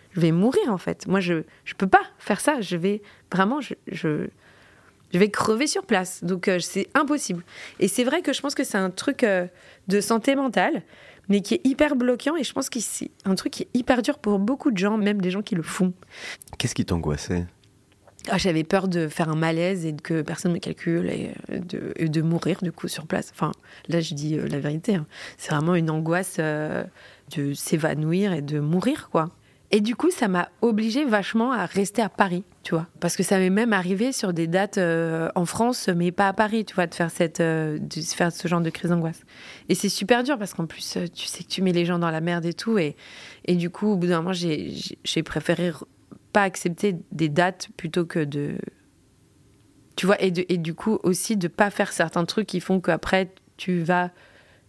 je 0.10 0.20
vais 0.20 0.32
mourir 0.32 0.72
en 0.72 0.80
fait. 0.80 1.06
Moi, 1.06 1.20
je 1.20 1.34
ne 1.34 1.44
peux 1.78 1.86
pas 1.86 2.02
faire 2.18 2.40
ça. 2.42 2.60
Je 2.60 2.78
vais 2.78 3.04
vraiment, 3.32 3.62
je, 3.62 3.76
je, 3.92 4.26
je 5.14 5.20
vais 5.20 5.30
crever 5.30 5.68
sur 5.68 5.86
place. 5.86 6.24
Donc, 6.24 6.48
euh, 6.48 6.58
c'est 6.58 6.88
impossible. 6.96 7.44
Et 7.80 7.88
c'est 7.88 8.06
vrai 8.06 8.24
que 8.24 8.34
je 8.34 8.42
pense 8.42 8.56
que 8.56 8.64
c'est 8.64 8.80
un 8.80 8.90
truc 8.90 9.24
de 9.24 10.02
santé 10.02 10.36
mentale 10.36 10.82
mais 11.30 11.42
qui 11.42 11.56
est 11.56 11.62
hyper 11.66 11.98
bloquant 11.98 12.38
et 12.38 12.44
je 12.46 12.54
pense 12.54 12.70
que 12.70 12.80
c'est 12.80 13.12
un 13.26 13.36
truc 13.36 13.52
qui 13.52 13.64
est 13.64 13.70
hyper 13.74 14.02
dur 14.02 14.18
pour 14.18 14.40
beaucoup 14.40 14.72
de 14.72 14.78
gens, 14.78 14.98
même 14.98 15.20
des 15.22 15.30
gens 15.30 15.42
qui 15.42 15.56
le 15.56 15.62
font. 15.62 15.92
Qu'est-ce 16.58 16.74
qui 16.74 16.86
t'angoissait? 16.86 17.46
Ah, 18.30 18.38
J'avais 18.38 18.64
peur 18.64 18.88
de 18.88 19.08
faire 19.08 19.30
un 19.30 19.36
malaise 19.36 19.86
et 19.86 19.94
que 19.94 20.22
personne 20.22 20.54
me 20.54 20.60
calcule 20.60 21.10
et 21.10 21.32
euh, 21.52 21.60
de, 21.60 22.08
de 22.08 22.22
mourir 22.22 22.60
du 22.62 22.72
coup 22.72 22.88
sur 22.88 23.06
place. 23.06 23.32
Enfin, 23.34 23.52
là 23.88 24.00
je 24.00 24.14
dis 24.14 24.38
euh, 24.38 24.48
la 24.48 24.60
vérité. 24.60 24.96
Hein. 24.96 25.06
C'est 25.38 25.52
vraiment 25.52 25.76
une 25.76 25.90
angoisse 25.90 26.38
euh, 26.40 26.84
de 27.36 27.54
s'évanouir 27.54 28.34
et 28.34 28.42
de 28.42 28.60
mourir 28.60 29.10
quoi. 29.12 29.30
Et 29.70 29.82
du 29.82 29.98
coup, 29.98 30.12
ça 30.12 30.30
m'a 30.30 30.48
obligée 30.62 31.04
vachement 31.04 31.52
à 31.52 31.66
rester 31.66 32.02
à 32.02 32.08
Paris, 32.08 32.46
tu 32.64 32.74
vois. 32.74 32.88
Parce 33.02 33.18
que 33.18 33.24
ça 33.24 33.38
m'est 33.38 33.50
même 33.50 33.74
arrivé 33.74 34.14
sur 34.14 34.32
des 34.32 34.48
dates 34.48 34.80
en 34.80 35.46
France, 35.46 35.90
mais 35.90 36.14
pas 36.14 36.30
à 36.30 36.32
Paris, 36.32 36.64
tu 36.64 36.74
vois, 36.74 36.88
de 36.88 36.96
faire, 36.96 37.12
cette, 37.12 37.42
de 37.42 38.02
faire 38.16 38.32
ce 38.32 38.48
genre 38.48 38.62
de 38.62 38.70
crise 38.70 38.92
d'angoisse. 38.92 39.24
Et 39.68 39.76
c'est 39.76 39.90
super 39.90 40.24
dur 40.24 40.40
parce 40.40 40.54
qu'en 40.54 40.68
plus, 40.68 40.98
tu 41.14 41.26
sais 41.26 41.44
que 41.44 41.50
tu 41.50 41.62
mets 41.62 41.74
les 41.74 41.84
gens 41.84 42.00
dans 42.00 42.12
la 42.12 42.22
merde 42.22 42.46
et 42.46 42.54
tout. 42.54 42.78
Et, 42.78 42.96
et 43.44 43.56
du 43.56 43.70
coup, 43.70 43.88
au 43.88 43.98
bout 43.98 44.08
d'un 44.08 44.22
moment, 44.22 44.32
j'ai 44.32 45.24
préféré 45.24 45.74
pas 46.38 46.44
accepter 46.44 46.96
des 47.12 47.30
dates 47.30 47.70
plutôt 47.78 48.06
que 48.06 48.24
de. 48.24 48.60
Tu 49.96 50.06
vois, 50.06 50.22
et, 50.22 50.30
de, 50.30 50.46
et 50.50 50.60
du 50.60 50.76
coup, 50.76 51.00
aussi 51.02 51.36
de 51.36 51.48
pas 51.48 51.72
faire 51.72 51.92
certains 51.92 52.26
trucs 52.26 52.46
qui 52.46 52.60
font 52.60 52.80
qu'après, 52.80 53.34
tu 53.58 53.80
vas 53.80 54.12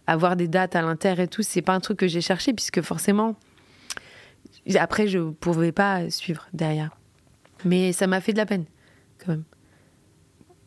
avoir 0.07 0.35
des 0.35 0.47
dates 0.47 0.75
à 0.75 0.81
l'inter 0.81 1.13
et 1.21 1.27
tout. 1.27 1.43
C'est 1.43 1.61
pas 1.61 1.75
un 1.75 1.79
truc 1.79 1.99
que 1.99 2.07
j'ai 2.07 2.21
cherché, 2.21 2.53
puisque 2.53 2.81
forcément 2.81 3.35
après, 4.79 5.07
je 5.07 5.19
ne 5.19 5.29
pouvais 5.29 5.71
pas 5.71 6.09
suivre 6.09 6.47
derrière. 6.53 6.97
Mais 7.65 7.93
ça 7.93 8.07
m'a 8.07 8.19
fait 8.19 8.33
de 8.33 8.39
la 8.39 8.47
peine, 8.47 8.65
quand 9.19 9.33
même. 9.33 9.43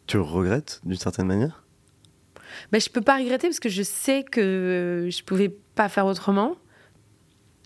Tu 0.06 0.18
regrettes 0.18 0.80
d'une 0.84 0.96
certaine 0.96 1.26
manière? 1.26 1.64
Ben, 2.70 2.80
Je 2.80 2.90
peux 2.90 3.00
pas 3.00 3.16
regretter 3.16 3.48
parce 3.48 3.58
que 3.58 3.68
je 3.68 3.82
sais 3.82 4.22
que 4.22 5.08
je 5.10 5.24
pouvais 5.24 5.48
pas 5.74 5.88
faire 5.88 6.06
autrement. 6.06 6.54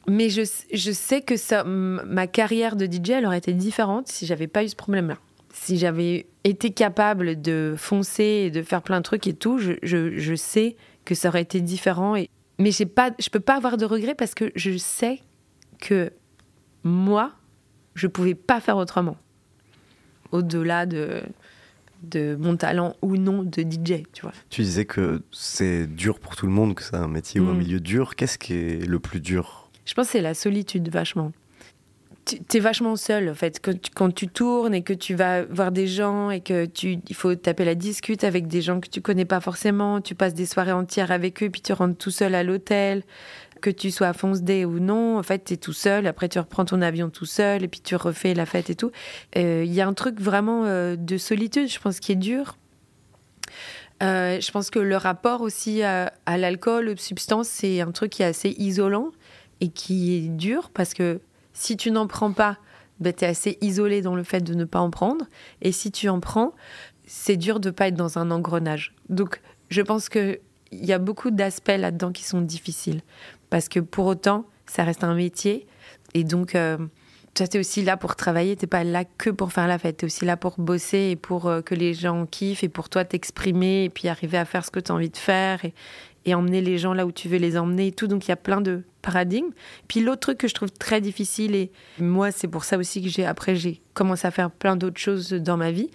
Mais 0.09 0.31
je, 0.31 0.43
je 0.73 0.93
sais 0.93 1.21
que 1.21 1.37
ça, 1.37 1.65
ma 1.65 2.27
carrière 2.27 2.77
de 2.77 2.87
DJ, 2.87 3.11
elle 3.11 3.27
aurait 3.27 3.39
été 3.39 3.53
différente 3.53 4.09
si 4.09 4.27
j'avais 4.27 4.47
pas 4.47 4.65
eu 4.65 4.69
ce 4.69 4.77
problème-là. 4.77 5.19
Si 5.53 5.79
j'avais 5.79 6.27
été 6.45 6.71
capable 6.71 7.41
de 7.41 7.75
foncer 7.77 8.45
et 8.47 8.51
de 8.51 8.63
faire 8.63 8.83
plein 8.83 8.99
de 8.99 9.03
trucs 9.03 9.27
et 9.27 9.35
tout, 9.35 9.59
je, 9.59 9.73
je, 9.83 10.17
je 10.17 10.35
sais 10.35 10.77
que 11.05 11.15
ça 11.15 11.29
aurait 11.29 11.43
été 11.43 11.61
différent. 11.61 12.15
Et, 12.15 12.31
mais 12.59 12.71
pas, 12.95 13.11
je 13.19 13.31
peux 13.31 13.41
pas 13.41 13.57
avoir 13.57 13.77
de 13.77 13.85
regrets 13.85 14.15
parce 14.15 14.35
que 14.35 14.53
je 14.55 14.77
sais 14.77 15.21
que 15.81 16.13
moi, 16.85 17.33
je 17.95 18.07
pouvais 18.07 18.35
pas 18.35 18.61
faire 18.61 18.77
autrement. 18.77 19.17
Au-delà 20.31 20.87
de, 20.87 21.23
de 22.03 22.37
mon 22.39 22.57
talent 22.57 22.97
ou 23.03 23.17
non 23.17 23.43
de 23.43 23.63
DJ, 23.63 24.03
tu 24.13 24.23
vois. 24.23 24.33
Tu 24.51 24.63
disais 24.63 24.85
que 24.85 25.23
c'est 25.33 25.87
dur 25.87 26.21
pour 26.21 26.37
tout 26.37 26.47
le 26.47 26.53
monde, 26.53 26.75
que 26.75 26.83
c'est 26.83 26.97
un 26.97 27.09
métier 27.09 27.41
ou 27.41 27.49
un 27.49 27.55
mm. 27.55 27.59
milieu 27.59 27.81
dur. 27.81 28.15
Qu'est-ce 28.15 28.39
qui 28.39 28.55
est 28.55 28.87
le 28.87 28.99
plus 28.99 29.21
dur 29.21 29.66
Je 29.87 29.95
pense 29.95 30.07
que 30.07 30.13
c'est 30.13 30.21
la 30.21 30.35
solitude, 30.35 30.91
vachement. 30.91 31.33
Tu 32.27 32.57
es 32.57 32.61
vachement 32.61 32.97
seul, 32.97 33.29
en 33.31 33.35
fait. 33.35 33.61
Quand 33.63 33.81
tu, 33.81 33.91
quand 33.95 34.13
tu, 34.13 34.27
tournes 34.27 34.75
et 34.75 34.83
que 34.83 34.93
tu 34.93 35.15
vas 35.15 35.45
voir 35.45 35.71
des 35.71 35.87
gens 35.87 36.31
et 36.31 36.41
que 36.41 36.67
tu, 36.67 36.99
il 37.09 37.15
faut 37.15 37.35
taper 37.37 37.65
la 37.65 37.77
discute 37.77 38.25
avec 38.25 38.49
des 38.49 38.61
gens 38.61 38.81
que 38.81 38.89
tu 38.89 39.01
connais 39.01 39.25
pas 39.25 39.41
forcément, 39.41 40.01
tu 40.01 40.17
passes 40.17 40.35
des 40.35 40.45
soirées 40.45 40.73
entières 40.73 41.13
avec 41.13 41.41
eux, 41.45 41.51
puis 41.51 41.61
tu 41.61 41.73
rentres 41.73 41.97
tout 41.97 42.11
seul 42.11 42.35
à 42.35 42.43
l'hôtel 42.43 43.05
que 43.61 43.71
tu 43.71 43.91
sois 43.91 44.09
à 44.09 44.13
Fonce 44.13 44.41
ou 44.41 44.79
non, 44.79 45.19
en 45.19 45.23
fait, 45.23 45.45
tu 45.45 45.55
es 45.55 45.57
tout 45.57 45.73
seul. 45.73 46.07
Après, 46.07 46.29
tu 46.29 46.39
reprends 46.39 46.65
ton 46.65 46.83
avion 46.83 47.11
tout 47.11 47.27
seul 47.27 47.65
et 47.65 47.69
puis 47.69 47.81
tu 47.81 47.97
refais 47.97 48.35
la 48.35 48.47
fête 48.47 48.71
et 48.71 48.75
tout. 48.75 48.91
Euh, 49.37 49.65
il 49.65 49.73
y 49.73 49.81
a 49.81 49.87
un 49.87 49.95
truc 49.95 50.21
vraiment 50.21 50.65
euh, 50.65 50.97
de 50.97 51.17
solitude, 51.17 51.69
je 51.69 51.79
pense, 51.79 52.01
qui 52.01 52.13
est 52.13 52.17
dur. 52.17 52.57
Euh, 54.03 54.41
je 54.41 54.51
pense 54.51 54.71
que 54.71 54.79
le 54.79 54.97
rapport 54.97 55.41
aussi 55.41 55.83
à, 55.83 56.13
l'alcool, 56.27 56.91
aux 56.91 56.97
substances, 56.97 57.49
c'est 57.49 57.81
un 57.81 57.93
truc 57.93 58.11
qui 58.13 58.23
est 58.23 58.27
assez 58.27 58.51
isolant 58.59 59.11
et 59.61 59.69
qui 59.69 60.17
est 60.17 60.29
dur 60.29 60.71
parce 60.71 60.95
que 60.95 61.21
si 61.53 61.77
tu 61.77 61.91
n'en 61.91 62.07
prends 62.07 62.33
pas, 62.33 62.59
ben, 63.01 63.13
tu 63.13 63.25
es 63.25 63.29
assez 63.29 63.59
isolé 63.61 64.03
dans 64.03 64.15
le 64.15 64.23
fait 64.23 64.41
de 64.41 64.55
ne 64.55 64.65
pas 64.65 64.81
en 64.81 64.91
prendre. 64.91 65.27
Et 65.63 65.73
si 65.73 65.91
tu 65.91 66.09
en 66.09 66.21
prends, 66.21 66.55
c'est 67.07 67.37
dur 67.37 67.61
de 67.61 67.71
pas 67.71 67.89
être 67.89 67.95
dans 67.95 68.19
un 68.19 68.31
engrenage. 68.31 68.95
Donc, 69.09 69.41
je 69.69 69.83
pense 69.83 70.09
que 70.09 70.41
il 70.73 70.85
y 70.85 70.93
a 70.93 70.99
beaucoup 70.99 71.31
d'aspects 71.31 71.69
là-dedans 71.69 72.13
qui 72.13 72.25
sont 72.25 72.41
difficiles. 72.41 73.01
Parce 73.51 73.69
que 73.69 73.81
pour 73.81 74.07
autant, 74.07 74.47
ça 74.67 74.85
reste 74.85 75.05
un 75.05 75.15
métier. 75.15 75.67
Et 76.15 76.25
donc, 76.25 76.55
euh, 76.55 76.77
tu 77.35 77.45
es 77.45 77.59
aussi 77.59 77.83
là 77.83 77.97
pour 77.97 78.17
travailler. 78.17 78.57
Tu 78.57 78.67
pas 78.67 78.83
là 78.83 79.05
que 79.05 79.31
pour 79.31 79.53
faire 79.53 79.69
la 79.69 79.79
fête. 79.79 79.99
Tu 79.99 80.05
es 80.05 80.07
aussi 80.07 80.25
là 80.25 80.37
pour 80.37 80.59
bosser 80.59 81.11
et 81.11 81.17
pour 81.17 81.47
euh, 81.47 81.61
que 81.61 81.75
les 81.75 81.95
gens 81.95 82.27
kiffent 82.27 82.65
et 82.65 82.69
pour 82.69 82.89
toi 82.89 83.05
t'exprimer 83.05 83.85
et 83.85 83.91
puis 83.91 84.09
arriver 84.09 84.39
à 84.39 84.45
faire 84.45 84.65
ce 84.65 84.71
que 84.71 84.81
tu 84.81 84.91
as 84.91 84.95
envie 84.95 85.11
de 85.11 85.17
faire 85.17 85.65
et, 86.27 86.35
emmener 86.35 86.61
les 86.61 86.79
gens 86.79 86.93
là 86.93 87.07
où 87.07 87.13
tu 87.13 87.29
veux 87.29 87.39
les 87.39 87.57
emmener 87.57 87.89
et 87.89 87.93
tout. 87.93 88.07
Donc, 88.07 88.27
il 88.27 88.31
y 88.31 88.33
a 88.33 88.37
plein 88.37 88.61
de 88.61 88.83
paradigmes. 89.03 89.51
Puis 89.89 90.01
l'autre 90.01 90.21
truc 90.21 90.39
que 90.39 90.49
je 90.49 90.55
trouve 90.55 90.71
très 90.71 91.01
difficile, 91.01 91.55
et 91.55 91.71
moi, 91.99 92.33
c'est 92.33 92.49
pour 92.49 92.65
ça 92.65 92.77
aussi 92.77 93.03
que 93.03 93.09
j'ai, 93.09 93.25
après, 93.25 93.55
j'ai 93.57 93.81
commencé 93.95 94.27
à 94.27 94.31
faire 94.31 94.51
plein 94.51 94.77
d'autres 94.77 95.01
choses 95.01 95.31
dans 95.31 95.57
ma 95.57 95.71
vie, 95.71 95.91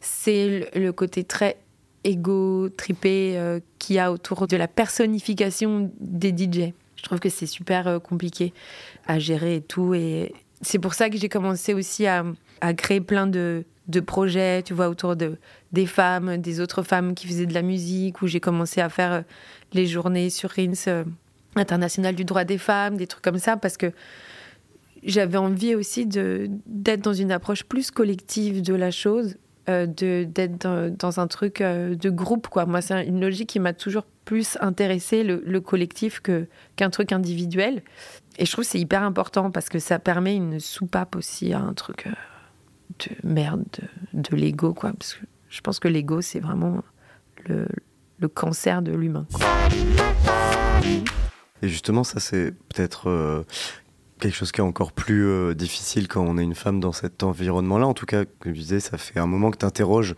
c'est 0.00 0.70
le 0.74 0.92
côté 0.92 1.24
très 1.24 1.58
égo 2.06 2.68
tripé 2.68 3.34
euh, 3.36 3.60
qu'il 3.78 3.96
y 3.96 3.98
a 3.98 4.12
autour 4.12 4.46
de 4.46 4.56
la 4.56 4.68
personnification 4.68 5.90
des 6.00 6.30
DJ. 6.30 6.72
Je 6.96 7.02
trouve 7.02 7.18
que 7.18 7.28
c'est 7.28 7.46
super 7.46 7.86
euh, 7.88 7.98
compliqué 7.98 8.52
à 9.06 9.18
gérer 9.18 9.56
et 9.56 9.60
tout. 9.60 9.94
Et 9.94 10.32
c'est 10.62 10.78
pour 10.78 10.94
ça 10.94 11.10
que 11.10 11.18
j'ai 11.18 11.28
commencé 11.28 11.74
aussi 11.74 12.06
à, 12.06 12.24
créer 12.76 13.00
plein 13.00 13.26
de, 13.26 13.64
projets, 14.06 14.62
tu 14.62 14.72
vois, 14.72 14.88
autour 14.88 15.16
de, 15.16 15.36
des 15.72 15.86
femmes, 15.86 16.36
des 16.38 16.60
autres 16.60 16.82
femmes 16.82 17.14
qui 17.14 17.26
faisaient 17.26 17.46
de 17.46 17.54
la 17.54 17.62
musique, 17.62 18.22
où 18.22 18.26
j'ai 18.26 18.40
commencé 18.40 18.80
à 18.80 18.88
faire 18.88 19.12
euh, 19.12 19.22
les 19.72 19.86
journées 19.86 20.30
sur 20.30 20.50
RINS 20.50 21.04
international 21.56 22.14
du 22.14 22.24
droit 22.24 22.44
des 22.44 22.58
femmes, 22.58 22.96
des 22.96 23.06
trucs 23.06 23.24
comme 23.24 23.38
ça, 23.38 23.56
parce 23.56 23.76
que 23.76 23.92
j'avais 25.02 25.38
envie 25.38 25.74
aussi 25.74 26.06
d'être 26.06 27.00
dans 27.00 27.12
une 27.12 27.32
approche 27.32 27.64
plus 27.64 27.90
collective 27.90 28.62
de 28.62 28.74
la 28.74 28.90
chose, 28.90 29.36
euh, 29.68 29.86
d'être 29.86 30.90
dans, 30.96 31.20
un 31.20 31.26
truc 31.26 31.60
euh, 31.60 31.94
de 31.94 32.10
groupe 32.10 32.48
quoi. 32.48 32.66
Moi, 32.66 32.80
c'est 32.80 33.06
une 33.06 33.20
logique 33.20 33.48
qui 33.48 33.60
m'a 33.60 33.72
toujours 33.72 34.04
plus 34.24 34.58
intéressé 34.60 35.22
le, 35.22 35.42
le 35.46 35.60
collectif 35.60 36.20
qu'un 36.20 36.90
truc 36.90 37.12
individuel. 37.12 37.82
Et 38.38 38.46
je 38.46 38.52
trouve 38.52 38.64
que 38.64 38.70
c'est 38.70 38.80
hyper 38.80 39.02
important 39.02 39.50
parce 39.50 39.68
que 39.68 39.78
ça 39.78 39.98
permet 39.98 40.36
une 40.36 40.60
soupape 40.60 41.16
aussi 41.16 41.52
à 41.52 41.60
un 41.60 41.72
truc 41.72 42.06
euh, 42.06 42.10
de 43.00 43.28
merde, 43.28 43.64
de, 44.12 44.20
de 44.30 44.36
l'ego 44.36 44.74
quoi. 44.74 44.92
Parce 44.92 45.14
que 45.14 45.24
je 45.48 45.60
pense 45.60 45.78
que 45.78 45.88
l'ego 45.88 46.20
c'est 46.20 46.40
vraiment 46.40 46.82
le, 47.46 47.66
le 48.18 48.28
cancer 48.28 48.82
de 48.82 48.92
l'humain. 48.92 49.26
Et 51.62 51.68
justement, 51.68 52.04
ça 52.04 52.20
c'est 52.20 52.52
peut-être 52.68 53.08
euh, 53.08 53.42
quelque 54.20 54.34
chose 54.34 54.52
qui 54.52 54.60
est 54.60 54.64
encore 54.64 54.92
plus 54.92 55.26
euh, 55.26 55.54
difficile 55.54 56.06
quand 56.06 56.20
on 56.22 56.36
est 56.38 56.42
une 56.42 56.54
femme 56.54 56.80
dans 56.80 56.92
cet 56.92 57.22
environnement-là. 57.22 57.86
En 57.86 57.94
tout 57.94 58.04
cas, 58.06 58.24
comme 58.40 58.54
je 58.54 58.60
disais, 58.60 58.80
ça 58.80 58.98
fait 58.98 59.18
un 59.18 59.26
moment 59.26 59.50
que 59.50 59.56
tu 59.58 59.64
interroges 59.66 60.14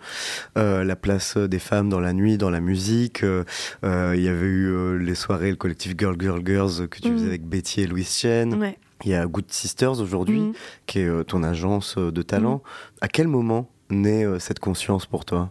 euh, 0.57 0.83
la 0.85 0.97
place 0.97 1.37
des 1.37 1.59
femmes 1.61 1.89
dans 1.89 2.01
la 2.01 2.13
nuit, 2.13 2.39
dans 2.39 2.51
la 2.51 2.61
musique. 2.61 3.23
Euh, 3.23 3.45
Il 3.85 4.21
y 4.23 4.29
avait 4.29 4.47
eu 4.47 4.99
les 4.99 5.15
soirées, 5.15 5.51
le 5.51 5.57
collectif 5.57 5.95
Girl 5.97 6.17
Girl 6.21 6.43
Girls 6.45 6.89
que 6.89 6.99
tu 6.99 7.09
Mhm. 7.11 7.15
faisais 7.17 7.27
avec 7.29 7.45
Betty 7.47 7.83
et 7.83 7.87
Louise 7.87 8.11
Chen. 8.11 8.55
Ouais. 8.55 8.77
Il 9.05 9.11
y 9.11 9.15
a 9.15 9.25
Good 9.27 9.51
Sisters 9.53 10.01
aujourd'hui, 10.01 10.41
Mhm. 10.41 10.53
qui 10.87 10.99
est 11.01 11.25
ton 11.25 11.45
agence 11.45 11.97
de 11.99 12.23
talent. 12.23 12.63
À 13.01 13.07
quel 13.07 13.29
moment 13.29 13.71
naît 13.91 14.25
euh, 14.25 14.39
cette 14.39 14.59
conscience 14.59 15.07
pour 15.07 15.25
toi? 15.25 15.51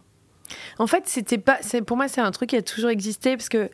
En 0.80 0.88
fait, 0.88 1.04
c'était 1.08 1.38
pas. 1.38 1.60
Pour 1.86 1.98
moi, 1.98 2.08
c'est 2.08 2.22
un 2.22 2.32
truc 2.32 2.50
qui 2.50 2.56
a 2.56 2.62
toujours 2.62 2.90
existé 2.90 3.36
parce 3.36 3.50
que, 3.50 3.70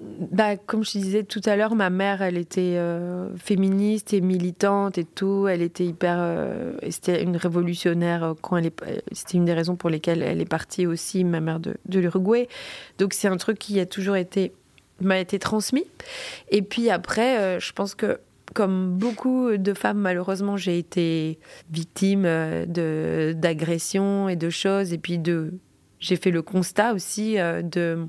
bah, 0.00 0.56
comme 0.56 0.84
je 0.84 0.92
disais 0.92 1.24
tout 1.24 1.40
à 1.44 1.56
l'heure, 1.56 1.74
ma 1.74 1.90
mère, 1.90 2.22
elle 2.22 2.36
était 2.36 2.76
euh, 2.76 3.34
féministe 3.36 4.12
et 4.12 4.20
militante 4.20 4.96
et 4.96 5.04
tout. 5.04 5.48
Elle 5.48 5.60
était 5.60 5.84
hyper. 5.84 6.16
euh, 6.18 6.74
c'était 6.88 7.22
une 7.22 7.36
révolutionnaire 7.36 8.34
quand 8.42 8.56
elle 8.56 8.66
est. 8.66 9.02
C'était 9.10 9.38
une 9.38 9.44
des 9.44 9.54
raisons 9.54 9.74
pour 9.74 9.90
lesquelles 9.90 10.22
elle 10.22 10.40
est 10.40 10.48
partie 10.48 10.86
aussi, 10.86 11.24
ma 11.24 11.40
mère 11.40 11.58
de, 11.58 11.74
l'Uruguay. 11.88 12.48
Donc 12.98 13.12
c'est 13.12 13.28
un 13.28 13.36
truc 13.36 13.58
qui 13.58 13.80
a 13.80 13.86
toujours 13.86 14.16
été 14.16 14.52
m'a 15.00 15.18
été 15.18 15.40
transmis. 15.40 15.86
Et 16.50 16.62
puis 16.62 16.90
après, 16.90 17.58
je 17.58 17.72
pense 17.72 17.96
que 17.96 18.20
comme 18.52 18.96
beaucoup 18.98 19.56
de 19.56 19.74
femmes, 19.74 19.98
malheureusement, 19.98 20.56
j'ai 20.56 20.78
été 20.78 21.38
victime 21.70 22.24
euh, 22.26 23.32
d'agressions 23.32 24.28
et 24.28 24.36
de 24.36 24.50
choses, 24.50 24.92
et 24.92 24.98
puis 24.98 25.20
j'ai 25.98 26.16
fait 26.16 26.30
le 26.30 26.42
constat 26.42 26.92
aussi 26.92 27.38
euh, 27.38 27.62
de 27.62 28.06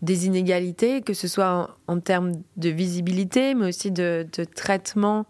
des 0.00 0.26
inégalités, 0.26 1.00
que 1.00 1.14
ce 1.14 1.28
soit 1.28 1.76
en, 1.86 2.00
termes 2.00 2.32
de 2.56 2.70
visibilité, 2.70 3.54
mais 3.54 3.68
aussi 3.68 3.92
de, 3.92 4.26
traitement 4.56 5.26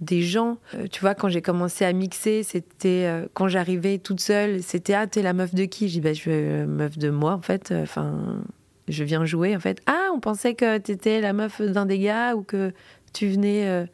des 0.00 0.20
gens. 0.20 0.58
Euh, 0.74 0.88
tu 0.90 1.00
vois, 1.00 1.14
quand 1.14 1.28
j'ai 1.28 1.42
commencé 1.42 1.84
à 1.84 1.92
mixer, 1.92 2.42
c'était 2.42 3.08
quand 3.34 3.46
j'arrivais 3.46 3.98
toute 3.98 4.18
seule, 4.18 4.64
c'était 4.64 4.94
ah 4.94 5.06
t'es 5.06 5.22
la 5.22 5.32
meuf 5.32 5.54
de 5.54 5.64
qui? 5.64 5.88
J'ai 5.88 6.00
dit 6.00 6.00
bah 6.00 6.12
je 6.12 6.18
suis 6.18 6.30
euh, 6.32 6.66
meuf 6.66 6.98
de 6.98 7.10
moi 7.10 7.34
en 7.34 7.40
fait. 7.40 7.72
Enfin, 7.72 8.42
je 8.88 9.04
viens 9.04 9.24
jouer 9.24 9.56
en 9.56 9.60
fait. 9.60 9.80
Ah 9.86 10.10
on 10.14 10.20
pensait 10.20 10.54
que 10.54 10.78
t'étais 10.78 11.20
la 11.20 11.32
meuf 11.32 11.60
d'un 11.60 11.86
des 11.86 11.98
gars 11.98 12.34
ou 12.34 12.42
que 12.42 12.72
tu 13.12 13.28
venais. 13.28 13.68
euh, 13.68 13.86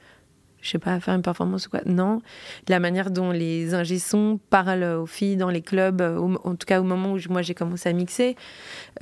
je 0.62 0.70
sais 0.70 0.78
pas, 0.78 0.98
faire 1.00 1.14
une 1.14 1.22
performance 1.22 1.66
ou 1.66 1.70
quoi. 1.70 1.80
Non. 1.84 2.22
La 2.68 2.78
manière 2.78 3.10
dont 3.10 3.32
les 3.32 3.74
ingé 3.74 3.98
sons 3.98 4.38
parlent 4.48 4.84
aux 4.84 5.06
filles 5.06 5.36
dans 5.36 5.50
les 5.50 5.60
clubs, 5.60 6.00
euh, 6.00 6.36
en 6.44 6.54
tout 6.54 6.66
cas 6.66 6.80
au 6.80 6.84
moment 6.84 7.12
où 7.12 7.18
moi 7.28 7.42
j'ai 7.42 7.54
commencé 7.54 7.88
à 7.88 7.92
mixer. 7.92 8.36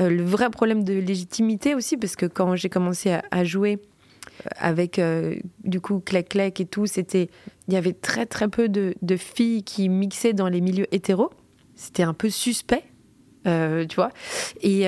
Euh, 0.01 0.09
le 0.09 0.25
vrai 0.25 0.51
problème 0.51 0.83
de 0.83 0.95
légitimité 0.95 1.75
aussi, 1.75 1.99
parce 1.99 2.17
que 2.17 2.27
quand 2.27 2.57
j'ai 2.57 2.71
commencé 2.71 3.17
à, 3.31 3.45
jouer 3.45 3.79
euh, 3.79 4.49
avec 4.57 5.01
du 5.65 5.81
coup 5.81 6.01
Clec 6.01 6.31
Clec 6.31 6.61
et 6.61 6.67
tout, 6.67 6.87
c'était. 6.87 7.29
Il 7.69 7.75
y 7.75 7.77
avait 7.77 7.93
très 7.93 8.27
très 8.27 8.49
peu 8.49 8.69
de, 8.69 8.95
de 9.03 9.17
filles 9.17 9.63
qui 9.63 9.89
mixaient 9.89 10.33
dans 10.33 10.49
les 10.49 10.61
milieux 10.61 10.93
hétéros. 10.93 11.31
C'était 11.77 12.03
un 12.03 12.15
peu 12.15 12.31
suspect, 12.31 12.85
tu 13.45 13.95
vois. 13.97 14.11
Et. 14.63 14.87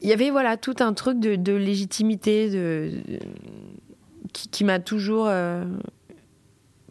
Il 0.00 0.08
y 0.08 0.12
avait 0.12 0.30
voilà 0.30 0.56
tout 0.56 0.76
un 0.80 0.92
truc 0.92 1.18
de, 1.18 1.52
légitimité 1.52 2.50
de, 2.50 2.92
qui 4.32 4.64
m'a 4.64 4.78
toujours 4.78 5.26
euh, 5.28 5.64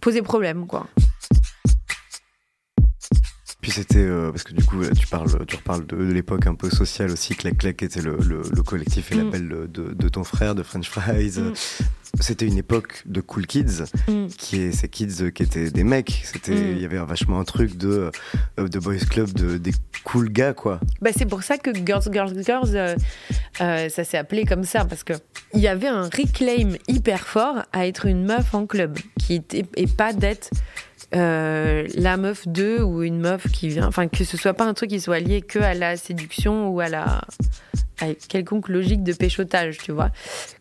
posé 0.01 0.21
problème 0.21 0.67
quoi. 0.67 0.87
Puis 3.67 3.73
c'était 3.73 3.97
euh, 3.99 4.31
parce 4.31 4.43
que 4.43 4.53
du 4.53 4.63
coup 4.63 4.79
là, 4.79 4.91
tu 4.97 5.07
parles, 5.07 5.27
tu 5.45 5.57
reparles 5.57 5.85
de, 5.87 5.97
de 5.97 6.13
l'époque 6.13 6.47
un 6.47 6.55
peu 6.55 6.69
sociale 6.69 7.11
aussi. 7.11 7.35
Clac 7.35 7.57
Clac 7.57 7.83
était 7.83 7.99
le, 8.01 8.15
le, 8.25 8.41
le 8.49 8.63
collectif 8.63 9.11
et 9.11 9.15
Mm. 9.15 9.17
label 9.25 9.67
de, 9.69 10.07
ton 10.07 10.23
frère 10.23 10.55
de 10.55 10.63
French 10.63 10.89
Fries. 10.89 11.33
Mm. 11.37 11.51
C'était 12.21 12.45
une 12.47 12.57
époque 12.57 13.03
de 13.05 13.19
cool 13.19 13.45
kids, 13.45 13.83
Mm. 14.07 14.27
qui 14.37 14.61
est 14.61 14.71
ces 14.71 14.87
kids 14.87 15.33
qui 15.33 15.43
étaient 15.43 15.69
des 15.69 15.83
mecs. 15.83 16.21
C'était, 16.23 16.53
Mm. 16.55 16.71
il 16.77 16.81
y 16.81 16.85
avait 16.85 16.97
vachement 16.99 17.41
un 17.41 17.43
truc 17.43 17.75
de 17.77 18.09
euh, 18.57 18.67
de 18.69 18.79
boys 18.79 18.95
club, 19.09 19.33
de 19.33 19.57
des 19.57 19.73
cool 20.05 20.29
gars 20.31 20.53
quoi. 20.53 20.79
Bah, 21.01 21.09
c'est 21.13 21.25
pour 21.25 21.43
ça 21.43 21.57
que 21.57 21.71
Girls, 21.75 22.03
Girls, 22.09 22.41
Girls, 22.45 22.69
euh, 22.73 22.95
euh, 23.59 23.89
ça 23.89 24.05
s'est 24.05 24.17
appelé 24.17 24.45
comme 24.45 24.63
ça, 24.63 24.85
parce 24.85 25.03
que 25.03 25.11
il 25.53 25.59
y 25.59 25.67
avait 25.67 25.87
un 25.89 26.03
reclaim 26.03 26.77
hyper 26.87 27.27
fort 27.27 27.63
à 27.73 27.85
être 27.85 28.05
une 28.05 28.23
meuf 28.25 28.53
en 28.53 28.65
club, 28.65 28.97
qui 29.19 29.33
était, 29.35 29.65
et 29.75 29.87
pas 29.87 30.13
d'être 30.13 30.51
euh, 31.15 31.87
la 31.95 32.17
meuf 32.17 32.47
d'eux 32.47 32.81
ou 32.81 33.03
une 33.03 33.19
meuf 33.19 33.47
qui 33.51 33.69
vient, 33.69 33.87
enfin 33.87 34.07
que 34.07 34.23
ce 34.23 34.35
soit 34.35 34.53
pas 34.53 34.65
un 34.65 34.73
truc 34.73 34.89
qui 34.89 34.99
soit 34.99 35.19
lié 35.19 35.41
que 35.41 35.59
à 35.59 35.73
la 35.73 35.95
séduction 35.95 36.69
ou 36.69 36.79
à 36.79 36.89
la 36.89 37.21
à 37.99 38.13
quelconque 38.13 38.69
logique 38.69 39.03
de 39.03 39.13
péchotage, 39.13 39.77
tu 39.79 39.91
vois. 39.91 40.11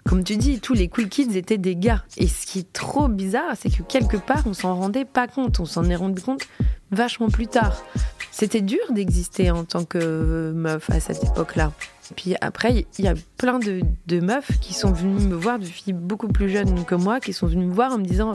Comme 0.09 0.25
tu 0.25 0.37
dis, 0.37 0.61
tous 0.61 0.73
les 0.73 0.89
cool 0.89 1.09
kids 1.09 1.37
étaient 1.37 1.59
des 1.59 1.77
gars. 1.77 2.03
Et 2.17 2.29
ce 2.29 2.47
qui 2.47 2.61
est 2.61 2.73
trop 2.73 3.09
bizarre, 3.09 3.53
c'est 3.61 3.71
que 3.71 3.83
quelque 3.83 4.17
part, 4.17 4.43
on 4.47 4.55
s'en 4.55 4.75
rendait 4.75 5.05
pas 5.05 5.27
compte. 5.27 5.61
On 5.61 5.67
s'en 5.67 5.85
est 5.91 5.97
rendu 5.97 6.23
compte 6.23 6.47
vachement 6.91 7.29
plus 7.29 7.47
tard. 7.47 7.85
C'était 8.31 8.63
dur 8.63 8.81
d'exister 8.91 9.51
en 9.51 9.65
tant 9.65 9.85
que 9.85 10.53
meuf 10.55 10.89
à 10.91 11.01
cette 11.01 11.25
époque-là. 11.25 11.73
Puis 12.15 12.35
après, 12.41 12.87
il 12.99 13.05
y 13.05 13.09
a 13.09 13.15
plein 13.37 13.59
de, 13.59 14.21
meufs 14.21 14.59
qui 14.61 14.75
sont 14.75 14.93
venues 14.93 15.27
me 15.27 15.35
voir, 15.35 15.59
de 15.59 15.65
filles 15.65 15.93
beaucoup 15.93 16.29
plus 16.29 16.49
jeunes 16.49 16.85
que 16.85 16.95
moi, 16.95 17.21
qui 17.21 17.33
sont 17.33 17.47
venues 17.47 17.67
me 17.67 17.75
voir 17.75 17.93
en 17.93 17.99
me 17.99 18.05
disant 18.05 18.35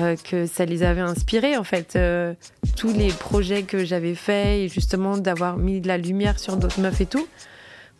euh, 0.00 0.16
que 0.16 0.46
ça 0.46 0.64
les 0.64 0.82
avait 0.82 1.00
inspirées, 1.00 1.56
en 1.56 1.64
fait. 1.64 1.94
euh, 1.96 2.34
tous 2.76 2.92
les 2.92 3.08
projets 3.08 3.62
que 3.62 3.84
j'avais 3.84 4.14
faits, 4.14 4.58
et 4.58 4.68
justement 4.68 5.16
d'avoir 5.16 5.56
mis 5.56 5.80
de 5.80 5.88
la 5.88 5.98
lumière 5.98 6.38
sur 6.38 6.56
d'autres 6.56 6.80
meufs 6.80 7.00
et 7.00 7.06
tout. 7.06 7.26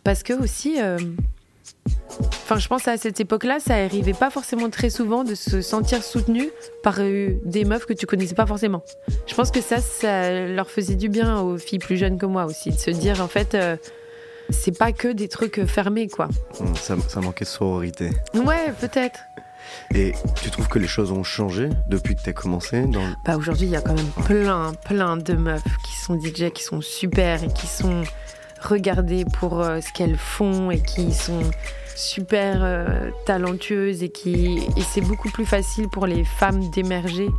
Parce 0.03 0.23
que 0.23 0.33
aussi, 0.33 0.81
euh, 0.81 0.97
enfin, 2.19 2.57
je 2.57 2.67
pense 2.67 2.87
à 2.87 2.97
cette 2.97 3.19
époque-là, 3.19 3.59
ça 3.59 3.75
arrivait 3.75 4.13
pas 4.13 4.29
forcément 4.29 4.69
très 4.69 4.89
souvent 4.89 5.23
de 5.23 5.35
se 5.35 5.61
sentir 5.61 6.03
soutenu 6.03 6.49
par 6.83 6.99
des 6.99 7.65
meufs 7.65 7.85
que 7.85 7.93
tu 7.93 8.05
connaissais 8.05 8.35
pas 8.35 8.45
forcément. 8.45 8.83
Je 9.27 9.35
pense 9.35 9.51
que 9.51 9.61
ça, 9.61 9.77
ça 9.79 10.47
leur 10.47 10.69
faisait 10.69 10.95
du 10.95 11.09
bien 11.09 11.39
aux 11.41 11.57
filles 11.57 11.79
plus 11.79 11.97
jeunes 11.97 12.17
que 12.17 12.25
moi 12.25 12.45
aussi, 12.45 12.71
de 12.71 12.77
se 12.77 12.91
dire 12.91 13.21
en 13.21 13.27
fait, 13.27 13.57
c'est 14.49 14.77
pas 14.77 14.91
que 14.91 15.07
des 15.07 15.27
trucs 15.27 15.65
fermés, 15.65 16.07
quoi. 16.07 16.27
Mm, 16.59 16.75
Ça, 16.75 16.95
ça 17.07 17.21
manquait 17.21 17.45
de 17.45 17.49
sororité. 17.49 18.09
Ouais, 18.33 18.73
peut-être. 18.79 19.19
Et 19.93 20.13
tu 20.41 20.49
trouves 20.49 20.67
que 20.67 20.79
les 20.79 20.87
choses 20.87 21.11
ont 21.11 21.23
changé 21.23 21.69
depuis 21.87 22.15
que 22.15 22.21
tu 22.21 22.29
as 22.29 22.33
commencé 22.33 22.81
dans... 22.83 23.03
Bah 23.25 23.37
aujourd'hui, 23.37 23.67
il 23.67 23.71
y 23.71 23.75
a 23.75 23.81
quand 23.81 23.93
même 23.93 24.11
plein, 24.25 24.73
plein 24.85 25.17
de 25.17 25.33
meufs 25.33 25.63
qui 25.85 25.95
sont 25.95 26.19
DJ, 26.19 26.49
qui 26.51 26.63
sont 26.63 26.81
super 26.81 27.43
et 27.43 27.53
qui 27.53 27.67
sont 27.67 28.03
regardées 28.61 29.25
pour 29.25 29.61
euh, 29.61 29.79
ce 29.81 29.91
qu'elles 29.93 30.17
font 30.17 30.71
et 30.71 30.81
qui 30.81 31.13
sont 31.13 31.41
super 31.95 32.59
euh, 32.61 33.11
talentueuses 33.25 34.03
et 34.03 34.09
qui 34.09 34.57
et 34.77 34.81
c'est 34.81 35.01
beaucoup 35.01 35.29
plus 35.29 35.45
facile 35.45 35.89
pour 35.89 36.07
les 36.07 36.23
femmes 36.23 36.69
d'émerger 36.71 37.29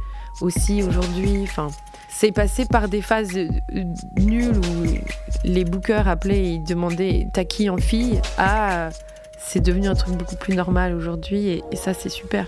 aussi 0.40 0.82
aujourd'hui. 0.82 1.42
Enfin, 1.42 1.68
c'est 2.08 2.32
passé 2.32 2.64
par 2.66 2.88
des 2.88 3.02
phases 3.02 3.36
euh, 3.36 3.48
nulles 4.18 4.56
où 4.58 4.86
les 5.44 5.64
bookers 5.64 6.08
appelaient 6.08 6.38
et 6.44 6.50
ils 6.54 6.64
demandaient 6.64 7.28
t'as 7.32 7.44
qui 7.44 7.68
en 7.70 7.76
fille? 7.78 8.20
À 8.38 8.86
euh, 8.86 8.90
c'est 9.38 9.60
devenu 9.60 9.88
un 9.88 9.94
truc 9.94 10.16
beaucoup 10.16 10.36
plus 10.36 10.54
normal 10.54 10.94
aujourd'hui 10.94 11.48
et- 11.48 11.62
et 11.72 11.76
ça 11.76 11.94
c'est 11.94 12.08
super. 12.10 12.46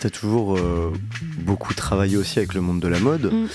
Tu 0.00 0.06
as 0.06 0.10
toujours 0.10 0.56
euh, 0.56 0.92
beaucoup 1.38 1.74
travaillé 1.74 2.16
aussi 2.16 2.38
avec 2.38 2.54
le 2.54 2.60
monde 2.62 2.80
de 2.80 2.88
la 2.88 2.98
mode, 3.00 3.32
Mm. 3.32 3.46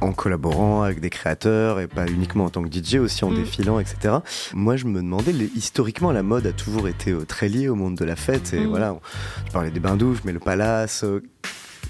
En 0.00 0.12
collaborant 0.12 0.82
avec 0.82 1.00
des 1.00 1.10
créateurs, 1.10 1.80
et 1.80 1.86
pas 1.88 2.06
uniquement 2.06 2.44
en 2.44 2.50
tant 2.50 2.62
que 2.62 2.68
DJ, 2.70 2.96
aussi 2.96 3.24
en 3.24 3.30
Mm. 3.30 3.34
défilant, 3.36 3.80
etc. 3.80 4.14
Moi, 4.54 4.76
je 4.76 4.84
me 4.86 5.00
demandais, 5.00 5.32
les- 5.32 5.50
historiquement, 5.56 6.12
la 6.12 6.22
mode 6.22 6.46
a 6.46 6.52
toujours 6.52 6.86
été 6.88 7.10
euh, 7.10 7.24
très 7.24 7.48
liée 7.48 7.68
au 7.68 7.74
monde 7.74 7.96
de 7.96 8.04
la 8.04 8.14
fête. 8.16 8.52
Et 8.54 8.60
Mm. 8.66 8.68
voilà, 8.68 8.96
tu 9.46 9.52
parlais 9.52 9.70
des 9.70 9.80
bains-douches, 9.80 10.20
mais 10.24 10.32
le 10.32 10.38
palace. 10.40 11.02
euh, 11.04 11.20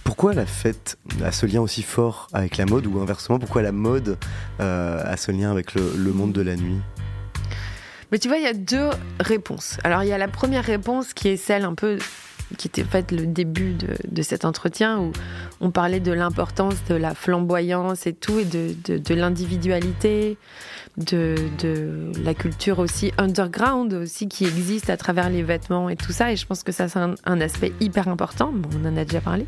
pourquoi 0.04 0.32
la 0.32 0.46
fête 0.46 0.96
a 1.22 1.32
ce 1.32 1.44
lien 1.44 1.60
aussi 1.60 1.82
fort 1.82 2.28
avec 2.32 2.56
la 2.56 2.64
mode, 2.64 2.86
ou 2.86 2.98
inversement, 2.98 3.38
pourquoi 3.38 3.60
la 3.60 3.72
mode 3.72 4.16
euh, 4.60 5.02
a 5.04 5.16
ce 5.18 5.30
lien 5.32 5.50
avec 5.50 5.74
le, 5.74 5.92
le 5.96 6.12
monde 6.12 6.32
de 6.32 6.40
la 6.40 6.56
nuit? 6.56 6.78
Mais 8.10 8.18
tu 8.18 8.28
vois, 8.28 8.38
il 8.38 8.44
y 8.44 8.46
a 8.46 8.54
deux 8.54 8.88
réponses. 9.20 9.76
Alors, 9.84 10.02
il 10.02 10.08
y 10.08 10.12
a 10.12 10.18
la 10.18 10.28
première 10.28 10.64
réponse 10.64 11.12
qui 11.12 11.28
est 11.28 11.36
celle 11.36 11.64
un 11.64 11.74
peu 11.74 11.98
qui 12.56 12.68
était 12.68 12.82
en 12.82 12.86
fait 12.86 13.12
le 13.12 13.26
début 13.26 13.74
de, 13.74 14.22
cet 14.22 14.44
entretien 14.44 14.98
où 14.98 15.12
on 15.60 15.70
parlait 15.70 16.00
de 16.00 16.12
l'importance 16.12 16.74
de 16.88 16.94
la 16.94 17.14
flamboyance 17.14 18.06
et 18.06 18.12
tout, 18.12 18.38
et 18.38 18.44
de, 18.44 19.14
l'individualité, 19.14 20.38
de, 20.96 21.34
de, 21.60 22.10
la 22.22 22.34
culture 22.34 22.78
aussi 22.78 23.12
underground 23.18 23.92
aussi 23.94 24.28
qui 24.28 24.44
existe 24.44 24.90
à 24.90 24.96
travers 24.96 25.30
les 25.30 25.42
vêtements 25.42 25.88
et 25.88 25.96
tout 25.96 26.12
ça. 26.12 26.32
Et 26.32 26.36
je 26.36 26.46
pense 26.46 26.62
que 26.62 26.72
ça, 26.72 26.88
c'est 26.88 26.98
un, 26.98 27.14
un, 27.24 27.40
aspect 27.40 27.72
hyper 27.80 28.08
important. 28.08 28.50
Bon, 28.52 28.68
on 28.82 28.88
en 28.88 28.96
a 28.96 29.04
déjà 29.04 29.20
parlé. 29.20 29.46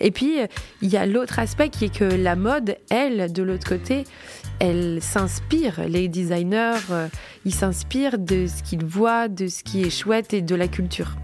Et 0.00 0.10
puis, 0.10 0.38
il 0.82 0.88
y 0.88 0.96
a 0.96 1.06
l'autre 1.06 1.38
aspect 1.38 1.68
qui 1.68 1.86
est 1.86 1.94
que 1.94 2.04
la 2.04 2.36
mode, 2.36 2.76
elle, 2.90 3.32
de 3.32 3.42
l'autre 3.42 3.68
côté, 3.68 4.04
elle 4.60 4.98
s'inspire. 5.00 5.80
Les 5.88 6.08
designers, 6.08 6.78
euh, 6.90 7.08
ils 7.44 7.54
s'inspirent 7.54 8.18
de 8.18 8.46
ce 8.46 8.62
qu'ils 8.62 8.84
voient, 8.84 9.28
de 9.28 9.48
ce 9.48 9.64
qui 9.64 9.82
est 9.82 9.90
chouette 9.90 10.34
et 10.34 10.42
de 10.42 10.54
la 10.54 10.68
culture. 10.68 11.16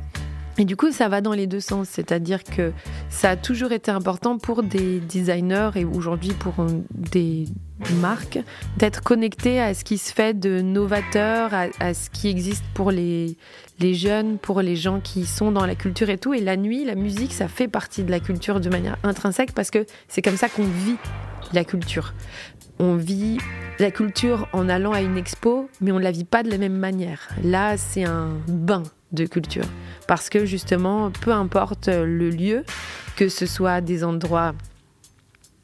Et 0.58 0.64
du 0.64 0.74
coup, 0.74 0.90
ça 0.90 1.08
va 1.08 1.20
dans 1.20 1.32
les 1.32 1.46
deux 1.46 1.60
sens, 1.60 1.88
c'est-à-dire 1.88 2.42
que 2.42 2.72
ça 3.10 3.30
a 3.30 3.36
toujours 3.36 3.72
été 3.72 3.90
important 3.90 4.38
pour 4.38 4.62
des 4.62 5.00
designers 5.00 5.70
et 5.74 5.84
aujourd'hui 5.84 6.32
pour 6.32 6.54
des 6.90 7.44
marques 8.00 8.38
d'être 8.78 9.02
connectés 9.02 9.60
à 9.60 9.74
ce 9.74 9.84
qui 9.84 9.98
se 9.98 10.14
fait 10.14 10.38
de 10.38 10.62
novateur, 10.62 11.52
à, 11.52 11.92
ce 11.92 12.08
qui 12.08 12.28
existe 12.28 12.64
pour 12.72 12.90
les, 12.90 13.36
les 13.80 13.92
jeunes, 13.92 14.38
pour 14.38 14.62
les 14.62 14.76
gens 14.76 15.00
qui 15.00 15.26
sont 15.26 15.52
dans 15.52 15.66
la 15.66 15.74
culture 15.74 16.08
et 16.08 16.16
tout. 16.16 16.32
Et 16.32 16.40
la 16.40 16.56
nuit, 16.56 16.86
la 16.86 16.94
musique, 16.94 17.34
ça 17.34 17.48
fait 17.48 17.68
partie 17.68 18.02
de 18.02 18.10
la 18.10 18.20
culture 18.20 18.58
de 18.58 18.70
manière 18.70 18.96
intrinsèque 19.02 19.52
parce 19.52 19.70
que 19.70 19.84
c'est 20.08 20.22
comme 20.22 20.38
ça 20.38 20.48
qu'on 20.48 20.64
vit 20.64 20.96
la 21.52 21.64
culture. 21.64 22.14
On 22.78 22.96
vit 22.96 23.38
la 23.78 23.90
culture 23.90 24.48
en 24.54 24.70
allant 24.70 24.92
à 24.92 25.02
une 25.02 25.18
expo, 25.18 25.68
mais 25.82 25.92
on 25.92 25.98
ne 25.98 26.04
la 26.04 26.12
vit 26.12 26.24
pas 26.24 26.42
de 26.42 26.50
la 26.50 26.56
même 26.56 26.76
manière. 26.76 27.28
Là, 27.44 27.76
c'est 27.76 28.04
un 28.04 28.30
bain 28.48 28.84
de 29.12 29.26
culture. 29.26 29.64
Parce 30.06 30.28
que 30.28 30.44
justement, 30.44 31.10
peu 31.10 31.32
importe 31.32 31.88
le 31.88 32.30
lieu, 32.30 32.64
que 33.16 33.28
ce 33.28 33.46
soit 33.46 33.80
des 33.80 34.04
endroits 34.04 34.54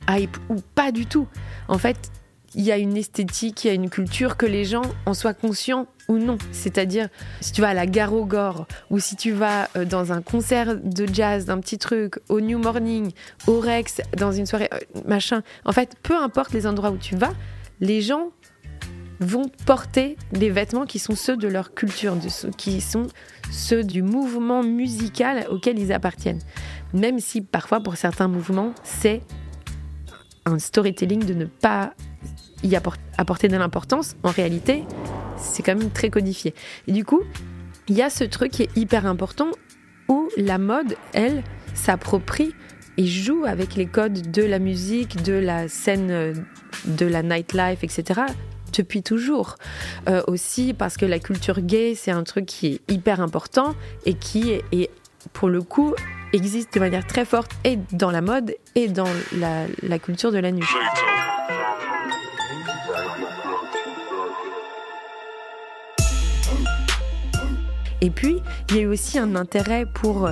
hype 0.09 0.37
ou 0.49 0.57
pas 0.75 0.91
du 0.93 1.07
tout, 1.07 1.29
en 1.69 1.79
fait, 1.79 2.11
il 2.55 2.63
y 2.63 2.73
a 2.73 2.77
une 2.77 2.97
esthétique, 2.97 3.65
il 3.65 3.69
y 3.69 3.71
a 3.71 3.75
une 3.75 3.89
culture 3.89 4.37
que 4.37 4.47
les 4.47 4.65
gens 4.65 4.83
en 5.07 5.15
soient 5.15 5.35
conscients 5.35 5.87
ou 6.09 6.19
non. 6.19 6.37
C'est-à-dire, 6.51 7.09
si 7.41 7.53
tu 7.53 7.61
vas 7.61 7.69
à 7.69 7.75
la 7.75 7.87
gare 7.87 8.13
au 8.13 8.27
Gore, 8.27 8.67
ou 8.91 8.99
si 8.99 9.17
tu 9.17 9.33
vas 9.33 9.69
dans 9.87 10.13
un 10.13 10.21
concert 10.21 10.77
de 10.77 11.07
jazz, 11.11 11.47
d'un 11.47 11.61
petit 11.61 11.79
truc, 11.79 12.19
au 12.29 12.41
New 12.41 12.59
Morning, 12.59 13.13
au 13.47 13.59
Rex, 13.61 14.03
dans 14.17 14.33
une 14.33 14.47
soirée, 14.47 14.69
machin. 15.07 15.43
En 15.65 15.73
fait, 15.73 15.97
peu 16.03 16.17
importe 16.17 16.53
les 16.53 16.67
endroits 16.67 16.91
où 16.91 16.99
tu 16.99 17.17
vas, 17.17 17.33
les 17.81 18.03
gens 18.03 18.31
vont 19.23 19.51
porter 19.67 20.17
des 20.33 20.51
vêtements 20.51 20.87
qui 20.87 20.99
sont 20.99 21.15
ceux 21.15 21.37
de 21.37 21.49
leur 21.49 21.75
culture, 21.75 22.17
qui 22.57 22.81
sont 22.81 23.07
ceux 23.51 23.85
du 23.85 24.03
mouvement 24.03 24.63
musical 24.63 25.47
auquel 25.51 25.79
ils 25.79 25.93
appartiennent. 25.93 26.41
Même 26.93 27.21
si 27.21 27.41
parfois 27.41 27.81
pour 27.81 27.97
certains 27.97 28.29
mouvements, 28.29 28.75
c'est 28.83 29.23
un 30.45 30.59
storytelling 30.59 31.25
de 31.25 31.35
ne 31.35 31.45
pas 31.45 31.95
y 32.63 32.77
apporter 32.77 33.49
de 33.49 33.57
l'importance, 33.57 34.17
en 34.23 34.31
réalité, 34.31 34.85
c'est 35.37 35.63
quand 35.63 35.77
même 35.77 35.91
très 35.91 36.11
codifié. 36.11 36.55
Et 36.87 36.93
du 36.93 37.05
coup, 37.05 37.21
il 37.89 37.97
y 37.97 38.03
a 38.03 38.11
ce 38.11 38.25
truc 38.25 38.53
qui 38.53 38.63
est 38.63 38.77
hyper 38.77 39.07
important 39.07 39.49
où 40.09 40.29
la 40.37 40.59
mode, 40.59 40.97
elle, 41.13 41.43
s'approprie 41.75 42.55
et 42.99 43.07
joue 43.07 43.45
avec 43.47 43.75
les 43.75 43.87
codes 43.87 44.31
de 44.31 44.43
la 44.43 44.59
musique, 44.59 45.23
de 45.23 45.33
la 45.33 45.69
scène, 45.69 46.35
de 46.85 47.07
la 47.07 47.23
nightlife, 47.23 47.83
etc. 47.83 48.23
depuis 48.73 49.03
toujours. 49.03 49.57
Euh, 50.09 50.23
aussi 50.27 50.75
parce 50.75 50.97
que 50.97 51.07
la 51.07 51.19
culture 51.19 51.61
gay, 51.61 51.95
c'est 51.95 52.11
un 52.11 52.25
truc 52.25 52.47
qui 52.47 52.67
est 52.67 52.93
hyper 52.93 53.21
important 53.21 53.75
et 54.07 54.15
qui 54.15 54.51
est, 54.51 54.91
pour 55.33 55.49
le 55.49 55.63
coup 55.63 55.95
existe 56.33 56.75
de 56.75 56.81
manière 56.81 57.07
très 57.07 57.25
forte 57.25 57.53
et 57.65 57.79
dans 57.93 58.11
la 58.11 58.23
mode 58.23 58.55
et 58.75 58.89
dans 58.89 59.09
la, 59.37 59.67
la 59.83 59.99
culture 59.99 60.33
de 60.33 60.39
la 60.39 60.51
nuit. 60.51 60.65
Et 68.01 68.11
puis, 68.11 68.43
il 68.69 68.77
y 68.77 68.79
a 68.81 68.83
eu 68.83 68.87
aussi 68.87 69.17
un 69.19 69.37
intérêt 69.37 69.87
pour 69.87 70.29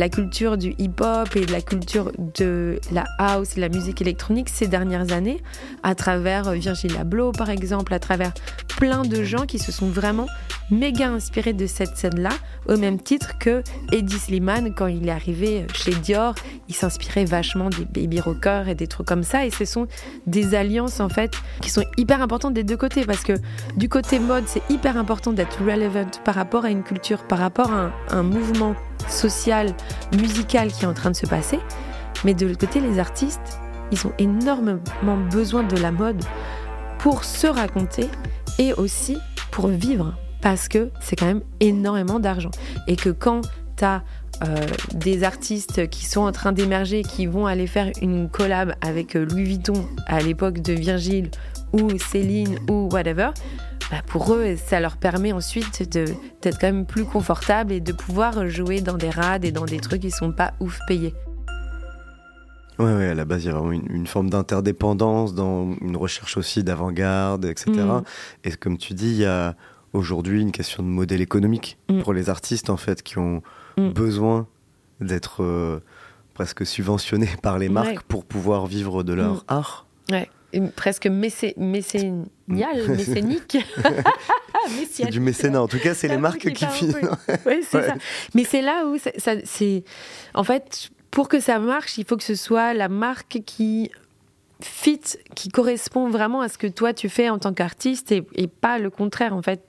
la 0.00 0.08
culture 0.08 0.56
du 0.56 0.74
hip-hop 0.78 1.36
et 1.36 1.44
la 1.44 1.60
culture 1.60 2.10
de 2.34 2.80
la 2.90 3.04
house 3.18 3.58
et 3.58 3.60
la 3.60 3.68
musique 3.68 4.00
électronique 4.00 4.48
ces 4.48 4.66
dernières 4.66 5.12
années, 5.12 5.42
à 5.82 5.94
travers 5.94 6.52
Virgil 6.52 6.96
Abloh 6.96 7.32
par 7.32 7.50
exemple, 7.50 7.92
à 7.92 7.98
travers 7.98 8.32
plein 8.78 9.02
de 9.02 9.22
gens 9.22 9.44
qui 9.44 9.58
se 9.58 9.70
sont 9.70 9.88
vraiment 9.88 10.26
méga 10.70 11.10
inspirés 11.10 11.52
de 11.52 11.66
cette 11.66 11.98
scène-là, 11.98 12.30
au 12.66 12.78
même 12.78 12.98
titre 12.98 13.36
que 13.38 13.62
Eddie 13.92 14.18
Slimane, 14.18 14.72
quand 14.74 14.86
il 14.86 15.06
est 15.06 15.12
arrivé 15.12 15.66
chez 15.74 15.92
Dior, 15.92 16.34
il 16.70 16.74
s'inspirait 16.74 17.26
vachement 17.26 17.68
des 17.68 17.84
baby 17.84 18.20
rockers 18.20 18.68
et 18.68 18.74
des 18.74 18.86
trucs 18.86 19.06
comme 19.06 19.24
ça. 19.24 19.44
Et 19.44 19.50
ce 19.50 19.64
sont 19.64 19.86
des 20.26 20.54
alliances, 20.54 21.00
en 21.00 21.08
fait, 21.08 21.32
qui 21.60 21.70
sont 21.70 21.84
hyper 21.98 22.22
importantes 22.22 22.54
des 22.54 22.64
deux 22.64 22.76
côtés, 22.76 23.04
parce 23.04 23.22
que 23.22 23.34
du 23.76 23.88
côté 23.88 24.18
mode, 24.18 24.44
c'est 24.46 24.62
hyper 24.70 24.96
important 24.96 25.32
d'être 25.32 25.58
relevant 25.62 26.08
par 26.24 26.36
rapport 26.36 26.64
à 26.64 26.70
une 26.70 26.84
culture, 26.84 27.26
par 27.26 27.40
rapport 27.40 27.72
à 27.72 27.90
un 28.10 28.22
mouvement 28.22 28.74
social, 29.08 29.74
musical 30.18 30.72
qui 30.72 30.84
est 30.84 30.88
en 30.88 30.94
train 30.94 31.10
de 31.10 31.16
se 31.16 31.26
passer. 31.26 31.58
Mais 32.24 32.34
de 32.34 32.46
l'autre 32.46 32.66
côté, 32.66 32.80
les 32.80 32.98
artistes, 32.98 33.60
ils 33.92 34.06
ont 34.06 34.12
énormément 34.18 34.80
besoin 35.30 35.62
de 35.62 35.76
la 35.76 35.92
mode 35.92 36.22
pour 36.98 37.24
se 37.24 37.46
raconter 37.46 38.08
et 38.58 38.72
aussi 38.74 39.16
pour 39.50 39.68
vivre 39.68 40.14
parce 40.40 40.68
que 40.68 40.90
c'est 41.00 41.16
quand 41.16 41.26
même 41.26 41.42
énormément 41.60 42.18
d'argent. 42.18 42.50
Et 42.86 42.96
que 42.96 43.10
quand 43.10 43.42
tu 43.76 43.84
as 43.84 44.02
euh, 44.42 44.56
des 44.94 45.22
artistes 45.24 45.88
qui 45.90 46.06
sont 46.06 46.22
en 46.22 46.32
train 46.32 46.52
d'émerger, 46.52 47.02
qui 47.02 47.26
vont 47.26 47.46
aller 47.46 47.66
faire 47.66 47.90
une 48.00 48.28
collab 48.28 48.74
avec 48.80 49.14
Louis 49.14 49.44
Vuitton 49.44 49.86
à 50.06 50.20
l'époque 50.20 50.60
de 50.60 50.72
Virgile 50.72 51.30
ou 51.72 51.98
Céline 51.98 52.58
ou 52.70 52.88
whatever, 52.90 53.30
bah 53.90 54.02
pour 54.06 54.34
eux, 54.34 54.56
ça 54.56 54.78
leur 54.80 54.96
permet 54.96 55.32
ensuite 55.32 55.82
d'être 55.82 56.58
quand 56.60 56.68
même 56.68 56.86
plus 56.86 57.04
confortable 57.04 57.72
et 57.72 57.80
de 57.80 57.92
pouvoir 57.92 58.48
jouer 58.48 58.80
dans 58.80 58.96
des 58.96 59.10
rades 59.10 59.44
et 59.44 59.52
dans 59.52 59.64
des 59.64 59.78
trucs 59.78 60.02
qui 60.02 60.10
sont 60.10 60.32
pas 60.32 60.54
ouf 60.60 60.78
payés. 60.86 61.14
Ouais, 62.78 62.94
ouais, 62.94 63.08
à 63.08 63.14
la 63.14 63.26
base, 63.26 63.44
il 63.44 63.48
y 63.48 63.50
a 63.50 63.52
vraiment 63.52 63.72
une, 63.72 63.90
une 63.90 64.06
forme 64.06 64.30
d'interdépendance, 64.30 65.34
dans 65.34 65.74
une 65.82 65.96
recherche 65.96 66.38
aussi 66.38 66.64
d'avant-garde, 66.64 67.44
etc. 67.44 67.72
Mmh. 67.72 68.02
Et 68.44 68.52
comme 68.52 68.78
tu 68.78 68.94
dis, 68.94 69.10
il 69.10 69.18
y 69.18 69.26
a 69.26 69.54
aujourd'hui 69.92 70.40
une 70.40 70.52
question 70.52 70.82
de 70.82 70.88
modèle 70.88 71.20
économique 71.20 71.76
mmh. 71.90 72.00
pour 72.00 72.14
les 72.14 72.30
artistes, 72.30 72.70
en 72.70 72.78
fait, 72.78 73.02
qui 73.02 73.18
ont 73.18 73.42
mmh. 73.76 73.88
besoin 73.90 74.46
d'être 75.00 75.42
euh, 75.42 75.80
presque 76.32 76.64
subventionnés 76.64 77.28
par 77.42 77.58
les 77.58 77.68
marques 77.68 77.88
ouais. 77.88 77.98
pour 78.08 78.24
pouvoir 78.24 78.66
vivre 78.66 79.02
de 79.02 79.12
leur 79.12 79.44
art. 79.48 79.86
Ouais. 80.10 80.30
Presque 80.74 81.06
mécé 81.06 81.54
mécénial, 81.56 82.26
mécénique. 82.88 83.58
c'est 84.90 85.06
du 85.06 85.20
mécénat. 85.20 85.62
En 85.62 85.68
tout 85.68 85.78
cas, 85.78 85.94
c'est 85.94 86.08
les 86.08 86.16
marques 86.16 86.52
qui 86.52 86.66
financent. 86.66 86.96
Oui, 87.46 87.60
c'est 87.62 87.78
ouais. 87.78 87.86
ça. 87.86 87.94
Mais 88.34 88.44
c'est 88.44 88.62
là 88.62 88.84
où 88.86 88.98
ça, 88.98 89.32
c'est. 89.44 89.84
En 90.34 90.44
fait, 90.44 90.90
pour 91.10 91.28
que 91.28 91.40
ça 91.40 91.58
marche, 91.58 91.98
il 91.98 92.04
faut 92.04 92.16
que 92.16 92.24
ce 92.24 92.34
soit 92.34 92.74
la 92.74 92.88
marque 92.88 93.40
qui 93.46 93.90
fit, 94.62 95.00
qui 95.34 95.48
correspond 95.48 96.08
vraiment 96.08 96.40
à 96.40 96.48
ce 96.48 96.58
que 96.58 96.66
toi 96.66 96.92
tu 96.92 97.08
fais 97.08 97.28
en 97.30 97.38
tant 97.38 97.54
qu'artiste 97.54 98.12
et, 98.12 98.26
et, 98.34 98.46
pas 98.46 98.78
le 98.78 98.90
contraire. 98.90 99.34
En 99.34 99.42
fait, 99.42 99.62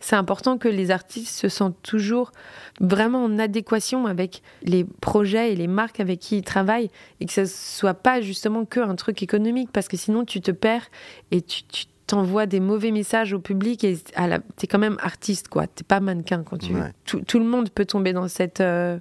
c'est 0.00 0.16
important 0.16 0.58
que 0.58 0.68
les 0.68 0.90
artistes 0.90 1.34
se 1.34 1.48
sentent 1.48 1.80
toujours 1.82 2.32
vraiment 2.80 3.24
en 3.24 3.38
adéquation 3.38 4.06
avec 4.06 4.42
les 4.62 4.84
projets 4.84 5.52
et 5.52 5.56
les 5.56 5.66
marques 5.66 6.00
avec 6.00 6.20
qui 6.20 6.38
ils 6.38 6.42
travaillent 6.42 6.90
et 7.20 7.26
que 7.26 7.32
ce 7.32 7.46
soit 7.46 7.94
pas 7.94 8.20
justement 8.20 8.64
que 8.64 8.80
un 8.80 8.94
truc 8.94 9.22
économique 9.22 9.70
parce 9.72 9.88
que 9.88 9.96
sinon 9.96 10.24
tu 10.24 10.40
te 10.40 10.50
perds 10.50 10.88
et 11.30 11.42
tu, 11.42 11.62
tu 11.64 11.86
t'envoies 12.06 12.46
des 12.46 12.60
mauvais 12.60 12.90
messages 12.90 13.32
au 13.32 13.38
public 13.38 13.84
et 13.84 13.98
la... 14.16 14.40
t'es 14.56 14.66
quand 14.66 14.78
même 14.78 14.96
artiste 15.00 15.48
quoi. 15.48 15.66
T'es 15.66 15.84
pas 15.84 16.00
mannequin 16.00 16.42
quand 16.42 16.58
tu. 16.58 16.74
Ouais. 16.74 16.92
Tout, 17.04 17.20
tout, 17.20 17.38
le 17.38 17.44
monde 17.44 17.70
peut 17.70 17.84
tomber 17.84 18.12
dans 18.12 18.26
cette. 18.26 18.60
Euh 18.60 18.98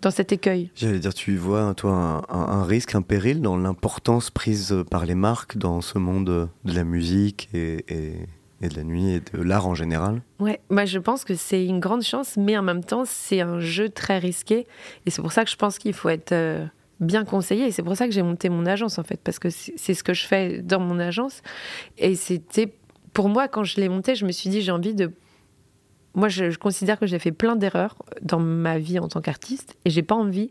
dans 0.00 0.10
cet 0.10 0.32
écueil 0.32 0.70
J'allais 0.76 1.00
dire, 1.00 1.14
tu 1.14 1.36
vois, 1.36 1.74
toi, 1.74 1.92
un, 1.92 2.18
un, 2.28 2.60
un 2.60 2.64
risque, 2.64 2.94
un 2.94 3.02
péril 3.02 3.40
dans 3.40 3.56
l'importance 3.56 4.30
prise 4.30 4.84
par 4.90 5.06
les 5.06 5.14
marques 5.14 5.58
dans 5.58 5.80
ce 5.80 5.98
monde 5.98 6.48
de 6.64 6.72
la 6.72 6.84
musique 6.84 7.48
et, 7.52 7.84
et, 7.88 8.12
et 8.60 8.68
de 8.68 8.74
la 8.74 8.84
nuit 8.84 9.10
et 9.10 9.20
de 9.20 9.42
l'art 9.42 9.66
en 9.66 9.74
général 9.74 10.20
Ouais, 10.40 10.60
moi 10.70 10.84
je 10.84 10.98
pense 10.98 11.24
que 11.24 11.34
c'est 11.34 11.64
une 11.64 11.80
grande 11.80 12.02
chance, 12.02 12.36
mais 12.36 12.56
en 12.58 12.62
même 12.62 12.82
temps, 12.82 13.04
c'est 13.04 13.40
un 13.40 13.60
jeu 13.60 13.88
très 13.88 14.18
risqué. 14.18 14.66
Et 15.06 15.10
c'est 15.10 15.22
pour 15.22 15.32
ça 15.32 15.44
que 15.44 15.50
je 15.50 15.56
pense 15.56 15.78
qu'il 15.78 15.92
faut 15.92 16.08
être 16.08 16.32
euh, 16.32 16.66
bien 17.00 17.24
conseillé. 17.24 17.66
Et 17.66 17.72
c'est 17.72 17.82
pour 17.82 17.96
ça 17.96 18.06
que 18.06 18.12
j'ai 18.12 18.22
monté 18.22 18.48
mon 18.48 18.66
agence, 18.66 18.98
en 18.98 19.04
fait, 19.04 19.20
parce 19.22 19.38
que 19.38 19.48
c'est 19.50 19.94
ce 19.94 20.02
que 20.02 20.14
je 20.14 20.26
fais 20.26 20.60
dans 20.60 20.80
mon 20.80 20.98
agence. 20.98 21.42
Et 21.98 22.14
c'était, 22.14 22.72
pour 23.12 23.28
moi, 23.28 23.48
quand 23.48 23.64
je 23.64 23.80
l'ai 23.80 23.88
monté, 23.88 24.14
je 24.14 24.24
me 24.24 24.32
suis 24.32 24.50
dit, 24.50 24.62
j'ai 24.62 24.72
envie 24.72 24.94
de 24.94 25.12
moi, 26.14 26.28
je, 26.28 26.50
je, 26.50 26.58
considère 26.58 26.98
que 26.98 27.06
j'ai 27.06 27.20
fait 27.20 27.30
plein 27.30 27.54
d'erreurs 27.54 27.96
dans 28.22 28.40
ma 28.40 28.78
vie 28.78 28.98
en 28.98 29.06
tant 29.06 29.20
qu'artiste 29.20 29.76
et 29.84 29.90
j'ai 29.90 30.02
pas 30.02 30.16
envie 30.16 30.50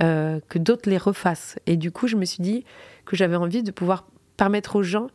euh, 0.00 0.38
que 0.48 0.60
d'autres 0.60 0.88
les 0.88 0.98
refassent. 0.98 1.58
Et 1.66 1.76
du 1.76 1.90
coup, 1.90 2.06
je 2.06 2.14
me 2.14 2.24
suis 2.24 2.42
dit 2.42 2.64
que 3.04 3.16
j'avais 3.16 3.34
envie 3.34 3.64
de 3.64 3.72
pouvoir 3.72 4.06
permettre 4.36 4.76
aux 4.76 4.84
gens 4.84 5.08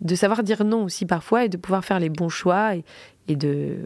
de 0.00 0.14
savoir 0.14 0.42
dire 0.42 0.64
non 0.64 0.84
aussi 0.84 1.06
parfois 1.06 1.44
et 1.44 1.48
de 1.48 1.56
pouvoir 1.56 1.84
faire 1.84 2.00
les 2.00 2.08
bons 2.08 2.28
choix 2.28 2.74
et, 2.74 3.36
de 3.36 3.78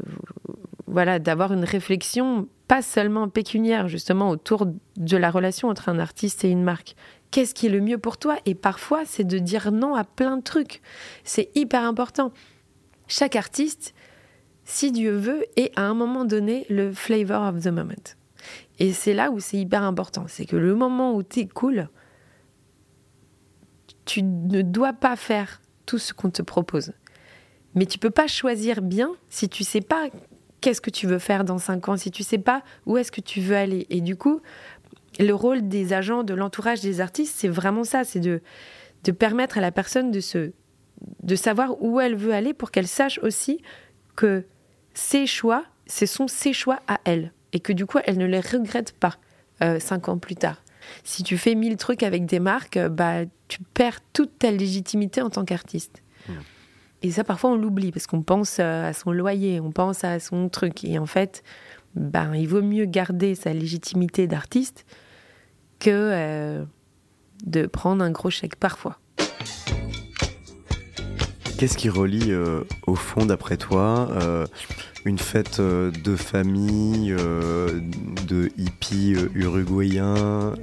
voilà 0.87 1.19
d'avoir 1.19 1.53
une 1.53 1.65
réflexion 1.65 2.49
pas 2.67 2.81
seulement 2.81 3.29
pécuniaire, 3.29 3.89
justement, 3.89 4.31
autour 4.31 4.67
de 4.97 5.17
la 5.17 5.31
relation 5.31 5.69
entre 5.69 5.91
un 5.91 5.99
artiste 5.99 6.45
et 6.45 6.51
une 6.51 6.63
marque. 6.63 6.95
Qu'est-ce 7.31 7.55
qui 7.55 7.67
est 7.67 7.71
le 7.71 7.81
mieux 7.81 7.99
pour 7.99 8.17
toi? 8.17 8.37
Et 8.47 8.55
parfois, 8.55 9.03
c'est 9.05 9.25
de 9.25 9.39
dire 9.39 9.71
non 9.71 9.95
à 9.95 10.05
plein 10.05 10.39
de 10.39 10.43
trucs. 10.43 10.81
C'est 11.25 11.51
hyper 11.55 11.83
important. 11.83 12.33
Chaque 13.07 13.37
artiste, 13.37 13.95
si 14.65 14.93
Dieu 14.93 15.13
veut, 15.13 15.45
est 15.57 15.79
à 15.79 15.83
un 15.83 15.95
moment 15.95 16.25
donné 16.25 16.65
le 16.71 16.93
flavor 16.93 17.43
of 17.43 17.63
the 17.63 17.69
moment. 17.69 18.17
Et 18.79 18.93
c'est 18.93 19.15
là 19.15 19.31
où 19.31 19.41
c'est 19.41 19.59
hyper 19.59 19.83
important. 19.83 20.25
C'est 20.27 20.47
que 20.47 20.57
le 20.57 20.75
moment 20.75 21.15
où 21.15 21.23
tu 21.23 21.41
es 21.41 21.47
cool, 21.47 21.89
tu 24.05 24.23
ne 24.23 24.63
dois 24.63 24.93
pas 24.93 25.17
faire 25.17 25.61
tout 25.87 25.99
ce 25.99 26.13
qu'on 26.13 26.31
te 26.31 26.43
propose. 26.43 26.93
Mais 27.75 27.87
tu 27.87 27.99
peux 27.99 28.11
pas 28.11 28.27
choisir 28.27 28.83
bien 28.83 29.15
si 29.29 29.49
tu 29.49 29.65
sais 29.65 29.81
pas 29.81 30.09
qu'est-ce 30.61 30.81
que 30.81 30.91
tu 30.91 31.07
veux 31.07 31.19
faire 31.19 31.45
dans 31.45 31.59
cinq 31.59 31.89
ans, 31.89 31.97
si 31.97 32.11
tu 32.11 32.23
sais 32.23 32.39
pas 32.39 32.63
où 32.87 32.97
est-ce 32.97 33.13
que 33.13 33.21
tu 33.21 33.41
veux 33.41 33.57
aller. 33.57 33.87
Et 33.91 34.01
du 34.01 34.17
coup, 34.17 34.41
le 35.19 35.33
rôle 35.33 35.69
des 35.69 35.93
agents, 35.93 36.23
de 36.23 36.35
l'entourage 36.35 36.81
des 36.81 37.01
artistes, 37.01 37.35
c'est 37.37 37.49
vraiment 37.49 37.85
ça, 37.85 38.05
c'est 38.05 38.21
de, 38.21 38.41
de 39.05 39.13
permettre 39.13 39.59
à 39.59 39.61
la 39.61 39.73
personne 39.73 40.11
de, 40.11 40.21
se, 40.21 40.53
de 41.23 41.37
savoir 41.37 41.83
où 41.83 42.01
elle 42.01 42.17
veut 42.17 42.33
aller 42.33 42.55
pour 42.55 42.71
qu'elle 42.71 42.89
sache 42.89 43.19
aussi 43.19 43.61
que 44.17 44.45
ses 44.95 45.27
choix, 45.27 45.65
ce 45.87 46.07
sont 46.07 46.29
ses 46.29 46.53
choix 46.53 46.81
à 46.89 47.01
elle. 47.05 47.33
Et 47.53 47.61
que 47.61 47.73
du 47.73 47.87
coup, 47.87 47.99
elle 48.05 48.19
ne 48.19 48.27
les 48.27 48.41
regrette 48.41 48.93
pas 48.93 49.17
euh, 49.63 49.79
cinq 49.79 50.09
ans 50.09 50.19
plus 50.19 50.35
tard. 50.35 50.64
Si 51.03 51.23
tu 51.23 51.37
fais 51.39 51.55
mille 51.55 51.77
trucs 51.77 52.03
avec 52.03 52.27
des 52.27 52.41
marques, 52.41 52.79
bah, 52.79 53.21
tu 53.49 53.59
perds 53.75 54.01
toute 54.13 54.39
ta 54.39 54.51
légitimité 54.51 55.23
en 55.23 55.31
tant 55.31 55.45
qu'artiste. 55.45 56.03
Mmh. 56.29 56.33
Et 57.03 57.11
ça, 57.11 57.23
parfois, 57.23 57.51
on 57.51 57.57
l'oublie 57.57 57.93
parce 57.93 58.07
qu'on 58.07 58.23
pense 58.23 58.59
euh, 58.61 58.89
à 58.89 58.95
son 58.95 59.13
loyer, 59.13 59.61
on 59.61 59.73
pense 59.73 60.05
à 60.05 60.19
son 60.21 60.49
truc. 60.49 60.85
Et 60.85 60.99
en 60.99 61.05
fait, 61.05 61.43
ben, 61.95 62.35
il 62.35 62.49
vaut 62.49 62.63
mieux 62.63 62.87
garder 62.87 63.35
sa 63.35 63.53
légitimité 63.53 64.27
d'artiste 64.27 64.87
que 65.81 65.91
euh, 65.91 66.65
de 67.45 67.67
prendre 67.67 68.03
un 68.03 68.11
gros 68.11 68.31
chèque 68.31 68.57
parfois. 68.57 68.99
Qu'est-ce 71.59 71.77
qui 71.77 71.91
relie, 71.91 72.33
euh, 72.33 72.65
au 72.87 72.95
fond, 72.95 73.27
d'après 73.27 73.59
toi, 73.59 74.09
une 75.05 75.19
fête 75.19 75.61
euh, 75.61 75.91
de 75.91 76.17
famille, 76.17 77.13
euh, 77.13 77.81
de 78.27 78.51
hippies 78.57 79.15
euh, 79.17 79.29
uruguayens, 79.35 80.55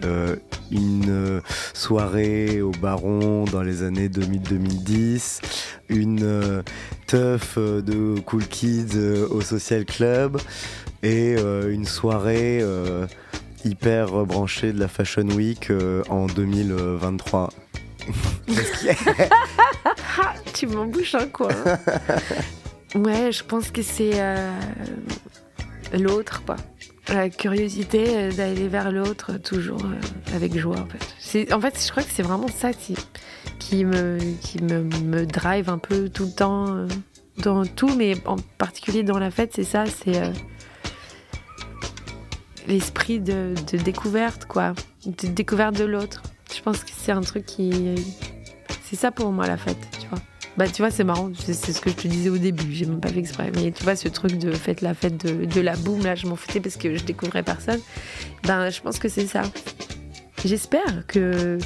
une 0.71 1.41
soirée 1.73 2.61
au 2.61 2.71
Baron 2.71 3.45
dans 3.45 3.61
les 3.61 3.83
années 3.83 4.07
2000-2010, 4.07 5.41
une 5.89 6.63
teuf 7.07 7.57
de 7.57 8.19
Cool 8.21 8.45
Kids 8.45 8.97
au 9.29 9.41
Social 9.41 9.85
Club 9.85 10.39
et 11.03 11.35
une 11.69 11.85
soirée 11.85 12.63
hyper 13.65 14.25
branchée 14.25 14.71
de 14.71 14.79
la 14.79 14.87
Fashion 14.87 15.27
Week 15.27 15.71
en 16.09 16.27
2023. 16.27 17.49
Ah, 20.23 20.33
tu 20.53 20.67
m'embouches 20.67 21.15
un 21.15 21.27
quoi 21.27 21.49
Ouais, 22.95 23.31
je 23.31 23.43
pense 23.43 23.71
que 23.71 23.81
c'est 23.81 24.11
euh, 24.15 24.51
l'autre, 25.93 26.43
quoi. 26.45 26.57
La 27.07 27.29
curiosité 27.29 28.03
euh, 28.07 28.31
d'aller 28.31 28.67
vers 28.67 28.91
l'autre, 28.91 29.37
toujours 29.37 29.83
euh, 29.85 30.35
avec 30.35 30.57
joie, 30.57 30.79
en 30.79 30.87
fait. 30.87 31.53
En 31.53 31.61
fait, 31.61 31.81
je 31.81 31.89
crois 31.89 32.03
que 32.03 32.09
c'est 32.11 32.23
vraiment 32.23 32.49
ça 32.49 32.71
qui, 32.73 32.95
me, 33.85 35.25
drive 35.25 35.69
un 35.69 35.77
peu 35.77 36.09
tout 36.09 36.25
le 36.25 36.31
temps 36.31 36.85
dans 37.37 37.65
tout, 37.65 37.95
mais 37.95 38.15
en 38.25 38.35
particulier 38.57 39.03
dans 39.03 39.19
la 39.19 39.31
fête, 39.31 39.51
c'est 39.55 39.63
ça, 39.63 39.85
c'est 39.85 40.21
l'esprit 42.67 43.21
de, 43.21 43.53
de, 43.71 43.77
découverte, 43.77 44.45
quoi. 44.45 44.73
De 45.05 45.27
découverte 45.29 45.77
de 45.77 45.85
l'autre. 45.85 46.21
Je 46.53 46.61
pense 46.61 46.83
que 46.83 46.91
c'est 46.93 47.13
un 47.13 47.21
truc 47.21 47.45
qui. 47.45 47.95
C'est 48.83 48.97
ça 48.97 49.11
pour 49.11 49.31
moi, 49.31 49.47
la 49.47 49.55
fête, 49.55 49.79
tu 50.01 50.07
vois. 50.09 50.19
Bah, 50.57 50.67
tu 50.67 50.81
vois, 50.81 50.91
c'est 50.91 51.05
marrant, 51.05 51.31
c'est 51.37 51.53
ce 51.53 51.79
que 51.79 51.89
je 51.89 51.95
te 51.95 52.07
disais 52.07 52.29
au 52.29 52.37
début, 52.37 52.71
j'ai 52.71 52.85
même 52.85 52.99
pas 52.99 53.09
fait 53.09 53.19
exprès. 53.19 53.51
Mais 53.55 53.71
tu 53.71 53.83
vois, 53.83 53.95
ce 53.95 54.09
truc 54.09 54.37
de 54.37 54.51
fête 54.51 54.81
la 54.81 54.93
fête 54.93 55.25
de, 55.25 55.61
la 55.61 55.75
boum, 55.77 56.03
là, 56.03 56.15
je 56.15 56.27
m'en 56.27 56.35
foutais 56.35 56.59
parce 56.59 56.75
que 56.75 56.95
je 56.95 57.03
découvrais 57.03 57.43
personne. 57.43 57.79
Ben, 58.43 58.69
je 58.69 58.81
pense 58.81 58.99
que 58.99 59.07
c'est 59.07 59.27
ça. 59.27 59.43
J'espère 60.43 61.07
que 61.07 61.57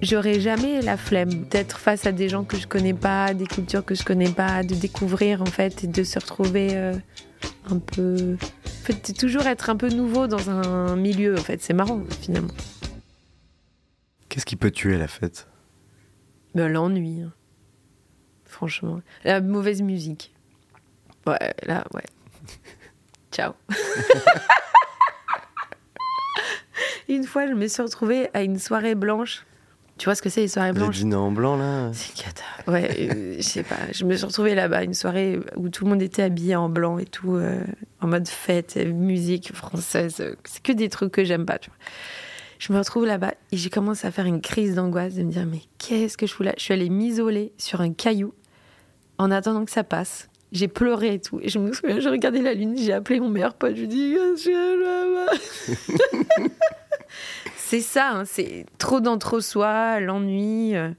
j'aurai 0.00 0.40
jamais 0.40 0.80
la 0.80 0.96
flemme 0.96 1.44
d'être 1.50 1.78
face 1.78 2.06
à 2.06 2.12
des 2.12 2.28
gens 2.28 2.44
que 2.44 2.56
je 2.56 2.66
connais 2.66 2.94
pas, 2.94 3.34
des 3.34 3.46
cultures 3.46 3.84
que 3.84 3.94
je 3.94 4.04
connais 4.04 4.30
pas, 4.30 4.62
de 4.62 4.74
découvrir 4.74 5.42
en 5.42 5.46
fait 5.46 5.84
et 5.84 5.86
de 5.86 6.02
se 6.02 6.18
retrouver 6.18 6.70
euh, 6.72 6.94
un 7.68 7.78
peu. 7.78 8.36
En 8.42 8.86
fait, 8.86 9.12
toujours 9.12 9.46
être 9.48 9.68
un 9.68 9.76
peu 9.76 9.90
nouveau 9.90 10.28
dans 10.28 10.48
un 10.48 10.96
milieu, 10.96 11.34
en 11.34 11.42
fait, 11.42 11.60
c'est 11.60 11.74
marrant 11.74 12.02
finalement. 12.22 12.54
Qu'est-ce 14.28 14.46
qui 14.46 14.56
peut 14.56 14.70
tuer 14.70 14.96
la 14.96 15.08
fête? 15.08 15.48
Ben, 16.54 16.68
L'ennui. 16.68 17.24
Franchement. 18.56 19.02
La 19.22 19.42
mauvaise 19.42 19.82
musique. 19.82 20.32
Ouais, 21.26 21.54
là, 21.64 21.84
ouais. 21.92 22.06
Ciao. 23.30 23.52
une 27.10 27.24
fois, 27.24 27.46
je 27.46 27.52
me 27.52 27.66
suis 27.68 27.82
retrouvée 27.82 28.30
à 28.32 28.42
une 28.42 28.58
soirée 28.58 28.94
blanche. 28.94 29.44
Tu 29.98 30.06
vois 30.06 30.14
ce 30.14 30.22
que 30.22 30.30
c'est 30.30 30.40
les 30.40 30.48
soirées 30.48 30.72
blanches 30.72 31.02
Le 31.02 31.16
en 31.16 31.30
blanc 31.32 31.56
là? 31.56 31.90
C'est 31.92 32.14
cata. 32.14 32.44
Ouais, 32.66 32.90
euh, 32.98 33.34
je 33.36 33.42
sais 33.42 33.62
pas. 33.62 33.76
Je 33.92 34.04
me 34.04 34.16
suis 34.16 34.24
retrouvée 34.24 34.54
là-bas, 34.54 34.84
une 34.84 34.94
soirée 34.94 35.38
où 35.56 35.68
tout 35.68 35.84
le 35.84 35.90
monde 35.90 36.00
était 36.00 36.22
habillé 36.22 36.56
en 36.56 36.70
blanc 36.70 36.96
et 36.96 37.04
tout, 37.04 37.34
euh, 37.34 37.60
en 38.00 38.06
mode 38.06 38.26
fête, 38.26 38.76
musique 38.76 39.54
française. 39.54 40.34
C'est 40.44 40.62
que 40.62 40.72
des 40.72 40.88
trucs 40.88 41.12
que 41.12 41.24
j'aime 41.24 41.44
pas, 41.44 41.58
tu 41.58 41.68
vois. 41.68 41.78
Je 42.58 42.72
me 42.72 42.78
retrouve 42.78 43.04
là-bas 43.04 43.34
et 43.52 43.56
j'ai 43.58 43.68
commencé 43.68 44.06
à 44.06 44.10
faire 44.10 44.24
une 44.24 44.40
crise 44.40 44.76
d'angoisse 44.76 45.14
de 45.14 45.22
me 45.22 45.30
dire 45.30 45.44
mais 45.44 45.60
qu'est-ce 45.76 46.16
que 46.16 46.26
je 46.26 46.32
fous 46.32 46.42
là? 46.42 46.54
Je 46.56 46.62
suis 46.62 46.72
allée 46.72 46.88
m'isoler 46.88 47.52
sur 47.58 47.82
un 47.82 47.92
caillou 47.92 48.32
en 49.18 49.30
attendant 49.30 49.64
que 49.64 49.70
ça 49.70 49.84
passe. 49.84 50.28
J'ai 50.52 50.68
pleuré 50.68 51.14
et 51.14 51.20
tout. 51.20 51.40
Et 51.42 51.48
je 51.48 51.58
me 51.58 51.72
souviens, 51.72 52.00
j'ai 52.00 52.08
regardé 52.08 52.40
la 52.40 52.54
lune, 52.54 52.76
j'ai 52.78 52.92
appelé 52.92 53.20
mon 53.20 53.28
meilleur 53.28 53.54
pote, 53.54 53.74
je 53.74 53.80
lui 53.80 53.88
dis 53.88 54.16
C'est 57.56 57.80
ça, 57.80 58.10
hein, 58.10 58.24
c'est 58.24 58.66
trop 58.78 59.00
d'entre-soi, 59.00 60.00
l'ennui. 60.00 60.76
Euh, 60.76 60.90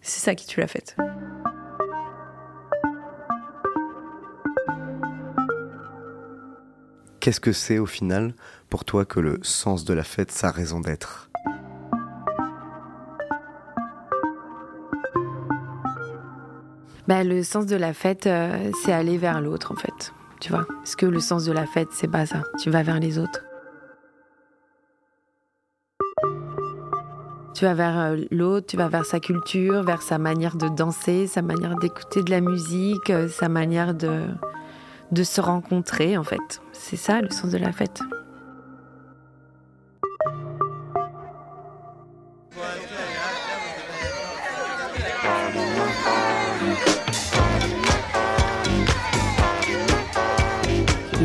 c'est 0.00 0.20
ça 0.20 0.34
qui 0.34 0.46
tue 0.46 0.60
la 0.60 0.66
fête. 0.66 0.96
Qu'est-ce 7.20 7.40
que 7.40 7.52
c'est 7.52 7.78
au 7.78 7.86
final 7.86 8.34
pour 8.70 8.84
toi 8.84 9.04
que 9.04 9.20
le 9.20 9.38
sens 9.42 9.84
de 9.84 9.94
la 9.94 10.04
fête, 10.04 10.30
sa 10.30 10.50
raison 10.50 10.80
d'être? 10.80 11.25
Bah, 17.08 17.24
Le 17.24 17.42
sens 17.42 17.66
de 17.66 17.76
la 17.76 17.92
fête, 17.92 18.26
euh, 18.26 18.70
c'est 18.82 18.92
aller 18.92 19.18
vers 19.18 19.40
l'autre, 19.40 19.72
en 19.72 19.76
fait. 19.76 20.12
Tu 20.40 20.50
vois 20.50 20.66
Parce 20.68 20.96
que 20.96 21.06
le 21.06 21.20
sens 21.20 21.44
de 21.44 21.52
la 21.52 21.66
fête, 21.66 21.88
c'est 21.92 22.10
pas 22.10 22.26
ça. 22.26 22.42
Tu 22.60 22.70
vas 22.70 22.82
vers 22.82 23.00
les 23.00 23.18
autres. 23.18 23.42
Tu 27.54 27.64
vas 27.64 27.72
vers 27.72 27.98
euh, 27.98 28.16
l'autre, 28.30 28.66
tu 28.66 28.76
vas 28.76 28.88
vers 28.88 29.06
sa 29.06 29.18
culture, 29.18 29.82
vers 29.82 30.02
sa 30.02 30.18
manière 30.18 30.56
de 30.56 30.68
danser, 30.68 31.26
sa 31.26 31.40
manière 31.40 31.76
d'écouter 31.76 32.22
de 32.22 32.30
la 32.30 32.42
musique, 32.42 33.08
euh, 33.08 33.28
sa 33.28 33.48
manière 33.48 33.94
de, 33.94 34.24
de 35.10 35.22
se 35.22 35.40
rencontrer, 35.40 36.18
en 36.18 36.24
fait. 36.24 36.60
C'est 36.72 36.96
ça 36.96 37.22
le 37.22 37.30
sens 37.30 37.50
de 37.50 37.58
la 37.58 37.72
fête. 37.72 38.02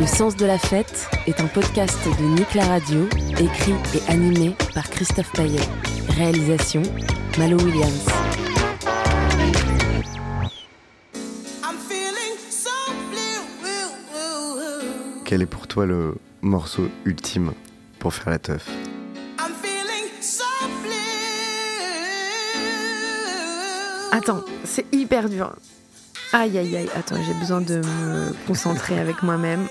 Le 0.02 0.08
sens 0.08 0.36
de 0.36 0.48
la 0.48 0.58
fête 0.58 1.08
est 1.28 1.40
un 1.42 1.46
podcast 1.46 1.96
de 2.20 2.24
Nick 2.24 2.56
La 2.56 2.66
Radio, 2.66 3.08
écrit 3.40 3.76
et 3.94 4.12
animé 4.12 4.56
par 4.74 4.90
Christophe 4.90 5.32
Payet. 5.34 5.60
Réalisation 6.10 6.82
Malo 7.38 7.56
Williams. 7.60 8.08
Quel 15.24 15.44
est 15.44 15.46
pour 15.46 15.68
toi 15.68 15.86
le 15.86 16.16
morceau 16.42 16.90
ultime 17.06 17.54
pour 18.00 18.16
faire 18.16 18.32
la 18.32 18.40
teuf 18.40 18.68
Attends, 24.12 24.42
c'est 24.64 24.92
hyper 24.92 25.30
dur. 25.30 25.54
Aïe 26.34 26.58
aïe 26.58 26.78
aïe, 26.78 26.90
attends, 26.96 27.22
j'ai 27.22 27.34
besoin 27.34 27.60
de 27.60 27.82
me 27.82 28.32
concentrer 28.48 28.98
avec 28.98 29.22
moi-même. 29.22 29.68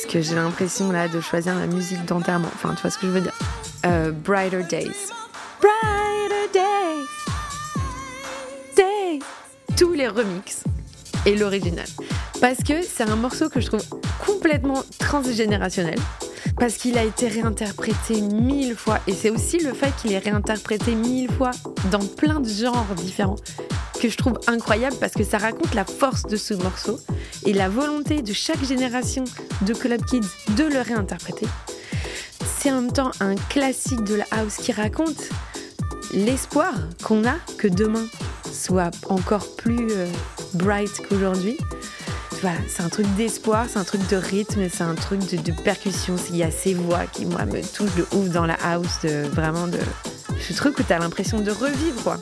Parce 0.00 0.12
que 0.12 0.22
j'ai 0.22 0.36
l'impression 0.36 0.92
là 0.92 1.08
de 1.08 1.20
choisir 1.20 1.56
la 1.56 1.66
musique 1.66 2.04
d'enterrement. 2.04 2.46
Enfin, 2.54 2.72
tu 2.76 2.82
vois 2.82 2.90
ce 2.92 2.98
que 2.98 3.08
je 3.08 3.12
veux 3.12 3.20
dire 3.20 3.36
euh, 3.84 4.12
Brighter 4.12 4.62
Days. 4.62 5.10
Brighter 5.60 6.52
Days. 6.52 7.08
Days. 8.76 9.24
Tous 9.76 9.92
les 9.94 10.06
remixes 10.06 10.62
l'original. 11.34 11.86
Parce 12.40 12.58
que 12.58 12.82
c'est 12.82 13.08
un 13.08 13.16
morceau 13.16 13.48
que 13.48 13.60
je 13.60 13.66
trouve 13.66 13.84
complètement 14.24 14.82
transgénérationnel. 14.98 15.98
parce 16.58 16.74
qu'il 16.74 16.98
a 16.98 17.04
été 17.04 17.28
réinterprété 17.28 18.20
mille 18.20 18.74
fois. 18.74 18.98
Et 19.06 19.12
c'est 19.12 19.30
aussi 19.30 19.58
le 19.58 19.72
fait 19.74 19.94
qu'il 19.96 20.12
est 20.12 20.18
réinterprété 20.18 20.94
mille 20.94 21.30
fois 21.30 21.52
dans 21.90 22.04
plein 22.04 22.40
de 22.40 22.48
genres 22.48 22.94
différents 22.96 23.36
que 24.00 24.08
je 24.08 24.16
trouve 24.16 24.38
incroyable 24.46 24.96
parce 25.00 25.12
que 25.12 25.24
ça 25.24 25.38
raconte 25.38 25.74
la 25.74 25.84
force 25.84 26.22
de 26.24 26.36
ce 26.36 26.54
morceau 26.54 26.98
et 27.44 27.52
la 27.52 27.68
volonté 27.68 28.22
de 28.22 28.32
chaque 28.32 28.64
génération 28.64 29.24
de 29.62 29.74
Club 29.74 30.04
Kids 30.04 30.54
de 30.56 30.64
le 30.64 30.80
réinterpréter. 30.80 31.46
C'est 32.58 32.70
en 32.70 32.82
même 32.82 32.92
temps 32.92 33.10
un 33.20 33.34
classique 33.34 34.02
de 34.04 34.16
la 34.16 34.24
house 34.30 34.56
qui 34.56 34.72
raconte 34.72 35.28
l'espoir 36.12 36.72
qu'on 37.02 37.24
a 37.24 37.34
que 37.56 37.68
demain 37.68 38.06
soit 38.52 38.90
encore 39.08 39.54
plus 39.56 39.88
euh, 39.90 40.06
bright 40.54 41.02
qu'aujourd'hui. 41.08 41.56
Voilà, 42.40 42.58
c'est 42.68 42.82
un 42.82 42.88
truc 42.88 43.06
d'espoir, 43.16 43.66
c'est 43.68 43.78
un 43.78 43.84
truc 43.84 44.06
de 44.08 44.16
rythme, 44.16 44.68
c'est 44.72 44.84
un 44.84 44.94
truc 44.94 45.20
de, 45.20 45.52
percussion. 45.62 46.14
Il 46.30 46.36
y 46.36 46.44
a 46.44 46.50
ces 46.50 46.74
voix 46.74 47.06
qui, 47.06 47.26
moi, 47.26 47.44
me 47.46 47.60
touchent 47.62 47.94
de 47.96 48.06
ouf 48.16 48.28
dans 48.28 48.46
la 48.46 48.54
house, 48.62 49.00
de, 49.02 49.26
vraiment 49.28 49.66
de 49.66 49.78
ce 50.40 50.52
truc 50.52 50.78
où 50.78 50.82
tu 50.84 50.92
as 50.92 50.98
l'impression 50.98 51.40
de 51.40 51.50
revivre, 51.50 52.02
quoi. 52.04 52.18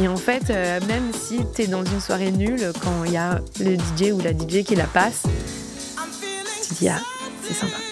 Et 0.00 0.08
en 0.08 0.16
fait, 0.16 0.48
euh, 0.48 0.80
même 0.88 1.10
si 1.12 1.40
tu 1.54 1.62
es 1.62 1.66
dans 1.66 1.84
une 1.84 2.00
soirée 2.00 2.30
nulle, 2.30 2.72
quand 2.82 3.04
il 3.04 3.12
y 3.12 3.18
a 3.18 3.40
le 3.60 3.74
DJ 3.74 4.12
ou 4.12 4.20
la 4.20 4.32
DJ 4.32 4.64
qui 4.64 4.76
la 4.76 4.86
passe, 4.86 5.24
tu 6.62 6.74
te 6.74 6.78
dis, 6.78 6.88
ah, 6.88 7.00
c'est 7.46 7.54
sympa. 7.54 7.89